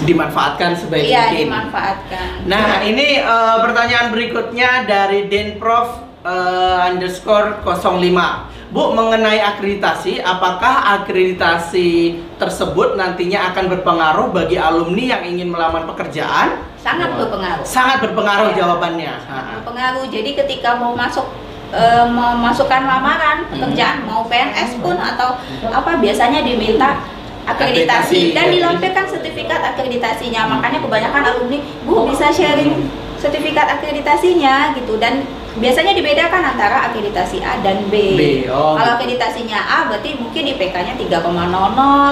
Dimanfaatkan 0.00 0.72
sebaik 0.72 1.04
iya 1.04 1.28
mungkin. 1.28 1.40
dimanfaatkan 1.44 2.26
Nah, 2.46 2.80
ini 2.80 3.20
eh, 3.20 3.56
pertanyaan 3.60 4.08
berikutnya 4.08 4.70
dari 4.84 5.28
Denprof 5.28 5.88
eh, 6.24 6.88
underscore 6.88 7.60
05. 7.62 8.56
Bu, 8.68 8.92
mengenai 8.92 9.40
akreditasi, 9.40 10.20
apakah 10.20 11.00
akreditasi 11.00 11.90
tersebut 12.36 12.94
nantinya 12.94 13.48
akan 13.50 13.64
berpengaruh 13.70 14.28
bagi 14.28 14.60
alumni 14.60 15.16
yang 15.16 15.22
ingin 15.26 15.48
melamar 15.48 15.88
pekerjaan? 15.88 16.60
sangat 16.78 17.10
berpengaruh. 17.10 17.64
Sangat 17.66 17.98
berpengaruh 18.00 18.48
Iya. 18.50 18.58
jawabannya. 18.62 19.12
Sangat 19.20 19.44
berpengaruh. 19.56 20.04
Jadi 20.08 20.30
ketika 20.36 20.76
mau 20.76 20.94
masuk 20.94 21.26
eh, 21.68 22.06
memasukkan 22.06 22.80
lamaran 22.80 23.44
pekerjaan 23.46 24.00
mau 24.04 24.24
PNS 24.24 24.80
pun 24.80 24.96
atau 24.96 25.36
apa 25.68 26.00
biasanya 26.00 26.40
diminta 26.40 26.96
Akreditasi, 27.44 27.44
akreditasi. 27.44 28.20
dan 28.32 28.46
dilampirkan 28.48 29.04
sertifikat 29.04 29.60
akreditasinya. 29.66 30.48
Makanya 30.48 30.80
kebanyakan 30.80 31.22
alumni 31.26 31.58
bu 31.82 32.08
bisa 32.08 32.28
sharing 32.28 32.88
sertifikat 33.16 33.68
akreditasinya 33.70 34.72
gitu. 34.76 34.96
Dan 34.96 35.28
biasanya 35.58 35.92
dibedakan 35.92 36.42
antara 36.48 36.86
akreditasi 36.86 37.38
A 37.38 37.58
dan 37.60 37.86
B. 37.86 37.94
B, 38.14 38.22
oh. 38.48 38.74
Kalau 38.74 38.94
akreditasinya 38.94 39.58
A 39.58 39.78
berarti 39.86 40.14
mungkin 40.14 40.42
IPK-nya 40.48 40.94
3,00, 40.94 41.18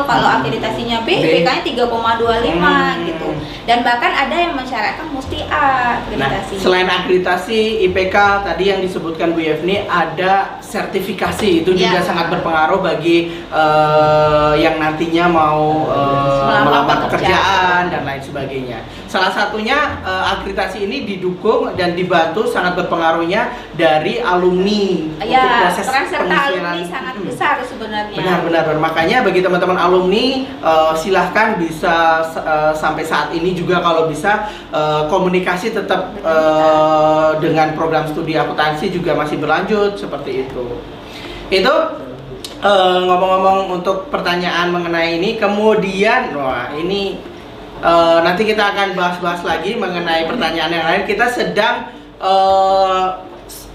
kalau 0.02 0.28
akreditasinya 0.32 1.02
B, 1.02 1.08
B. 1.08 1.22
IPK-nya 1.40 1.62
3,25 1.62 2.58
Hmm. 2.58 3.06
gitu. 3.06 3.28
Dan 3.64 3.82
bahkan 3.82 4.10
ada 4.10 4.30
yang 4.32 4.52
mensyaratkan 4.52 5.06
mesti 5.08 5.46
A 5.46 5.64
Nah, 6.12 6.28
akreditasi. 6.28 6.54
selain 6.58 6.86
akreditasi 6.86 7.60
IPK 7.84 8.16
tadi 8.42 8.64
yang 8.66 8.80
disebutkan 8.80 9.32
Bu 9.32 9.40
Yevni 9.40 9.82
ada 9.84 10.58
sertifikasi 10.60 11.62
itu 11.62 11.70
juga 11.72 11.98
Ya. 11.98 12.02
sangat 12.02 12.28
berpengaruh 12.28 12.78
bagi 12.78 13.30
eh, 13.48 14.54
yang 14.56 14.76
nantinya 14.76 15.24
mau 15.26 15.86
eh, 15.88 16.44
Melamar 16.46 16.98
pekerjaan 17.06 17.88
dan 17.88 18.02
lain 18.02 18.22
sebagainya. 18.22 18.78
Salah 19.16 19.32
satunya 19.32 19.78
eh, 20.04 20.24
akreditasi 20.36 20.84
ini 20.84 21.08
didukung 21.08 21.72
dan 21.72 21.96
dibantu 21.96 22.44
sangat 22.44 22.76
berpengaruhnya 22.76 23.48
dari 23.72 24.20
alumni 24.20 25.08
untuk 25.16 25.24
Ya, 25.24 25.72
proses 25.72 25.88
peran 25.88 26.04
serta 26.04 26.20
pengisian. 26.20 26.44
alumni 26.52 26.82
sangat 26.84 27.14
Mm-mm. 27.16 27.28
besar 27.32 27.54
sebenarnya. 27.64 28.16
Benar-benar 28.20 28.76
makanya 28.76 29.24
bagi 29.24 29.40
teman-teman 29.40 29.78
alumni 29.80 30.26
eh, 30.44 30.92
silahkan 31.00 31.56
bisa 31.56 31.96
eh, 32.36 32.72
sampai 32.76 33.08
saat 33.08 33.32
ini 33.32 33.56
juga 33.56 33.80
kalau 33.80 34.04
bisa 34.04 34.52
eh, 34.68 35.02
komunikasi 35.08 35.72
tetap 35.72 36.12
eh, 36.20 37.30
dengan 37.40 37.72
program 37.72 38.04
studi 38.04 38.36
akuntansi 38.36 38.92
juga 38.92 39.16
masih 39.16 39.40
berlanjut 39.40 39.96
seperti 39.96 40.44
itu. 40.44 40.76
Itu 41.48 42.04
ngomong-ngomong 42.66 43.70
untuk 43.70 44.10
pertanyaan 44.10 44.72
mengenai 44.74 45.20
ini, 45.20 45.38
kemudian 45.38 46.34
wah 46.34 46.72
ini 46.74 47.14
eh, 47.82 48.18
nanti 48.24 48.42
kita 48.48 48.72
akan 48.72 48.96
bahas-bahas 48.96 49.42
lagi 49.44 49.76
mengenai 49.76 50.24
pertanyaan 50.24 50.72
yang 50.72 50.86
lain. 50.86 51.02
Kita 51.04 51.26
sedang 51.28 51.92
eh, 52.18 53.04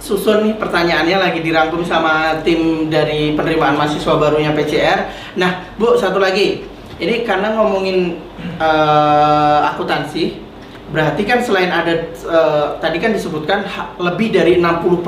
susun 0.02 0.50
nih 0.50 0.56
pertanyaannya 0.58 1.18
lagi 1.22 1.40
dirangkum 1.46 1.86
sama 1.86 2.42
tim 2.42 2.90
dari 2.90 3.38
penerimaan 3.38 3.78
mahasiswa 3.78 4.18
barunya 4.18 4.52
PCR. 4.52 5.14
Nah, 5.38 5.72
Bu, 5.78 5.94
satu 5.96 6.18
lagi. 6.18 6.66
Ini 7.02 7.26
karena 7.26 7.58
ngomongin 7.58 8.18
eh, 8.58 9.60
akuntansi, 9.70 10.41
berarti 10.92 11.24
kan 11.24 11.40
selain 11.40 11.68
ada 11.68 11.94
eh, 12.12 12.68
tadi 12.78 13.00
kan 13.00 13.12
disebutkan 13.12 13.64
ha- 13.64 13.96
lebih 13.98 14.30
dari 14.30 14.60
60% 14.60 15.00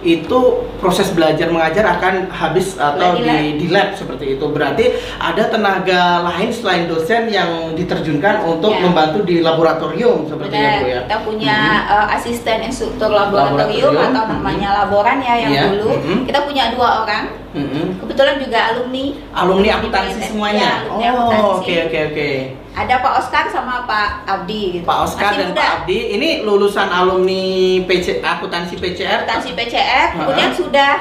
itu 0.00 0.38
proses 0.78 1.10
belajar 1.10 1.50
mengajar 1.50 1.84
akan 1.90 2.30
habis 2.30 2.74
atau 2.74 3.18
Di 3.18 3.58
di, 3.58 3.66
lab. 3.68 3.92
seperti 3.92 4.38
itu. 4.38 4.44
Berarti 4.46 4.84
ada 5.18 5.44
tenaga 5.44 6.00
lain 6.24 6.48
selain 6.48 6.86
dosen 6.86 7.26
yang 7.28 7.74
diterjunkan 7.74 8.46
untuk 8.46 8.70
Ya. 8.70 8.80
membantu 8.80 9.22
di 9.22 9.42
laboratorium 9.42 10.24
seperti 10.24 10.54
Benar, 10.54 10.72
itu 10.76 10.86
ya. 10.86 11.00
kita 11.02 11.16
punya 11.22 11.56
Mhm. 11.58 11.92
eh, 11.92 12.06
asisten 12.14 12.58
instruktur 12.62 13.10
laboratorium, 13.10 13.90
Laboratorium, 13.90 14.14
atau 14.14 14.24
namanya 14.30 14.68
laboran 14.78 15.18
ya 15.18 15.34
yang 15.36 15.52
Iya, 15.52 15.62
dulu. 15.68 15.90
mhm. 15.92 16.18
Kita 16.24 16.40
punya 16.46 16.64
dua 16.72 17.02
orang. 17.02 17.24
Mhm. 17.56 18.04
Kebetulan 18.04 18.36
juga 18.36 18.58
alumni. 18.70 19.04
Alumni 19.32 19.68
akuntansi 19.72 20.16
Iya, 20.16 20.26
semuanya. 20.28 20.70
alumni 20.84 21.06
Oh, 21.40 21.58
oke 21.58 21.74
oke 21.88 21.98
oke. 22.12 22.30
Ada 22.78 22.94
Pak 23.02 23.12
Oscar 23.18 23.44
sama 23.50 23.82
Pak 23.88 24.08
Abdi 24.24 24.62
gitu. 24.78 24.84
Pak 24.86 24.98
Oscar 25.02 25.32
Masih 25.32 25.40
dan 25.40 25.48
muda. 25.50 25.60
Pak 25.60 25.70
Abdi 25.82 25.98
ini 26.14 26.28
lulusan 26.44 26.88
alumni 26.88 27.44
PC 27.88 28.20
akuntansi 28.20 28.74
PCR. 28.76 29.24
Akuntansi 29.24 29.50
PCR, 29.56 30.06
kemudian 30.14 30.50
sudah 30.52 30.92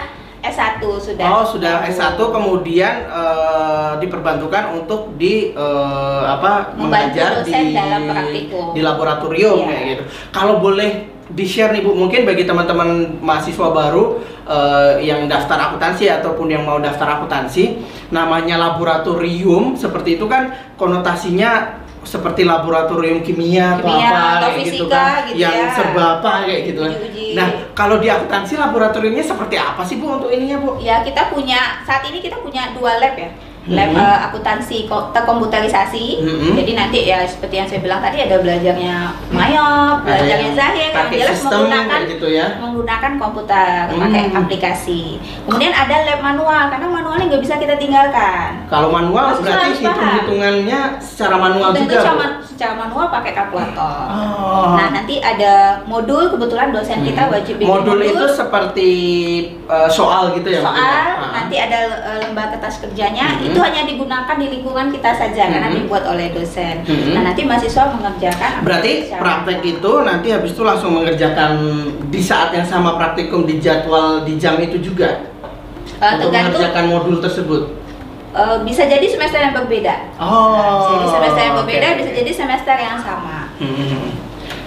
S1 0.47 0.79
sudah. 0.79 1.25
Oh, 1.29 1.43
sudah 1.43 1.83
S1 1.83 2.15
kemudian 2.17 2.95
eh, 3.03 3.91
diperbantukan 3.97 4.73
untuk 4.73 5.15
di 5.15 5.51
eh, 5.51 6.23
apa 6.25 6.71
Membantu 6.73 7.17
mengajar 7.17 7.31
di 7.41 7.51
dalam 7.71 8.01
praktikum. 8.05 8.65
di 8.71 8.81
laboratorium 8.81 9.57
Iya. 9.59 9.67
kayak 9.67 9.85
gitu. 9.89 10.03
Kalau 10.29 10.57
boleh 10.57 10.91
di-share 11.27 11.71
nih 11.71 11.83
Bu, 11.83 11.91
mungkin 11.91 12.23
bagi 12.23 12.43
teman-teman 12.43 12.87
mahasiswa 13.19 13.67
baru 13.67 14.19
eh, 14.43 15.03
yang 15.03 15.27
daftar 15.27 15.59
akuntansi 15.61 16.07
ataupun 16.09 16.47
yang 16.47 16.63
mau 16.63 16.79
daftar 16.79 17.19
akuntansi, 17.19 17.83
namanya 18.09 18.55
laboratorium 18.57 19.75
seperti 19.75 20.15
itu 20.15 20.25
kan 20.25 20.49
konotasinya 20.75 21.83
seperti 22.03 22.41
laboratorium 22.47 23.19
kimia, 23.25 23.77
atau 23.77 23.89
Kimia 23.89 24.09
apa 24.09 24.19
atau 24.37 24.49
kayak 24.53 24.65
gitu 24.65 24.85
fisika 24.85 25.01
kan, 25.01 25.27
gitu 25.27 25.37
yang 25.41 25.55
ya. 25.55 25.67
serba 25.73 26.03
apa 26.19 26.31
kayak 26.45 26.61
gitu 26.69 26.79
kan. 26.83 26.93
Nah, 27.37 27.47
kalau 27.73 27.95
di 28.01 28.07
akuntansi 28.07 28.53
laboratoriumnya 28.57 29.25
seperti 29.25 29.55
apa 29.59 29.81
sih 29.83 29.97
Bu 29.99 30.19
untuk 30.21 30.29
ininya 30.31 30.57
Bu? 30.61 30.79
Ya 30.79 31.01
kita 31.03 31.29
punya 31.29 31.81
saat 31.83 32.05
ini 32.07 32.21
kita 32.21 32.37
punya 32.39 32.71
dua 32.75 32.99
lab 33.01 33.15
ya. 33.17 33.29
Lab 33.67 33.89
Mhm. 33.89 33.97
eh, 33.97 34.17
akuntansi 34.23 34.77
ko- 34.85 35.11
terkomputerisasi. 35.11 36.05
Mhm. 36.19 36.55
Jadi 36.55 36.71
nanti 36.73 36.99
ya 37.03 37.23
seperti 37.23 37.55
yang 37.55 37.67
saya 37.67 37.79
bilang 37.79 37.99
tadi 37.99 38.17
ada 38.19 38.35
belajarnya 38.37 38.95
Mayop, 39.27 40.01
belajarnya 40.01 40.51
Zahir 40.53 40.89
yang 40.89 41.07
jelas 41.09 41.39
menggunakan 41.41 41.99
gitu 42.07 42.27
ya. 42.29 42.47
menggunakan 42.57 43.11
komputer, 43.17 43.79
pakai 43.89 44.23
Hmm. 44.25 44.39
aplikasi. 44.39 45.03
Kemudian 45.43 45.71
ada 45.71 45.95
lab 46.03 46.19
manual 46.21 46.63
karena 46.67 46.87
manualnya 46.87 47.25
nggak 47.27 47.43
bisa 47.43 47.55
kita 47.55 47.75
tinggalkan. 47.75 48.63
Kalau 48.65 48.87
manual 48.87 49.25
Harus 49.29 49.41
berarti 49.41 49.69
hitung-hitungannya 49.77 50.79
secara 50.99 51.35
manual 51.37 51.69
Tentu 51.71 51.83
juga. 51.89 51.99
Secara, 51.99 52.25
secara 52.41 52.73
manual 52.77 53.05
pakai 53.09 53.31
kalkulator. 53.33 54.05
Oh. 54.07 54.73
Nah 54.73 54.87
nanti 54.91 55.19
ada 55.19 55.53
modul 55.85 56.29
kebetulan 56.29 56.71
dosen 56.71 57.03
kita 57.03 57.21
Hmm. 57.21 57.33
wajib 57.33 57.55
bikin 57.57 57.67
modul 57.69 57.99
itu 57.99 58.25
seperti 58.29 58.91
uh, 59.65 59.87
soal 59.87 60.31
gitu 60.33 60.47
ya 60.49 60.61
soal 60.61 60.71
maksudnya? 60.71 61.03
Ah. 61.17 61.29
nanti 61.33 61.55
ada 61.57 61.79
eh, 62.07 62.17
lembar 62.21 62.47
kertas 62.49 62.79
kerjanya 62.79 63.25
itu 63.39 63.56
hanya 63.59 63.81
digunakan 63.83 64.35
di 64.35 64.47
lingkungan 64.49 64.87
kita 64.89 65.11
saja 65.11 65.43
karena 65.47 65.67
Mhm. 65.67 65.77
dibuat 65.79 66.03
oleh 66.05 66.29
dosen. 66.29 66.81
Mhm. 66.81 67.11
Nah 67.11 67.21
nanti 67.23 67.41
mahasiswa 67.43 67.83
mengerjakan. 67.89 68.51
Berarti 68.61 68.91
praktek 69.11 69.59
itu 69.61 69.91
nanti 70.01 70.27
habis 70.29 70.51
itu 70.51 70.61
langsung 70.61 70.91
mengerjakan 70.93 71.51
di 72.05 72.19
saat 72.19 72.51
yang 72.51 72.63
sama 72.63 72.95
praktikum 72.95 73.43
di 73.43 73.57
jadwal 73.57 74.21
di 74.21 74.35
jam 74.35 74.57
itu 74.57 74.77
juga 74.79 75.27
Eh, 75.93 76.05
untuk 76.13 76.29
tergantung 76.29 76.55
mengerjakan 76.55 76.85
modul 76.87 77.17
tersebut. 77.19 77.63
eh, 78.29 78.57
bisa 78.61 78.83
jadi 78.83 79.01
semester 79.03 79.39
yang 79.39 79.55
berbeda. 79.55 79.95
Oh. 80.17 80.77
Bisa 80.77 80.93
jadi 80.93 81.07
semester 81.11 81.41
yang 81.43 81.55
berbeda, 81.57 81.87
oke. 81.87 81.97
bisa 81.97 82.11
jadi 82.13 82.31
semester 82.35 82.75
yang 82.75 82.97
sama. 82.99 83.49
Hmm. 83.57 84.13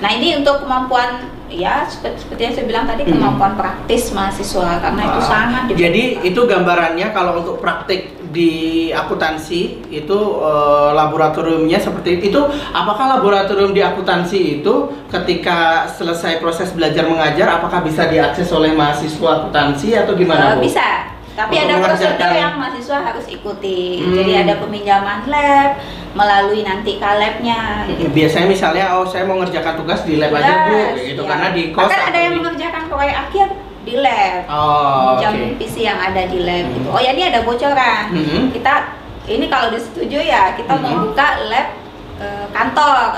Nah 0.01 0.11
ini 0.11 0.35
untuk 0.35 0.59
kemampuan 0.61 1.11
ya 1.47 1.83
seperti, 1.85 2.25
seperti 2.25 2.41
yang 2.41 2.55
saya 2.57 2.67
bilang 2.67 2.85
tadi 2.85 3.03
Hmm. 3.05 3.13
kemampuan 3.13 3.53
praktis 3.55 4.11
mahasiswa 4.11 4.81
karena 4.81 5.03
itu 5.05 5.21
Ah, 5.21 5.29
sangat 5.29 5.63
Jadi 5.69 6.03
itu 6.25 6.41
gambarannya 6.41 7.07
kalau 7.11 7.33
untuk 7.37 7.59
praktik 7.59 8.17
di 8.31 8.51
akuntansi 8.91 9.61
itu 9.91 10.19
eh, 10.39 10.91
laboratoriumnya 10.93 11.77
seperti 11.77 12.23
itu. 12.23 12.41
Apakah 12.71 13.19
laboratorium 13.19 13.71
di 13.71 13.81
akuntansi 13.81 14.39
itu 14.57 14.75
ketika 15.09 15.59
selesai 15.87 16.39
proses 16.39 16.71
belajar 16.71 17.05
mengajar, 17.05 17.51
apakah 17.53 17.83
bisa 17.83 18.07
diakses 18.07 18.47
oleh 18.51 18.71
mahasiswa 18.71 19.43
akuntansi 19.43 19.95
atau 19.97 20.15
gimana 20.15 20.55
Eh, 20.55 20.57
bu? 20.57 20.63
bisa. 20.63 21.11
Tapi 21.31 21.57
Untuk 21.57 21.73
ada 21.73 21.87
prosedur 21.87 22.31
yang 22.33 22.55
mahasiswa 22.57 22.99
harus 23.01 23.27
ikuti. 23.27 23.81
Hmm. 23.99 24.13
Jadi 24.13 24.33
ada 24.37 24.55
peminjaman 24.59 25.25
lab 25.25 25.71
melalui 26.13 26.61
nanti 26.61 26.99
kalabnya. 26.99 27.87
gitu. 27.87 28.11
Biasanya 28.11 28.47
misalnya, 28.47 28.85
oh 28.95 29.07
saya 29.07 29.25
mau 29.25 29.39
ngerjakan 29.39 29.75
tugas 29.75 30.03
di 30.03 30.19
lab 30.19 30.35
aja 30.35 30.69
bu, 30.69 31.01
gitu 31.01 31.23
ya. 31.23 31.29
karena 31.31 31.49
di 31.51 31.63
kos 31.71 31.87
Bahkan 31.87 32.03
ada 32.05 32.19
yang 32.19 32.35
di- 32.35 32.39
mengerjakan 32.39 32.83
proyek 32.87 33.17
akhir 33.17 33.47
di 33.81 33.95
lab. 33.97 34.45
Oh, 34.47 35.17
jam 35.17 35.33
oke. 35.33 35.57
PC 35.57 35.83
yang 35.83 35.97
ada 35.97 36.23
di 36.25 36.39
lab 36.41 36.65
Hmm. 36.65 36.75
gitu. 36.75 36.89
Oh 36.89 37.01
ya 37.01 37.11
ini 37.11 37.23
ada 37.25 37.41
bocoran. 37.41 38.05
Mhm. 38.11 38.53
Kita 38.53 38.75
ini 39.27 39.47
kalau 39.47 39.71
disetujui 39.71 40.27
ya 40.27 40.53
kita 40.53 40.73
Mhm. 40.73 40.83
membuka 40.83 41.27
lab 41.47 41.69
eh, 42.19 42.47
kantor. 42.51 43.11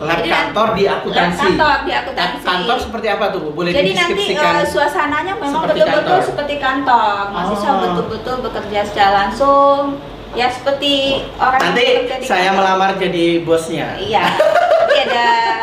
Lab 0.00 0.16
Jadi 0.16 0.28
kantor 0.28 0.68
di 0.72 0.84
akuntansi. 0.86 1.40
Kantor 1.46 1.76
di 1.82 1.92
akuntansi. 1.92 2.40
kantor 2.42 2.76
seperti 2.78 3.08
apa 3.10 3.24
tuh? 3.30 3.52
Boleh 3.52 3.68
Jadi 3.70 3.90
nanti 3.92 4.24
eh, 4.32 4.64
suasananya 4.64 5.32
memang 5.34 5.64
betul-betul 5.66 6.18
seperti 6.22 6.54
kantor. 6.56 7.20
Mahasiswa 7.30 7.68
Oh. 7.70 7.80
betul-betul 7.82 8.36
bekerja 8.40 8.80
secara 8.82 9.10
langsung. 9.18 10.00
Ya 10.30 10.46
seperti 10.46 11.20
orang 11.36 11.58
Nanti 11.58 12.06
saya 12.22 12.54
melamar 12.54 12.94
jadi 12.94 13.42
bosnya. 13.42 13.98
Iya. 13.98 14.24
Nanti 14.30 14.96
ada 15.04 15.26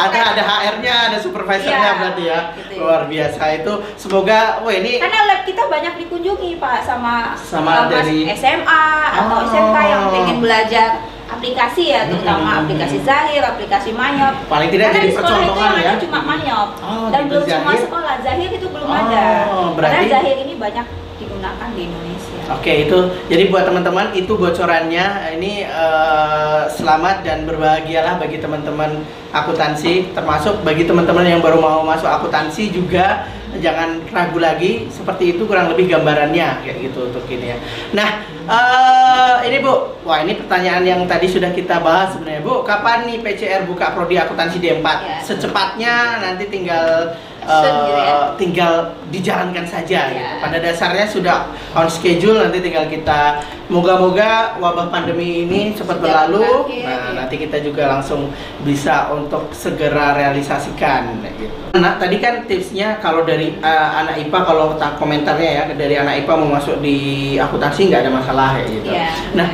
ada 0.00 0.20
ada 0.30 0.42
HR-nya, 0.44 0.96
ada 1.08 1.18
supervisornya 1.18 1.78
Iya, 1.80 1.92
berarti 1.96 2.22
ya. 2.24 2.40
gitu. 2.54 2.72
Luar 2.78 3.02
biasa 3.04 3.42
itu. 3.54 3.72
Semoga 3.94 4.38
wah 4.60 4.72
ini 4.72 4.92
Karena 4.96 5.20
lab 5.26 5.40
kita 5.42 5.62
banyak 5.64 5.94
dikunjungi 5.98 6.50
Pak 6.56 6.78
sama 6.80 7.34
Sama 7.34 7.70
mas 7.84 7.90
dari- 7.90 8.30
SMA 8.30 8.84
atau 9.10 9.36
Oh. 9.36 9.44
SMK 9.44 9.76
yang 9.84 10.02
pengen 10.08 10.38
belajar 10.38 10.88
aplikasi 11.28 11.82
ya, 11.88 12.00
terutama 12.04 12.50
Hmm. 12.50 12.60
aplikasi 12.64 12.96
Zahir, 13.00 13.42
aplikasi 13.42 13.92
Manyop. 13.92 14.48
paling 14.48 14.68
tidak 14.68 14.86
Karena 14.88 14.98
jadi 14.98 15.06
di 15.06 15.14
sekolah 15.14 15.38
itu 15.38 15.52
yang 15.54 15.76
ya. 15.76 15.90
ada 15.90 16.00
cuma 16.00 16.18
Manyop 16.24 16.68
Oh, 16.78 17.06
dan 17.08 17.20
gitu, 17.20 17.30
belum 17.30 17.44
semua 17.44 17.68
Zahir. 17.68 17.82
sekolah 17.84 18.14
Zahir 18.18 18.50
itu 18.50 18.66
belum 18.66 18.88
Oh, 18.88 18.96
ada. 18.96 19.24
berarti- 19.70 19.94
Karena 19.98 20.14
Zahir 20.14 20.36
ini 20.40 20.54
banyak 20.56 20.86
digunakan 21.18 21.68
di 21.70 21.82
Indonesia. 21.84 22.37
Oke 22.48 22.88
itu 22.88 22.98
jadi 23.28 23.52
buat 23.52 23.68
teman-teman 23.68 24.16
itu 24.16 24.32
bocorannya 24.32 25.36
ini 25.36 25.68
eh, 25.68 26.62
selamat 26.72 27.20
dan 27.20 27.44
berbahagialah 27.44 28.16
bagi 28.16 28.40
teman-teman 28.40 29.04
akuntansi 29.36 30.16
termasuk 30.16 30.64
bagi 30.64 30.88
teman-teman 30.88 31.28
yang 31.28 31.40
baru 31.44 31.60
mau 31.60 31.84
masuk 31.84 32.08
akuntansi 32.08 32.72
juga 32.72 33.28
jangan 33.60 34.00
ragu 34.12 34.40
lagi 34.40 34.88
seperti 34.88 35.36
itu 35.36 35.44
kurang 35.44 35.72
lebih 35.72 35.92
gambarannya 35.92 36.64
kayak 36.64 36.88
gitu 36.88 37.12
untuk 37.12 37.28
ini 37.28 37.52
ya. 37.52 37.58
Nah 37.92 38.08
eh, 38.48 39.36
ini 39.52 39.60
bu, 39.60 40.00
wah 40.08 40.24
ini 40.24 40.40
pertanyaan 40.40 40.88
yang 40.88 41.00
tadi 41.04 41.28
sudah 41.28 41.52
kita 41.52 41.84
bahas 41.84 42.16
sebenarnya 42.16 42.40
bu, 42.40 42.64
kapan 42.64 43.04
nih 43.04 43.20
PCR 43.20 43.68
buka 43.68 43.92
prodi 43.92 44.16
akuntansi 44.16 44.56
D4? 44.56 44.84
Ya. 44.84 45.20
Secepatnya 45.20 46.24
nanti 46.24 46.48
tinggal 46.48 47.12
Gitu 47.48 47.92
ya. 47.96 48.04
eh, 48.04 48.26
tinggal 48.36 48.74
dijalankan 49.08 49.64
saja. 49.64 50.00
Ya. 50.08 50.12
gitu. 50.12 50.34
Pada 50.44 50.56
dasarnya 50.60 51.06
sudah 51.08 51.38
on 51.72 51.88
schedule 51.88 52.36
nanti 52.36 52.60
tinggal 52.60 52.84
kita 52.92 53.40
moga-moga 53.72 54.56
wabah 54.60 54.92
pandemi 54.92 55.48
ini 55.48 55.72
cepat 55.72 56.00
berlalu. 56.00 56.68
Nah, 56.84 57.12
ya. 57.12 57.24
nanti 57.24 57.40
kita 57.40 57.60
juga 57.64 57.88
langsung 57.88 58.32
bisa 58.64 59.08
untuk 59.12 59.52
segera 59.52 60.16
realisasikan 60.16 61.24
gitu. 61.36 61.52
Nah, 61.76 61.96
tadi 62.00 62.20
kan 62.20 62.44
tipsnya 62.44 63.00
kalau 63.00 63.24
dari 63.24 63.56
eh, 63.56 63.90
anak 63.96 64.20
IPA 64.28 64.40
kalau 64.44 64.76
komentarnya 65.00 65.48
ya 65.48 65.62
dari 65.72 65.96
anak 65.96 66.24
IPA 66.24 66.34
mau 66.36 66.50
masuk 66.56 66.80
di 66.84 67.36
akuntansi 67.40 67.88
nggak 67.88 68.02
ada 68.08 68.12
masalah 68.12 68.50
ya 68.60 68.66
gitu. 68.68 68.88
Iya. 68.92 69.08
Nah, 69.36 69.48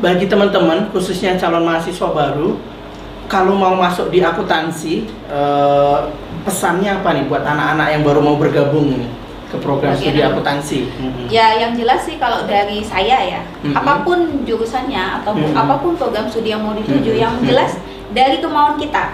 bagi 0.00 0.26
teman-teman 0.26 0.88
khususnya 0.90 1.36
calon 1.36 1.66
mahasiswa 1.66 2.08
baru 2.10 2.56
kalau 3.30 3.54
mau 3.54 3.78
masuk 3.78 4.10
di 4.10 4.18
akuntansi 4.18 5.06
eh, 5.30 5.98
pesannya 6.44 6.90
apa 7.02 7.12
nih 7.16 7.24
buat 7.28 7.44
anak-anak 7.44 7.88
yang 7.92 8.02
baru 8.02 8.20
mau 8.24 8.36
bergabung 8.36 8.96
nih 8.96 9.10
ke 9.50 9.56
program 9.58 9.98
Bagian 9.98 10.14
studi 10.14 10.20
akuntansi 10.22 10.78
Mhm. 10.86 11.24
Ya, 11.26 11.58
yang 11.58 11.74
jelas 11.74 12.06
sih 12.06 12.16
kalau 12.22 12.46
dari 12.46 12.86
saya 12.86 13.18
ya, 13.18 13.40
Mhm. 13.66 13.74
apa 13.74 14.06
pun 14.06 14.46
jurusannya 14.46 15.22
atau 15.22 15.34
Mhm. 15.34 15.58
apa 15.58 15.74
pun 15.82 15.98
program 15.98 16.30
studi 16.30 16.54
yang 16.54 16.62
mau 16.62 16.72
dituju, 16.72 17.10
Mhm. 17.10 17.18
yang 17.18 17.34
jelas 17.42 17.74
dari 18.14 18.38
kemauan 18.38 18.78
kita. 18.78 19.10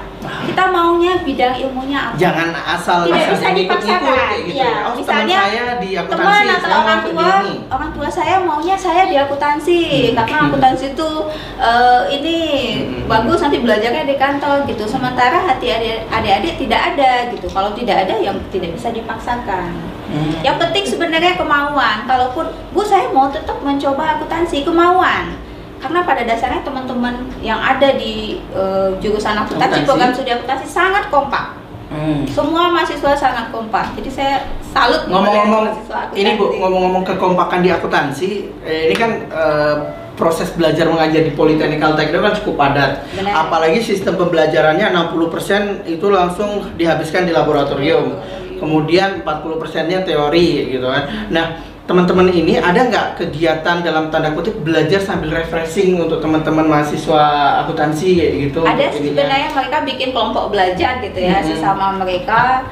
Kita 0.47 0.65
maunya 0.69 1.13
bidang 1.19 1.55
ilmunya 1.57 1.99
apa? 2.03 2.17
jangan 2.17 2.49
asal 2.53 2.99
Tidak 3.05 3.19
asal 3.19 3.33
bisa 3.33 3.49
dipaksakan. 3.53 4.29
gitu 4.39 4.53
Iya, 4.53 4.65
ya. 4.65 4.75
oh 4.83 4.93
misalnya 4.95 5.37
saya 5.41 5.65
di 5.77 5.91
akuntansi 5.93 6.23
Teman 6.23 6.45
atau 6.49 6.61
saya 6.63 6.77
orang 6.79 7.01
tua, 7.03 7.29
ini 7.41 7.53
orang 7.69 7.91
tua 7.91 8.09
saya 8.09 8.35
maunya 8.39 8.77
saya 8.77 9.03
di 9.05 9.17
akuntansi 9.17 9.79
Hmm. 10.07 10.15
karena 10.17 10.37
akuntansi 10.47 10.87
itu 10.93 11.11
eh, 11.59 12.03
ini 12.13 12.37
Hmm. 12.77 13.07
bagus 13.07 13.39
nanti 13.39 13.59
belajarnya 13.59 14.05
di 14.05 14.17
kantor 14.17 14.57
gitu. 14.67 14.85
Sementara 14.85 15.39
hati 15.41 15.67
adik- 15.69 16.05
adik-adik 16.09 16.55
tidak 16.59 16.81
ada 16.89 17.11
gitu. 17.31 17.47
Kalau 17.49 17.71
tidak 17.73 17.97
ada 18.03 18.15
yang 18.17 18.37
tidak 18.49 18.73
bisa 18.73 18.89
dipaksakan. 18.91 19.71
Hmm. 20.07 20.33
Yang 20.41 20.57
penting 20.61 20.85
sebenarnya 20.87 21.35
kemauan. 21.35 22.05
Kalaupun 22.05 22.47
Bu 22.71 22.81
saya 22.81 23.09
mau 23.09 23.27
tetap 23.29 23.59
mencoba 23.59 24.17
akuntansi 24.17 24.63
kemauan. 24.63 25.35
Karena 25.87 26.03
pada 26.03 26.23
dasarnya 26.27 26.67
teman-teman 26.67 27.31
yang 27.39 27.63
ada 27.63 27.95
di 27.95 28.43
eh, 28.51 28.91
jurusan 28.99 29.39
akuntansi, 29.39 29.87
program 29.87 30.11
studi 30.11 30.35
akuntansi 30.35 30.67
sangat 30.67 31.07
kompak. 31.15 31.55
Hmm. 31.87 32.27
Semua 32.27 32.75
mahasiswa 32.75 33.15
sangat 33.15 33.55
kompak. 33.55 33.95
Jadi 33.95 34.11
saya 34.11 34.51
salut 34.75 35.07
ngomong-ngomong 35.07 35.65
ini 36.19 36.35
bu 36.35 36.59
ngomong-ngomong 36.59 37.07
kekompakan 37.07 37.63
di 37.63 37.71
akuntansi 37.71 38.51
eh, 38.67 38.91
ini 38.91 38.95
kan 38.99 39.11
eh, 39.31 39.77
proses 40.19 40.51
belajar 40.57 40.91
mengajar 40.91 41.23
di 41.23 41.31
Politeknik 41.31 41.79
Tekno 41.79 42.19
kan 42.25 42.35
cukup 42.43 42.55
padat 42.59 43.05
Benar. 43.15 43.47
apalagi 43.47 43.79
sistem 43.85 44.17
pembelajarannya 44.19 44.91
60% 44.91 45.87
itu 45.87 46.07
langsung 46.09 46.73
dihabiskan 46.75 47.29
di 47.29 47.33
laboratorium 47.37 48.17
kemudian 48.57 49.23
40 49.23 49.61
persennya 49.61 50.01
teori 50.03 50.73
gitu 50.73 50.89
kan 50.89 51.29
nah 51.29 51.47
teman-teman 51.87 52.27
ini 52.29 52.59
ada 52.59 52.83
nggak 52.83 53.07
kegiatan 53.17 53.79
dalam 53.79 54.11
tanda 54.11 54.35
kutip 54.35 54.59
belajar 54.59 54.99
sambil 54.99 55.31
refreshing 55.33 55.95
untuk 55.97 56.19
teman-teman 56.19 56.67
mahasiswa 56.67 57.23
akuntansi 57.63 58.19
kayak 58.19 58.33
gitu 58.45 58.61
ada 58.63 58.91
sebenarnya 58.91 59.49
mereka 59.49 59.77
bikin 59.87 60.11
kelompok 60.11 60.51
belajar 60.51 60.99
gitu 60.99 61.15
ya 61.17 61.39
Mhm. 61.41 61.47
sesama 61.49 61.95
mereka 61.95 62.67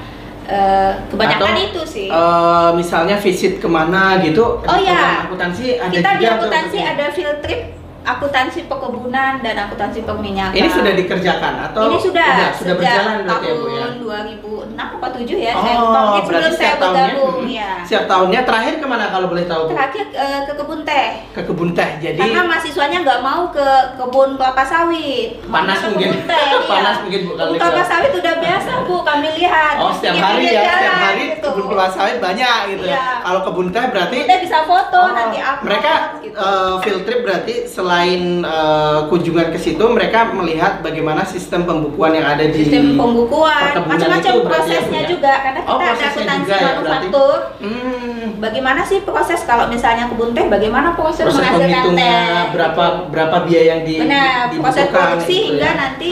Eh, 0.44 0.92
kebanyakan 1.08 1.56
Atau, 1.56 1.64
itu 1.64 1.82
sih 1.88 2.08
Eh, 2.12 2.70
misalnya 2.76 3.16
visit 3.16 3.56
ke 3.56 3.64
mana 3.66 4.20
gitu 4.20 4.60
Oh, 4.60 4.76
di 4.76 4.84
iya. 4.84 5.24
akuntansi 5.24 5.80
ada 5.80 5.88
kita 5.88 6.10
di 6.10 6.20
juga 6.20 6.28
tuh. 6.28 6.36
akuntansi 6.36 6.78
ada 6.84 7.04
field 7.08 7.38
trip 7.40 7.60
akuntansi 8.04 8.68
perkebunan 8.68 9.40
dan 9.40 9.54
akuntansi 9.64 10.04
perminyakan. 10.04 10.54
Ini 10.54 10.68
sudah 10.68 10.92
dikerjakan 10.92 11.54
atau 11.70 11.82
ini 11.88 11.96
sudah 11.96 12.28
sudah 12.28 12.48
sejak 12.52 12.76
berjalan 12.76 13.14
berarti 13.24 13.46
ya 13.48 13.54
bu 13.56 13.66
ya? 13.66 13.80
tahun 13.80 13.94
2006 14.04 14.76
apa 14.76 15.06
7 15.08 15.24
ya? 15.40 15.52
Oh 15.56 15.62
saya 15.64 15.76
lupa 15.80 15.98
mungkin 16.04 16.22
sebelum 16.24 16.42
saya 16.44 16.52
setiap 16.52 16.76
tahunnya. 16.76 16.92
bergabung 17.00 17.36
hmm, 17.40 17.48
ya. 17.48 17.70
Setiap 17.88 18.04
tahunnya 18.04 18.40
terakhir 18.44 18.74
ke 18.76 18.86
mana 18.86 19.04
kalau 19.08 19.26
boleh 19.32 19.44
tahu 19.48 19.62
bu? 19.64 19.70
Terakhir 19.72 20.04
eh, 20.12 20.40
ke 20.44 20.52
kebun 20.52 20.80
teh. 20.84 21.08
Ke 21.32 21.42
kebun 21.42 21.70
teh 21.72 21.90
jadi 21.98 22.18
karena 22.20 22.40
mahasiswanya 22.44 22.98
nggak 23.00 23.20
mau 23.24 23.42
ke 23.48 23.68
kebun 23.96 24.30
kelapa 24.36 24.64
sawit. 24.64 25.28
Panas 25.48 25.78
ke 25.80 25.86
mungkin. 25.88 26.10
teh, 26.28 26.44
iya. 26.44 26.58
panas 26.76 26.96
mungkin 27.00 27.20
bu 27.24 27.32
kalau 27.34 27.50
kelapa 27.56 27.82
sawit 27.82 28.12
udah 28.12 28.34
biasa 28.36 28.70
bu 28.84 28.96
kami 29.00 29.28
lihat. 29.40 29.74
Oh 29.80 29.90
setiap 29.96 30.14
hari 30.20 30.44
ya 30.44 30.60
setiap 30.60 30.76
jalan, 30.76 31.00
hari 31.00 31.24
gitu. 31.32 31.48
kebun 31.48 31.64
kelapa 31.72 31.90
sawit 31.90 32.16
banyak 32.20 32.58
gitu 32.76 32.84
ya. 32.84 32.92
Iya. 32.94 33.06
kalau 33.24 33.40
kebun 33.42 33.68
teh 33.72 33.84
berarti 33.88 34.16
Kita 34.24 34.36
bisa 34.44 34.58
foto 34.64 35.00
Oh, 35.04 35.12
nanti 35.12 35.36
upload 35.36 35.66
mereka 35.68 35.92
gitu. 36.22 36.36
eh, 36.38 36.74
field 36.80 37.02
trip 37.04 37.20
berarti 37.26 37.54
selain 37.94 38.42
eh, 38.42 38.98
kunjungan 39.06 39.54
ke 39.54 39.58
situ 39.58 39.84
mereka 39.86 40.34
melihat 40.34 40.82
bagaimana 40.82 41.22
sistem 41.22 41.62
pembukuan 41.62 42.10
yang 42.10 42.26
ada 42.26 42.42
di 42.44 42.66
sistem 42.66 42.98
pembukuan, 42.98 43.70
macam-macam 43.80 44.32
ya, 44.34 44.42
prosesnya 44.42 45.00
ya? 45.00 45.08
juga 45.08 45.32
karena 45.40 45.60
Oh, 45.64 45.78
kita 45.78 45.86
ada 45.86 46.04
akuntansi 46.10 46.50
ya, 46.50 46.58
manufaktur. 46.74 47.38
Hmm, 47.62 48.24
Bagaimana 48.34 48.80
sih 48.82 48.98
proses 49.00 49.40
kalau 49.46 49.70
misalnya 49.70 50.10
kebun 50.10 50.34
teh? 50.34 50.50
Bagaimana 50.50 50.92
proses, 50.92 51.22
proses 51.22 51.38
menghasilkan 51.38 51.94
teh? 51.94 52.42
berapa 52.50 52.84
berapa 53.08 53.36
biaya 53.46 53.64
yang 53.70 53.82
di 53.86 53.94
Benar, 53.96 54.50
di- 54.50 54.58
proses 54.58 54.84
dibutuhkan 54.84 55.06
produksi 55.14 55.30
gitu 55.30 55.46
hingga 55.54 55.64
ya. 55.64 55.74
nanti 55.78 56.10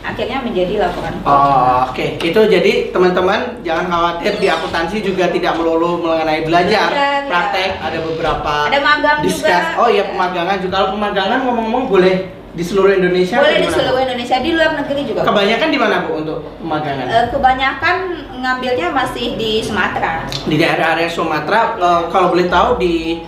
akhirnya 0.00 0.40
menjadi 0.40 0.74
laporan. 0.80 1.14
Oh, 1.22 1.86
oke. 1.86 2.16
Itu 2.18 2.40
jadi 2.44 2.88
teman-teman 2.88 3.60
jangan 3.60 3.86
khawatir 3.86 4.32
di 4.36 4.48
akuntansi 4.48 5.00
juga 5.00 5.28
tidak 5.28 5.54
melulu 5.54 6.00
mengenai 6.00 6.40
belajar, 6.42 6.88
Belajar, 6.88 7.20
ya. 7.20 7.28
praktek, 7.28 7.70
ada 7.78 7.98
beberapa 8.00 8.52
Ada 8.66 8.78
magang 8.78 9.18
discuss. 9.20 9.44
juga. 9.44 9.76
Oh 9.76 9.88
iya, 9.88 10.00
Ya. 10.00 10.08
pemagangan 10.08 10.56
juga. 10.58 10.74
Kalau 10.74 10.88
pemagangan 10.94 11.38
ngomong-ngomong 11.42 11.84
boleh 11.86 12.14
di 12.50 12.66
seluruh 12.66 12.90
Indonesia 12.92 13.38
Boleh 13.38 13.62
di 13.62 13.70
seluruh 13.70 14.00
Indonesia, 14.00 14.36
di 14.36 14.50
luar 14.50 14.74
negeri 14.74 15.00
juga. 15.06 15.20
Kebanyakan 15.22 15.68
di 15.68 15.78
mana 15.78 15.96
Bu 16.02 16.10
untuk 16.18 16.38
pemagangan? 16.58 17.06
Eh, 17.06 17.26
kebanyakan 17.30 17.96
ngambilnya 18.36 18.86
masih 18.90 19.26
di 19.36 19.60
Sumatera. 19.60 20.26
di 20.42 20.56
daerah-area 20.56 21.06
Sumatera 21.06 21.76
eh, 21.76 22.02
kalau 22.10 22.34
boleh 22.34 22.48
tahu 22.48 22.74
di 22.76 23.22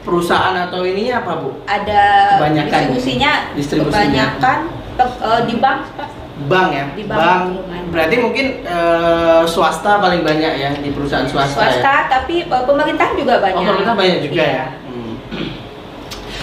perusahaan 0.00 0.56
atau 0.58 0.82
ininya 0.82 1.20
apa 1.20 1.32
Bu? 1.38 1.50
Ada 1.64 2.02
Kebanyakan. 2.36 2.68
distribusinya, 2.68 3.32
Distribusinya. 3.52 3.94
kebanyakan 3.94 4.58
eh, 5.06 5.40
di 5.46 5.54
bank, 5.60 5.80
Pak. 5.94 6.08
Bank 6.46 6.68
ya? 6.70 6.86
Di 6.94 7.04
bank, 7.06 7.54
lumayan. 7.54 7.84
Berarti 7.90 8.16
mungkin 8.18 8.46
eh, 8.62 9.42
swasta 9.46 9.98
paling 9.98 10.22
banyak 10.22 10.52
ya 10.56 10.70
di 10.74 10.90
perusahaan 10.90 11.26
swasta, 11.26 11.60
ya? 11.60 11.78
swasta, 11.78 11.94
tapi 12.10 12.46
eh, 12.46 12.62
pemerintah 12.66 13.08
juga 13.14 13.38
banyak. 13.38 13.58
Oh, 13.58 13.64
pemerintah 13.64 13.94
banyak 13.94 14.18
juga 14.24 14.42
Iya. 14.42 14.48
ya. 14.50 14.66
Hmm. 14.88 15.12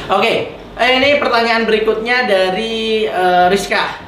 Oke, 0.16 0.34
eh, 0.56 0.90
ini 0.96 1.10
pertanyaan 1.18 1.64
berikutnya 1.66 2.18
dari 2.24 3.08
eh, 3.08 3.46
Rizka. 3.50 4.05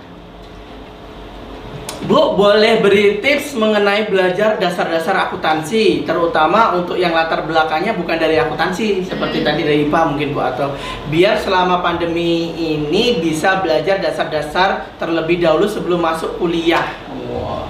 Bu, 2.07 2.39
boleh 2.39 2.79
beri 2.79 3.19
tips 3.19 3.51
mengenai 3.51 4.07
belajar 4.07 4.55
dasar-dasar 4.55 5.27
akuntansi, 5.27 6.07
terutama 6.07 6.71
untuk 6.71 6.95
yang 6.95 7.11
latar 7.11 7.43
belakangnya 7.43 7.99
bukan 7.99 8.15
dari 8.15 8.39
akuntansi, 8.39 9.03
seperti 9.03 9.43
Hmm. 9.43 9.47
tadi 9.51 9.61
dari 9.67 9.77
IPA 9.83 10.01
mungkin 10.15 10.31
Bu, 10.31 10.39
atau 10.39 10.71
biar 11.11 11.35
selama 11.35 11.83
pandemi 11.83 12.55
ini 12.55 13.19
bisa 13.19 13.59
belajar 13.59 13.99
dasar-dasar 13.99 14.95
terlebih 14.95 15.43
dahulu 15.43 15.67
sebelum 15.67 15.99
masuk 15.99 16.39
kuliah. 16.39 16.95
Wah. 17.27 17.67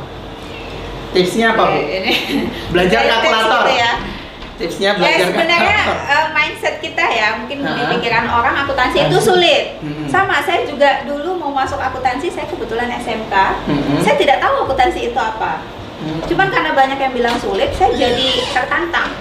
Tipsnya 1.17 1.57
apa 1.57 1.73
Bu? 1.73 1.81
Ini 1.81 2.13
Belajar 2.69 3.01
kalkulator. 3.09 3.61
gitu 3.65 3.73
ya. 3.73 3.91
Tipsnya 4.58 4.89
Ya 4.89 4.97
belajar 4.97 5.28
sebenarnya 5.28 5.78
kalkulator. 5.80 5.97
eh, 6.10 6.26
mindset 6.32 6.76
kita 6.78 7.05
ya 7.08 7.28
mungkin 7.38 7.58
di 7.60 7.70
Ha-ha. 7.72 7.91
pikiran 7.93 8.26
orang 8.28 8.55
akuntansi 8.58 8.97
itu 9.03 9.18
sulit. 9.20 9.78
Mm-mm. 9.80 10.08
Sama 10.08 10.41
saya 10.41 10.66
juga 10.66 11.05
dulu 11.05 11.38
mau 11.38 11.53
masuk 11.55 11.78
akuntansi 11.78 12.28
saya 12.28 12.45
kebetulan 12.45 12.89
SMK. 12.91 13.34
Mm-mm. 13.64 14.01
Saya 14.01 14.16
tidak 14.16 14.38
tahu 14.39 14.66
akuntansi 14.66 15.08
itu 15.08 15.16
apa. 15.16 15.62
Hmm. 15.97 16.22
Cuman 16.24 16.47
karena 16.47 16.72
banyak 16.72 16.97
yang 16.99 17.10
bilang 17.12 17.38
sulit, 17.38 17.70
saya 17.72 17.89
jadi 17.91 18.30
tertantang. 18.51 19.14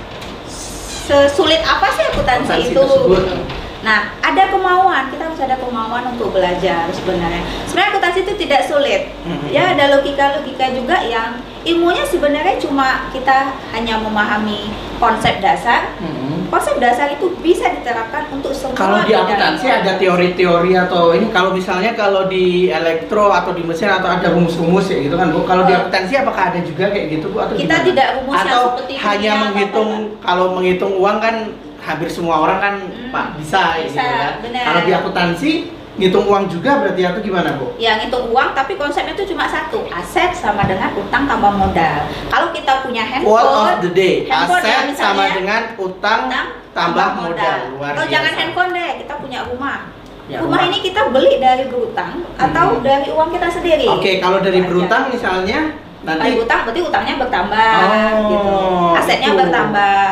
Sesulit 1.07 1.61
apa 1.62 1.89
sih 1.91 2.05
akuntansi, 2.07 2.51
Akuntansi 2.51 2.70
itu? 2.70 2.80
tersebut. 2.82 3.24
Nah, 3.85 4.16
ada 4.24 4.49
kemauan, 4.49 5.12
kita 5.12 5.29
harus 5.29 5.41
ada 5.43 5.57
kemauan 5.61 6.16
untuk 6.16 6.33
belajar 6.33 6.89
sebenarnya. 6.93 7.45
Sebenarnya 7.68 7.91
akuntansi 7.93 8.20
itu 8.24 8.33
tidak 8.47 8.62
sulit. 8.64 9.12
Mhm. 9.24 9.53
Ya, 9.53 9.77
ada 9.77 9.99
logika-logika 9.99 10.72
juga 10.72 10.97
yang 11.05 11.37
ilmunya 11.66 12.07
sebenarnya 12.07 12.57
cuma 12.62 13.11
kita 13.11 13.53
hanya 13.74 13.99
memahami 13.99 14.70
konsep 15.03 15.43
dasar. 15.43 15.93
Hmm. 15.99 16.47
Konsep 16.47 16.79
dasar 16.79 17.11
itu 17.11 17.35
bisa 17.43 17.66
diterapkan 17.74 18.31
untuk 18.31 18.55
semua 18.55 18.79
Kalau 18.79 19.03
di 19.03 19.12
akuntansi 19.18 19.66
ada 19.66 19.99
teori-teori 19.99 20.79
atau 20.79 21.11
ini 21.11 21.27
kalau 21.35 21.51
misalnya 21.51 21.91
kalau 21.99 22.31
di 22.31 22.70
elektro 22.70 23.35
atau 23.35 23.51
di 23.51 23.66
mesin 23.66 23.91
atau 23.91 24.07
ada 24.07 24.31
rumus-rumus 24.31 24.87
ya 24.87 25.03
gitu 25.03 25.18
kan 25.18 25.35
Bu. 25.35 25.43
Kalau 25.43 25.66
di 25.66 25.74
akuntansi 25.74 26.14
apakah 26.22 26.55
ada 26.55 26.62
juga 26.62 26.87
kayak 26.95 27.18
gitu 27.18 27.35
Bu 27.35 27.43
atau 27.43 27.59
Kita 27.59 27.83
gimana? 27.83 27.87
tidak 27.91 28.09
rumus 28.22 28.37
atau 28.47 28.62
seperti 28.79 28.95
hanya 28.95 29.33
menghitung 29.51 29.91
kalau 30.22 30.47
menghitung 30.55 30.93
uang 31.03 31.18
kan 31.18 31.35
hampir 31.87 32.09
semua 32.09 32.37
orang 32.41 32.59
kan 32.59 32.74
Hmm, 32.76 33.09
Pak 33.09 33.26
bisa, 33.39 33.78
ya 33.78 33.87
bisa, 33.87 34.03
gitu 34.37 34.49
kan. 34.51 34.64
Kalau 34.66 34.80
di 34.82 34.93
akuntansi 34.93 35.53
ngitung 35.97 36.26
uang 36.26 36.45
juga 36.47 36.76
berarti 36.76 37.03
atau 37.03 37.20
gimana 37.20 37.57
Bu? 37.57 37.72
yang 37.78 37.97
ngitung 37.97 38.28
uang 38.28 38.53
tapi 38.53 38.76
konsepnya 38.76 39.14
itu 39.14 39.24
cuma 39.26 39.47
satu 39.47 39.80
aset 39.89 40.28
sama 40.30 40.66
dengan 40.66 40.93
utang 40.93 41.24
tambah 41.24 41.53
modal. 41.55 41.99
Kalau 42.26 42.53
kita 42.53 42.84
punya 42.84 43.01
handphone 43.01 43.49
of 43.64 43.80
the 43.80 43.91
day, 43.91 44.14
handphone 44.26 44.61
ya, 44.61 44.84
aset 44.84 44.93
sama 44.93 45.24
misalnya, 45.24 45.28
dengan 45.32 45.62
utang 45.78 46.20
utang 46.26 46.47
tambah 46.74 47.09
modal. 47.16 47.59
Luar 47.72 47.91
atau 47.95 48.05
jangan 48.05 48.32
handphone 48.34 48.70
deh 48.70 48.91
kita 49.01 49.14
punya 49.16 49.41
rumah. 49.47 49.78
Ya, 50.26 50.43
rumah 50.43 50.59
ini 50.61 50.82
kita 50.82 51.07
beli 51.09 51.39
dari 51.39 51.64
berutang 51.64 52.18
atau 52.34 52.66
Hmm. 52.76 52.82
dari 52.82 53.09
uang 53.09 53.30
kita 53.30 53.47
sendiri. 53.49 53.87
Oke, 53.87 54.18
kalau 54.18 54.43
dari 54.43 54.59
berutang 54.61 55.07
misalnya 55.09 55.70
Dari 56.03 56.18
nanti 56.18 56.39
utang 56.39 56.61
berarti 56.62 56.80
utangnya 56.82 57.14
bertambah 57.16 57.72
Oh, 57.78 58.18
gitu 58.28 58.55
asetnya 58.95 59.30
itu. 59.32 59.39
bertambah 59.39 60.03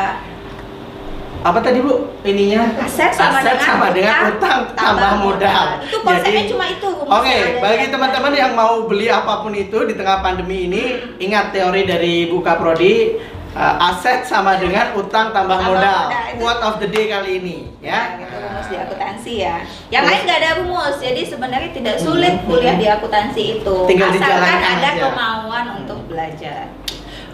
apa 1.45 1.61
tadi 1.61 1.77
Bu 1.77 1.93
ininya? 2.23 2.65
aset 2.75 3.13
sama 3.13 3.37
Aset 3.37 3.53
dengan 3.53 3.61
sama 3.61 3.87
dengan 3.93 4.33
utang 4.33 4.59
tambah 4.73 5.11
modal. 5.21 5.65
itu 5.79 5.97
konsepnya 6.01 6.41
Jadi- 6.41 6.49
cuma 6.49 6.65
itu 6.67 6.87
Oke, 7.05 7.29
ada 7.29 7.61
bagi 7.61 7.87
teman-teman 7.87 8.33
yang 8.33 8.51
mau 8.51 8.81
beli 8.83 9.07
apa 9.07 9.39
pun 9.39 9.53
itu 9.53 9.85
di 9.85 9.93
tengah 9.93 10.19
pandemi 10.19 10.65
ini, 10.65 10.83
ingat 11.21 11.53
teori 11.53 11.85
dari 11.85 12.25
Buka 12.25 12.57
Prodi, 12.57 13.13
uh, 13.53 13.77
aset 13.85 14.25
sama 14.25 14.57
dengan 14.57 14.97
utang 14.97 15.29
tambah 15.29 15.53
Tambah 15.53 15.69
modal. 15.69 16.03
Quote 16.35 16.61
of 16.63 16.75
the 16.81 16.89
day 16.89 17.05
kali 17.05 17.37
ini, 17.37 17.57
Ya, 17.77 17.93
ya. 18.17 18.19
gitu 18.19 18.35
rumus 18.35 18.65
di 18.65 18.75
akuntansi 18.75 19.33
ya. 19.39 19.55
Yang 19.87 20.03
lain 20.03 20.19
nggak 20.25 20.39
ada 20.41 20.51
rumus, 20.57 20.95
jadi 20.97 21.21
sebenarnya 21.23 21.69
tidak 21.71 21.95
sulit 22.01 22.33
Hmm. 22.35 22.45
kuliah 22.49 22.73
di 22.73 22.87
akuntansi 22.89 23.41
itu. 23.55 23.75
Tinggal 23.85 24.09
Asalkan 24.11 24.61
ada 24.73 24.89
aja. 24.89 25.01
kemauan 25.05 25.65
untuk 25.77 25.99
belajar. 26.09 26.73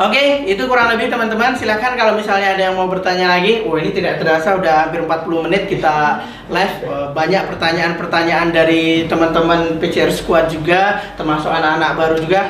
Oke, 0.01 0.23
itu 0.45 0.63
kurang 0.65 0.89
lebih 0.89 1.07
teman-teman. 1.07 1.53
Silahkan 1.53 1.93
kalau 1.93 2.17
misalnya 2.17 2.55
ada 2.55 2.63
yang 2.63 2.75
mau 2.75 2.87
bertanya 2.87 3.29
lagi. 3.29 3.61
Wah, 3.61 3.77
ini 3.77 3.91
tidak 3.91 4.17
terasa 4.17 4.57
udah 4.57 4.87
hampir 4.87 4.99
40 4.99 5.45
menit 5.45 5.69
kita 5.69 6.17
live. 6.47 6.75
Eh, 6.81 7.07
Banyak 7.11 7.43
pertanyaan-pertanyaan 7.47 8.49
dari 8.49 9.05
teman-teman 9.05 9.77
PCR 9.77 10.09
Squad 10.09 10.49
juga, 10.49 11.13
termasuk 11.13 11.47
anak-anak 11.47 11.91
baru 11.93 12.15
juga. 12.17 12.41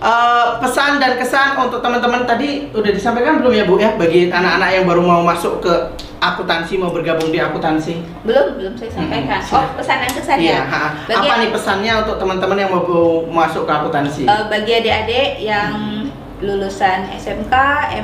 Eh, 0.00 0.48
pesan 0.58 0.96
dan 0.96 1.14
kesan 1.14 1.60
untuk 1.60 1.78
teman-teman 1.78 2.24
tadi 2.24 2.72
udah 2.72 2.88
disampaikan 2.88 3.36
belum 3.36 3.52
ya 3.52 3.64
Bu 3.64 3.76
ya 3.76 3.92
bagi 3.94 4.26
anak-anak 4.26 4.68
yang 4.72 4.84
baru 4.84 5.04
mau 5.04 5.20
masuk 5.20 5.60
ke 5.60 5.72
akuntansi 6.18 6.76
mau 6.76 6.88
bergabung 6.88 7.28
di 7.28 7.36
akuntansi? 7.36 8.00
belum 8.24 8.56
belum 8.56 8.72
saya 8.76 8.90
sampaikan. 8.90 9.40
Hmm, 9.40 9.56
Oh 9.56 9.64
pesan 9.76 9.96
dan 9.98 10.10
kesan 10.10 10.36
Iya. 10.40 10.52
ya. 10.52 10.62
ha. 10.64 10.84
Bagi- 11.04 11.20
Apa 11.22 11.34
nih 11.36 11.50
pesannya 11.52 11.92
untuk 12.00 12.16
teman-teman 12.16 12.56
yang 12.56 12.70
mau 12.70 12.84
masuk 13.22 13.64
ke 13.64 13.72
akuntansi? 13.74 14.24
Eh, 14.24 14.42
bagi 14.48 14.72
adik-adik 14.74 15.28
yang 15.38 15.99
lulusan 16.40 17.08
SMK, 17.12 17.54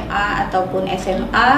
MA 0.07 0.27
ataupun 0.49 0.85
SMA, 0.97 1.51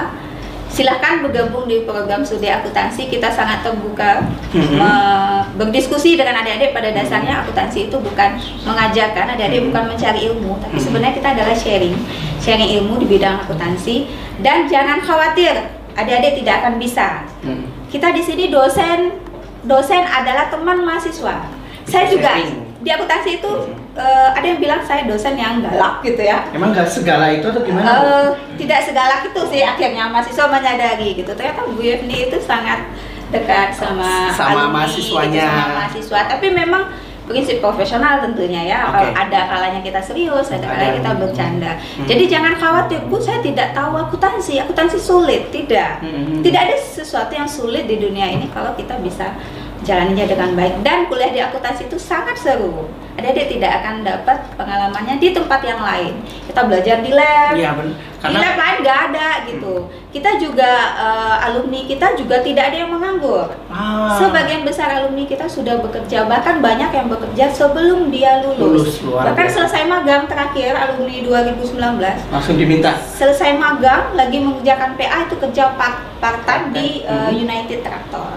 silahkan 0.68 1.24
bergabung 1.24 1.64
di 1.64 1.82
program 1.88 2.20
studi 2.20 2.46
akuntansi. 2.46 3.08
Kita 3.08 3.32
sangat 3.32 3.64
terbuka 3.64 4.20
Mhm. 4.52 4.76
me- 4.76 5.44
berdiskusi 5.56 6.14
dengan 6.14 6.44
adik-adik. 6.44 6.76
Pada 6.76 6.92
dasarnya 6.92 7.40
akuntansi 7.42 7.88
itu 7.88 7.96
bukan 7.96 8.36
mengajarkan, 8.68 9.32
adik-adik 9.34 9.64
Mhm. 9.64 9.66
bukan 9.72 9.84
mencari 9.96 10.20
ilmu, 10.28 10.60
tapi 10.60 10.76
Mhm. 10.76 10.84
sebenarnya 10.84 11.14
kita 11.16 11.28
adalah 11.34 11.56
sharing, 11.56 11.96
sharing 12.38 12.70
ilmu 12.78 13.00
di 13.00 13.06
bidang 13.08 13.42
akuntansi. 13.42 14.06
Dan 14.38 14.68
jangan 14.68 15.00
khawatir, 15.02 15.56
adik-adik 15.98 16.44
tidak 16.44 16.62
akan 16.62 16.78
bisa. 16.78 17.26
Hmm. 17.42 17.66
Kita 17.90 18.14
di 18.14 18.22
sini 18.22 18.52
dosen, 18.52 19.18
dosen 19.66 20.04
adalah 20.06 20.46
teman 20.46 20.84
mahasiswa. 20.84 21.48
Saya 21.88 22.04
juga 22.06 22.36
Sharing. 22.36 22.84
di 22.84 22.90
akuntansi 22.92 23.30
itu. 23.40 23.52
Eh, 23.98 24.28
ada 24.32 24.46
yang 24.46 24.62
bilang 24.62 24.80
saya 24.86 25.02
dosen 25.04 25.34
yang 25.34 25.58
galak 25.60 26.00
gitu 26.06 26.22
ya. 26.22 26.46
Emang 26.54 26.70
gak 26.70 26.86
segala 26.86 27.34
itu 27.34 27.44
atau 27.50 27.62
gimana? 27.66 27.84
Bu? 27.84 28.06
Eh, 28.06 28.28
tidak 28.62 28.86
segalak 28.86 29.20
itu 29.26 29.40
sih 29.50 29.62
akhirnya 29.66 30.06
mahasiswa 30.08 30.46
menyadari 30.46 31.18
gitu. 31.18 31.34
Ternyata 31.34 31.66
Bu 31.66 31.82
Yevni 31.82 32.30
itu 32.30 32.38
sangat 32.38 32.86
dekat 33.28 33.74
sama 33.76 34.32
Sama 34.32 34.70
alumni, 34.70 34.86
mahasiswanya. 34.86 35.44
gitu, 35.44 35.50
sama 35.52 35.74
mahasiswa. 35.74 36.18
Tapi 36.30 36.46
memang 36.54 36.82
prinsip 37.28 37.60
profesional 37.60 38.24
tentunya 38.24 38.64
ya. 38.64 38.88
Kalau 38.88 39.12
ada 39.12 39.40
kalanya 39.52 39.80
kita 39.84 40.00
serius, 40.00 40.48
ada 40.48 40.64
kalanya 40.64 40.94
kita 40.96 41.12
bercanda. 41.20 41.72
Hmm. 41.76 42.08
Jadi 42.08 42.24
jangan 42.24 42.56
khawatir, 42.56 43.04
Bu 43.04 43.20
saya 43.20 43.44
tidak 43.44 43.76
tahu 43.76 44.00
akuntansi. 44.00 44.56
Akuntansi 44.64 44.96
sulit, 44.96 45.52
tidak. 45.52 46.00
Hmm. 46.00 46.40
Tidak 46.40 46.56
ada 46.56 46.74
sesuatu 46.80 47.36
yang 47.36 47.44
sulit 47.44 47.84
di 47.84 48.00
dunia 48.00 48.32
ini 48.32 48.48
kalau 48.48 48.72
kita 48.72 48.96
bisa 49.04 49.36
jalaninya 49.84 50.24
dengan 50.24 50.56
baik 50.56 50.80
dan 50.80 51.06
kuliah 51.06 51.30
di 51.30 51.40
akuntansi 51.44 51.86
itu 51.86 52.00
sangat 52.00 52.40
seru. 52.40 52.88
Adik-adik 53.18 53.46
tidak 53.52 53.82
akan 53.82 53.94
dapat 54.00 54.38
pengalamannya 54.54 55.18
di 55.18 55.34
tempat 55.34 55.58
yang 55.60 55.82
lain. 55.82 56.22
Kita 56.46 56.62
belajar 56.62 57.02
di 57.02 57.10
lab, 57.10 57.50
Iya 57.52 57.74
benar. 57.74 57.98
di 58.20 58.36
lab 58.36 58.54
lain 58.56 58.76
nggak 58.78 58.98
ada 59.10 59.28
gitu. 59.44 59.74
Kita 60.08 60.38
juga 60.38 60.70
eh, 60.96 61.36
alumni 61.42 61.82
kita 61.82 62.14
juga 62.14 62.38
tidak 62.40 62.70
ada 62.70 62.76
yang 62.78 62.90
menganggur. 62.90 63.50
Ah, 63.68 64.14
Sebagian 64.16 64.62
besar 64.62 64.88
alumni 64.92 65.22
kita 65.24 65.44
sudah 65.44 65.76
bekerja, 65.78 66.24
bahkan 66.24 66.58
banyak 66.58 66.88
yang 66.88 67.06
bekerja 67.08 67.50
sebelum 67.50 68.06
dia 68.08 68.38
lulus. 68.40 68.86
Lulus, 68.86 68.94
luar 69.02 69.22
bahkan 69.26 69.44
biasa. 69.44 69.56
selesai 69.58 69.82
magang 69.84 70.22
terakhir 70.24 70.72
alumni 70.72 71.16
2019 71.18 72.22
langsung 72.28 72.54
diminta. 72.54 72.94
selesai 73.10 73.50
magang 73.52 74.14
lagi 74.14 74.38
mengerjakan 74.38 74.94
PA 74.94 75.26
itu 75.26 75.34
kerja 75.36 75.74
part 75.74 76.06
part 76.16 76.38
time 76.44 76.70
di 76.70 77.02
uh, 77.02 77.26
Mhm. 77.26 77.34
United 77.36 77.82
Tractor 77.82 78.30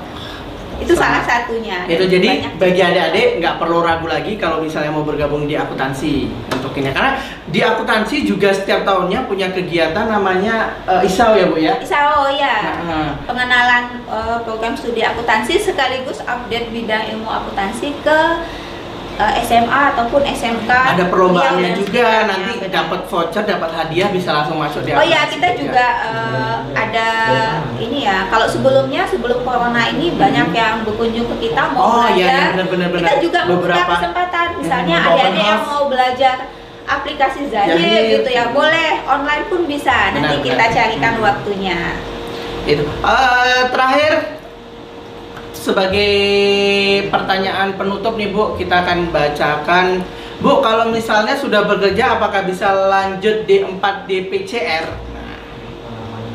itu 0.81 0.93
salah 0.97 1.21
satunya. 1.21 1.85
Itu 1.85 2.09
jadi 2.09 2.49
bagi 2.57 2.81
adik-adik 2.81 3.37
nggak 3.37 3.55
perlu 3.61 3.85
ragu 3.85 4.09
lagi 4.09 4.35
kalau 4.35 4.59
misalnya 4.59 4.89
mau 4.89 5.05
bergabung 5.05 5.45
di 5.45 5.53
akuntansi 5.53 6.27
untuk 6.49 6.73
ini. 6.75 6.89
Karena 6.89 7.21
di 7.47 7.61
akuntansi 7.61 8.25
juga 8.25 8.49
setiap 8.51 8.81
tahunnya 8.83 9.29
punya 9.29 9.53
kegiatan 9.53 10.09
namanya 10.09 10.75
eh, 10.89 11.07
ISAW 11.07 11.33
ya 11.37 11.45
Bu 11.47 11.57
ya. 11.61 11.73
ISAO 11.79 12.27
ya 12.33 12.55
Nah, 12.81 13.13
pengenalan 13.29 13.83
uh, 14.09 14.37
program 14.43 14.73
studi 14.73 15.05
akuntansi 15.05 15.61
sekaligus 15.61 16.19
update 16.25 16.73
bidang 16.73 17.13
ilmu 17.13 17.29
akuntansi 17.29 17.93
ke 18.01 18.19
uh, 19.21 19.33
SMA 19.39 19.81
ataupun 19.91 20.25
SMK 20.25 20.65
ada 20.65 21.05
perlombaannya 21.05 21.69
Iya, 21.69 21.77
juga 21.77 22.05
nanti 22.25 22.51
benar. 22.57 22.71
dapat 22.73 23.01
voucher, 23.05 23.43
dapat 23.45 23.69
hadiah 23.71 24.09
bisa 24.09 24.29
langsung 24.33 24.57
masuk 24.57 24.81
di 24.81 24.89
Oh 24.91 25.05
ya, 25.05 25.29
kita 25.29 25.53
juga 25.53 25.85
uh, 26.03 26.55
ada 26.73 27.07
ini 27.77 28.03
ya. 28.03 28.25
Kalau 28.27 28.45
sebelumnya 28.45 29.05
sebelum 29.05 29.41
corona 29.41 29.85
ini 29.87 30.09
banyak 30.13 30.49
yang 30.51 30.81
berkunjung 30.81 31.29
ke 31.29 31.47
kita 31.47 31.69
mau 31.69 31.83
Hmm. 31.83 31.93
Oh, 31.93 32.09
iya, 32.09 32.17
iya, 32.17 32.25
belajar. 32.25 32.49
benar, 32.51 32.67
benar, 32.67 32.87
kita 32.89 32.97
benar. 32.97 33.21
juga 33.21 33.39
membuka 33.41 33.57
Beberapa- 33.61 33.93
kesempatan. 33.95 34.47
Misalnya 34.57 34.95
Hmm, 34.95 35.05
adik-adik 35.07 35.29
open 35.29 35.45
yang 35.45 35.61
mau 35.63 35.83
belajar 35.85 36.35
aplikasi 36.83 37.41
Zahir 37.47 37.77
Zahir. 37.77 38.03
gitu 38.17 38.29
ya, 38.29 38.43
boleh 38.49 38.89
online 39.05 39.45
pun 39.47 39.61
bisa. 39.63 40.11
Nanti 40.11 40.33
Benar, 40.33 40.43
kita 40.43 40.55
benar. 40.59 40.73
carikan 40.73 41.13
Hmm. 41.15 41.23
waktunya. 41.23 41.79
itu. 42.63 42.85
Eh, 42.85 43.61
terakhir 43.69 44.11
sebagai 45.53 46.13
pertanyaan 47.07 47.75
penutup 47.75 48.17
nih 48.17 48.29
Bu, 48.31 48.55
kita 48.55 48.83
akan 48.83 49.13
bacakan 49.13 50.01
Bu, 50.41 50.57
kalau 50.65 50.89
misalnya 50.89 51.37
sudah 51.37 51.69
bekerja 51.69 52.17
apakah 52.17 52.49
bisa 52.49 52.73
lanjut 52.89 53.45
D4 53.45 53.83
DPCR? 54.09 54.85
Nah, 55.13 55.37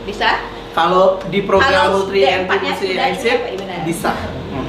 Bisa? 0.07 0.57
kalau 0.77 1.17
di 1.33 1.41
program 1.41 1.73
Kalau 1.73 2.05
Multi 2.05 2.21
D4-nya 2.21 2.37
Entity 2.45 2.69
sudah 2.77 3.05
Exit 3.09 3.39
apa, 3.41 3.49
iya. 3.57 3.79
Bisa. 3.89 4.13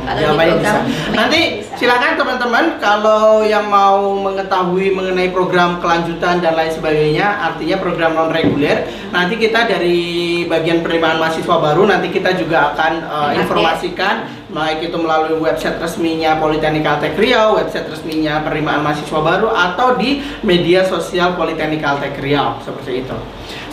Kalau 0.07 0.39
di 0.39 0.55
bisa. 0.55 0.79
Nanti 1.11 1.41
bisa. 1.59 1.75
silakan 1.75 2.15
teman-teman 2.15 2.65
kalau 2.79 3.43
yang 3.43 3.67
mau 3.67 4.15
mengetahui 4.15 4.95
mengenai 4.95 5.29
program 5.35 5.83
kelanjutan 5.83 6.39
dan 6.39 6.55
lain 6.55 6.71
sebagainya, 6.71 7.27
artinya 7.51 7.77
program 7.83 8.15
non 8.15 8.31
reguler, 8.31 8.87
nanti 9.11 9.35
kita 9.35 9.67
dari 9.67 10.47
bagian 10.47 10.79
penerimaan 10.79 11.19
mahasiswa 11.19 11.55
baru 11.59 11.83
nanti 11.83 12.07
kita 12.09 12.39
juga 12.39 12.71
akan 12.73 12.93
uh, 13.03 13.31
informasikan 13.35 14.31
baik 14.47 14.89
itu 14.89 14.97
melalui 14.97 15.35
website 15.43 15.75
resminya 15.77 16.39
Politeknik 16.39 16.87
Altek 16.87 17.19
Riau, 17.19 17.59
website 17.59 17.91
resminya 17.91 18.41
penerimaan 18.47 18.79
mahasiswa 18.79 19.19
baru 19.19 19.51
atau 19.51 19.99
di 19.99 20.23
media 20.41 20.87
sosial 20.87 21.35
Politeknik 21.35 21.83
Altek 21.83 22.15
Riau 22.23 22.63
seperti 22.63 23.03
itu. 23.03 23.17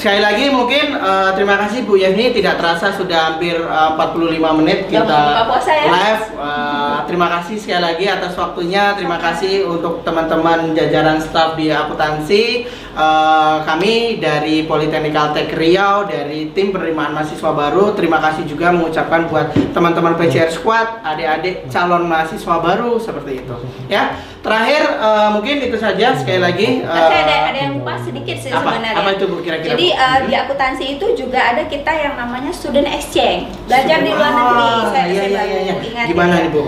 Sekali 0.04 0.20
lagi 0.20 0.52
mungkin 0.52 1.00
uh, 1.00 1.32
terima 1.32 1.56
kasih 1.64 1.88
Bu 1.88 1.96
Yeni 1.96 2.28
tidak 2.28 2.60
terasa 2.60 2.92
sudah 2.92 3.40
hampir 3.40 3.56
uh, 3.56 3.96
45 3.96 4.36
menit 4.60 4.84
kita 4.92 5.48
puasa 5.48 5.72
ya? 5.72 5.88
live. 5.88 6.24
Uh, 6.36 7.08
terima 7.08 7.32
kasih 7.32 7.56
sekali 7.56 7.80
lagi 7.80 8.04
atas 8.12 8.36
waktunya. 8.36 8.92
Terima 9.00 9.16
kasih 9.16 9.64
untuk 9.64 10.04
teman-teman 10.04 10.76
jajaran 10.76 11.24
staf 11.24 11.56
di 11.56 11.72
akuntansi. 11.72 12.68
Uh, 12.92 13.64
kami 13.64 14.20
dari 14.20 14.68
Politeknik 14.68 15.16
Altek 15.16 15.56
Riau 15.56 16.04
dari 16.04 16.52
tim 16.52 16.68
penerimaan 16.68 17.16
mahasiswa 17.16 17.56
baru. 17.56 17.96
Terima 17.96 18.20
kasih 18.20 18.44
juga 18.44 18.76
mengucapkan 18.76 19.24
buat 19.32 19.56
teman-teman 19.72 20.20
PCR 20.20 20.52
Squad, 20.52 21.00
adik-adik 21.00 21.72
calon 21.72 22.04
mahasiswa 22.04 22.60
baru 22.60 23.00
seperti 23.00 23.40
itu. 23.40 23.56
Ya. 23.88 24.20
Terakhir 24.44 24.82
uh, 25.00 25.28
mungkin 25.32 25.56
itu 25.58 25.76
saja 25.80 26.12
sekali 26.12 26.36
lagi. 26.36 26.84
Tapi 26.84 27.16
ada 27.16 27.32
uh, 27.32 27.48
ada 27.48 27.58
yang 27.58 27.72
lupa 27.80 27.96
sedikit 27.96 28.36
sih 28.36 28.52
apa? 28.52 28.76
sebenarnya. 28.76 29.00
Apa 29.00 29.08
itu 29.16 29.24
Bu 29.24 29.36
kira-kira? 29.40 29.72
Jadi 29.72 29.86
Bu? 29.88 30.04
eh, 30.04 30.18
di 30.28 30.34
akuntansi 30.36 30.84
itu 30.94 31.06
juga 31.16 31.40
ada 31.40 31.62
kita 31.64 31.88
yang 31.90 32.14
namanya 32.14 32.52
student 32.52 32.84
exchange, 32.86 33.48
belajar 33.64 34.04
di 34.04 34.10
luar 34.12 34.28
Ah, 34.28 34.36
negeri. 34.36 34.68
Saya, 34.92 35.06
iya, 35.08 35.16
saya 35.16 35.24
iya, 35.24 35.42
iya, 35.42 35.60
iya. 35.64 35.74
ingat 35.80 36.06
Gimana 36.12 36.34
nih 36.38 36.50
Bu? 36.52 36.62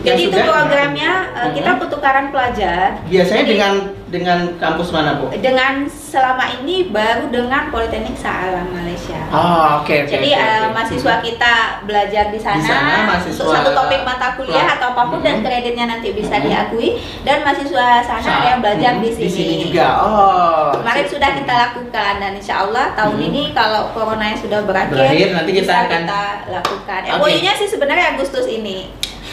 Jadi 0.00 0.20
itu 0.26 0.38
programnya 0.40 1.10
eh, 1.30 1.40
Hmm. 1.44 1.52
kita 1.52 1.70
pertukaran 1.76 2.26
pelajar. 2.32 2.86
Biasanya 3.04 3.44
Jadi, 3.44 3.52
dengan 3.52 3.72
dengan 4.10 4.58
kampus 4.58 4.90
mana 4.90 5.14
Bu? 5.16 5.30
dengan 5.32 5.86
selama 5.86 6.42
ini 6.58 6.90
baru 6.90 7.30
dengan 7.30 7.70
Politeknik 7.70 8.18
Salam 8.18 8.66
Malaysia. 8.68 9.14
Oh, 9.30 9.78
oke 9.80 9.94
oke. 10.02 10.10
Jadi 10.10 10.28
oke, 10.28 10.42
eh, 10.42 10.58
oke. 10.60 10.74
mahasiswa 10.74 11.14
kita 11.22 11.54
belajar 11.86 12.24
di 12.28 12.38
sana, 12.38 12.58
Di 12.58 12.66
sana, 12.66 12.94
mahasiswa- 13.06 13.38
untuk 13.40 13.54
satu 13.54 13.70
topik 13.70 14.02
mata 14.02 14.34
kuliah 14.34 14.66
atau 14.68 14.90
apa 14.90 15.02
pun 15.06 15.22
dan 15.22 15.38
Mhm. 15.38 15.44
kreditnya 15.46 15.86
nanti 15.86 16.10
bisa 16.10 16.36
Mhm. 16.36 16.44
diakui 16.44 16.88
dan 17.22 17.40
mahasiswa 17.40 17.86
sana 18.02 18.18
Sa- 18.20 18.34
ada 18.36 18.46
yang 18.50 18.60
belajar 18.60 18.92
hmm, 18.92 19.00
di 19.00 19.10
sini. 19.12 19.22
Di 19.22 19.30
sini 19.30 19.54
juga. 19.62 19.86
Oh. 19.96 20.66
Kemarin 20.74 21.04
sip. 21.06 21.12
sudah 21.14 21.30
kita 21.32 21.54
lakukan 21.54 22.12
dan 22.18 22.32
insya 22.34 22.54
Allah 22.60 22.86
tahun 22.92 23.14
Mhm. 23.16 23.26
ini 23.30 23.42
kalau 23.54 23.94
coronanya 23.94 24.34
sudah 24.34 24.60
berakhir, 24.60 24.98
Berakhir, 24.98 25.28
nanti 25.32 25.50
kita 25.54 25.74
akan- 25.80 26.02
kita 26.04 26.22
lakukan. 26.50 27.00
Oke. 27.06 27.14
MOU-nya 27.16 27.52
sih 27.54 27.68
sebenarnya 27.68 28.18
Agustus 28.18 28.44
ini. 28.44 28.90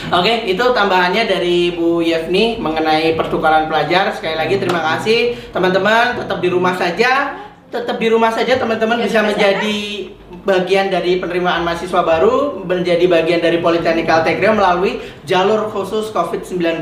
Oke, 0.08 0.48
itu 0.48 0.64
tambahannya 0.72 1.28
dari 1.28 1.76
Bu 1.76 2.00
Yevni 2.00 2.56
mengenai 2.64 3.12
pertukaran 3.20 3.68
pelajar. 3.68 4.16
Sekali 4.16 4.40
lagi 4.40 4.56
terima 4.56 4.80
kasih 4.80 5.36
teman-teman. 5.52 6.24
Tetap 6.24 6.40
di 6.40 6.48
rumah 6.48 6.76
saja. 6.80 7.44
Tetap 7.68 8.00
di 8.00 8.08
rumah 8.08 8.32
saja 8.32 8.56
teman-teman 8.56 9.04
Jaga 9.04 9.08
bisa 9.12 9.20
menjadi 9.28 9.78
bagian 10.48 10.88
dari 10.88 11.20
penerimaan 11.20 11.68
mahasiswa 11.68 12.00
baru, 12.00 12.64
menjadi 12.64 13.04
bagian 13.12 13.44
dari 13.44 13.60
Politeknik 13.60 14.08
Altek 14.08 14.40
Riau 14.40 14.56
melalui 14.56 15.04
jalur 15.28 15.68
khusus 15.68 16.08
COVID-19. 16.16 16.80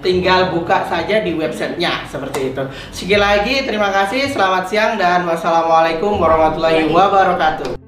Tinggal 0.00 0.52
buka 0.56 0.88
saja 0.88 1.20
di 1.20 1.36
websitenya 1.36 2.08
seperti 2.08 2.52
itu. 2.52 2.64
Sekali 2.92 3.20
lagi 3.20 3.54
terima 3.68 3.92
kasih, 3.92 4.32
selamat 4.32 4.64
siang 4.68 4.92
dan 4.96 5.28
wassalamualaikum 5.28 6.16
warahmatullahi 6.16 6.88
wabarakatuh. 6.88 7.83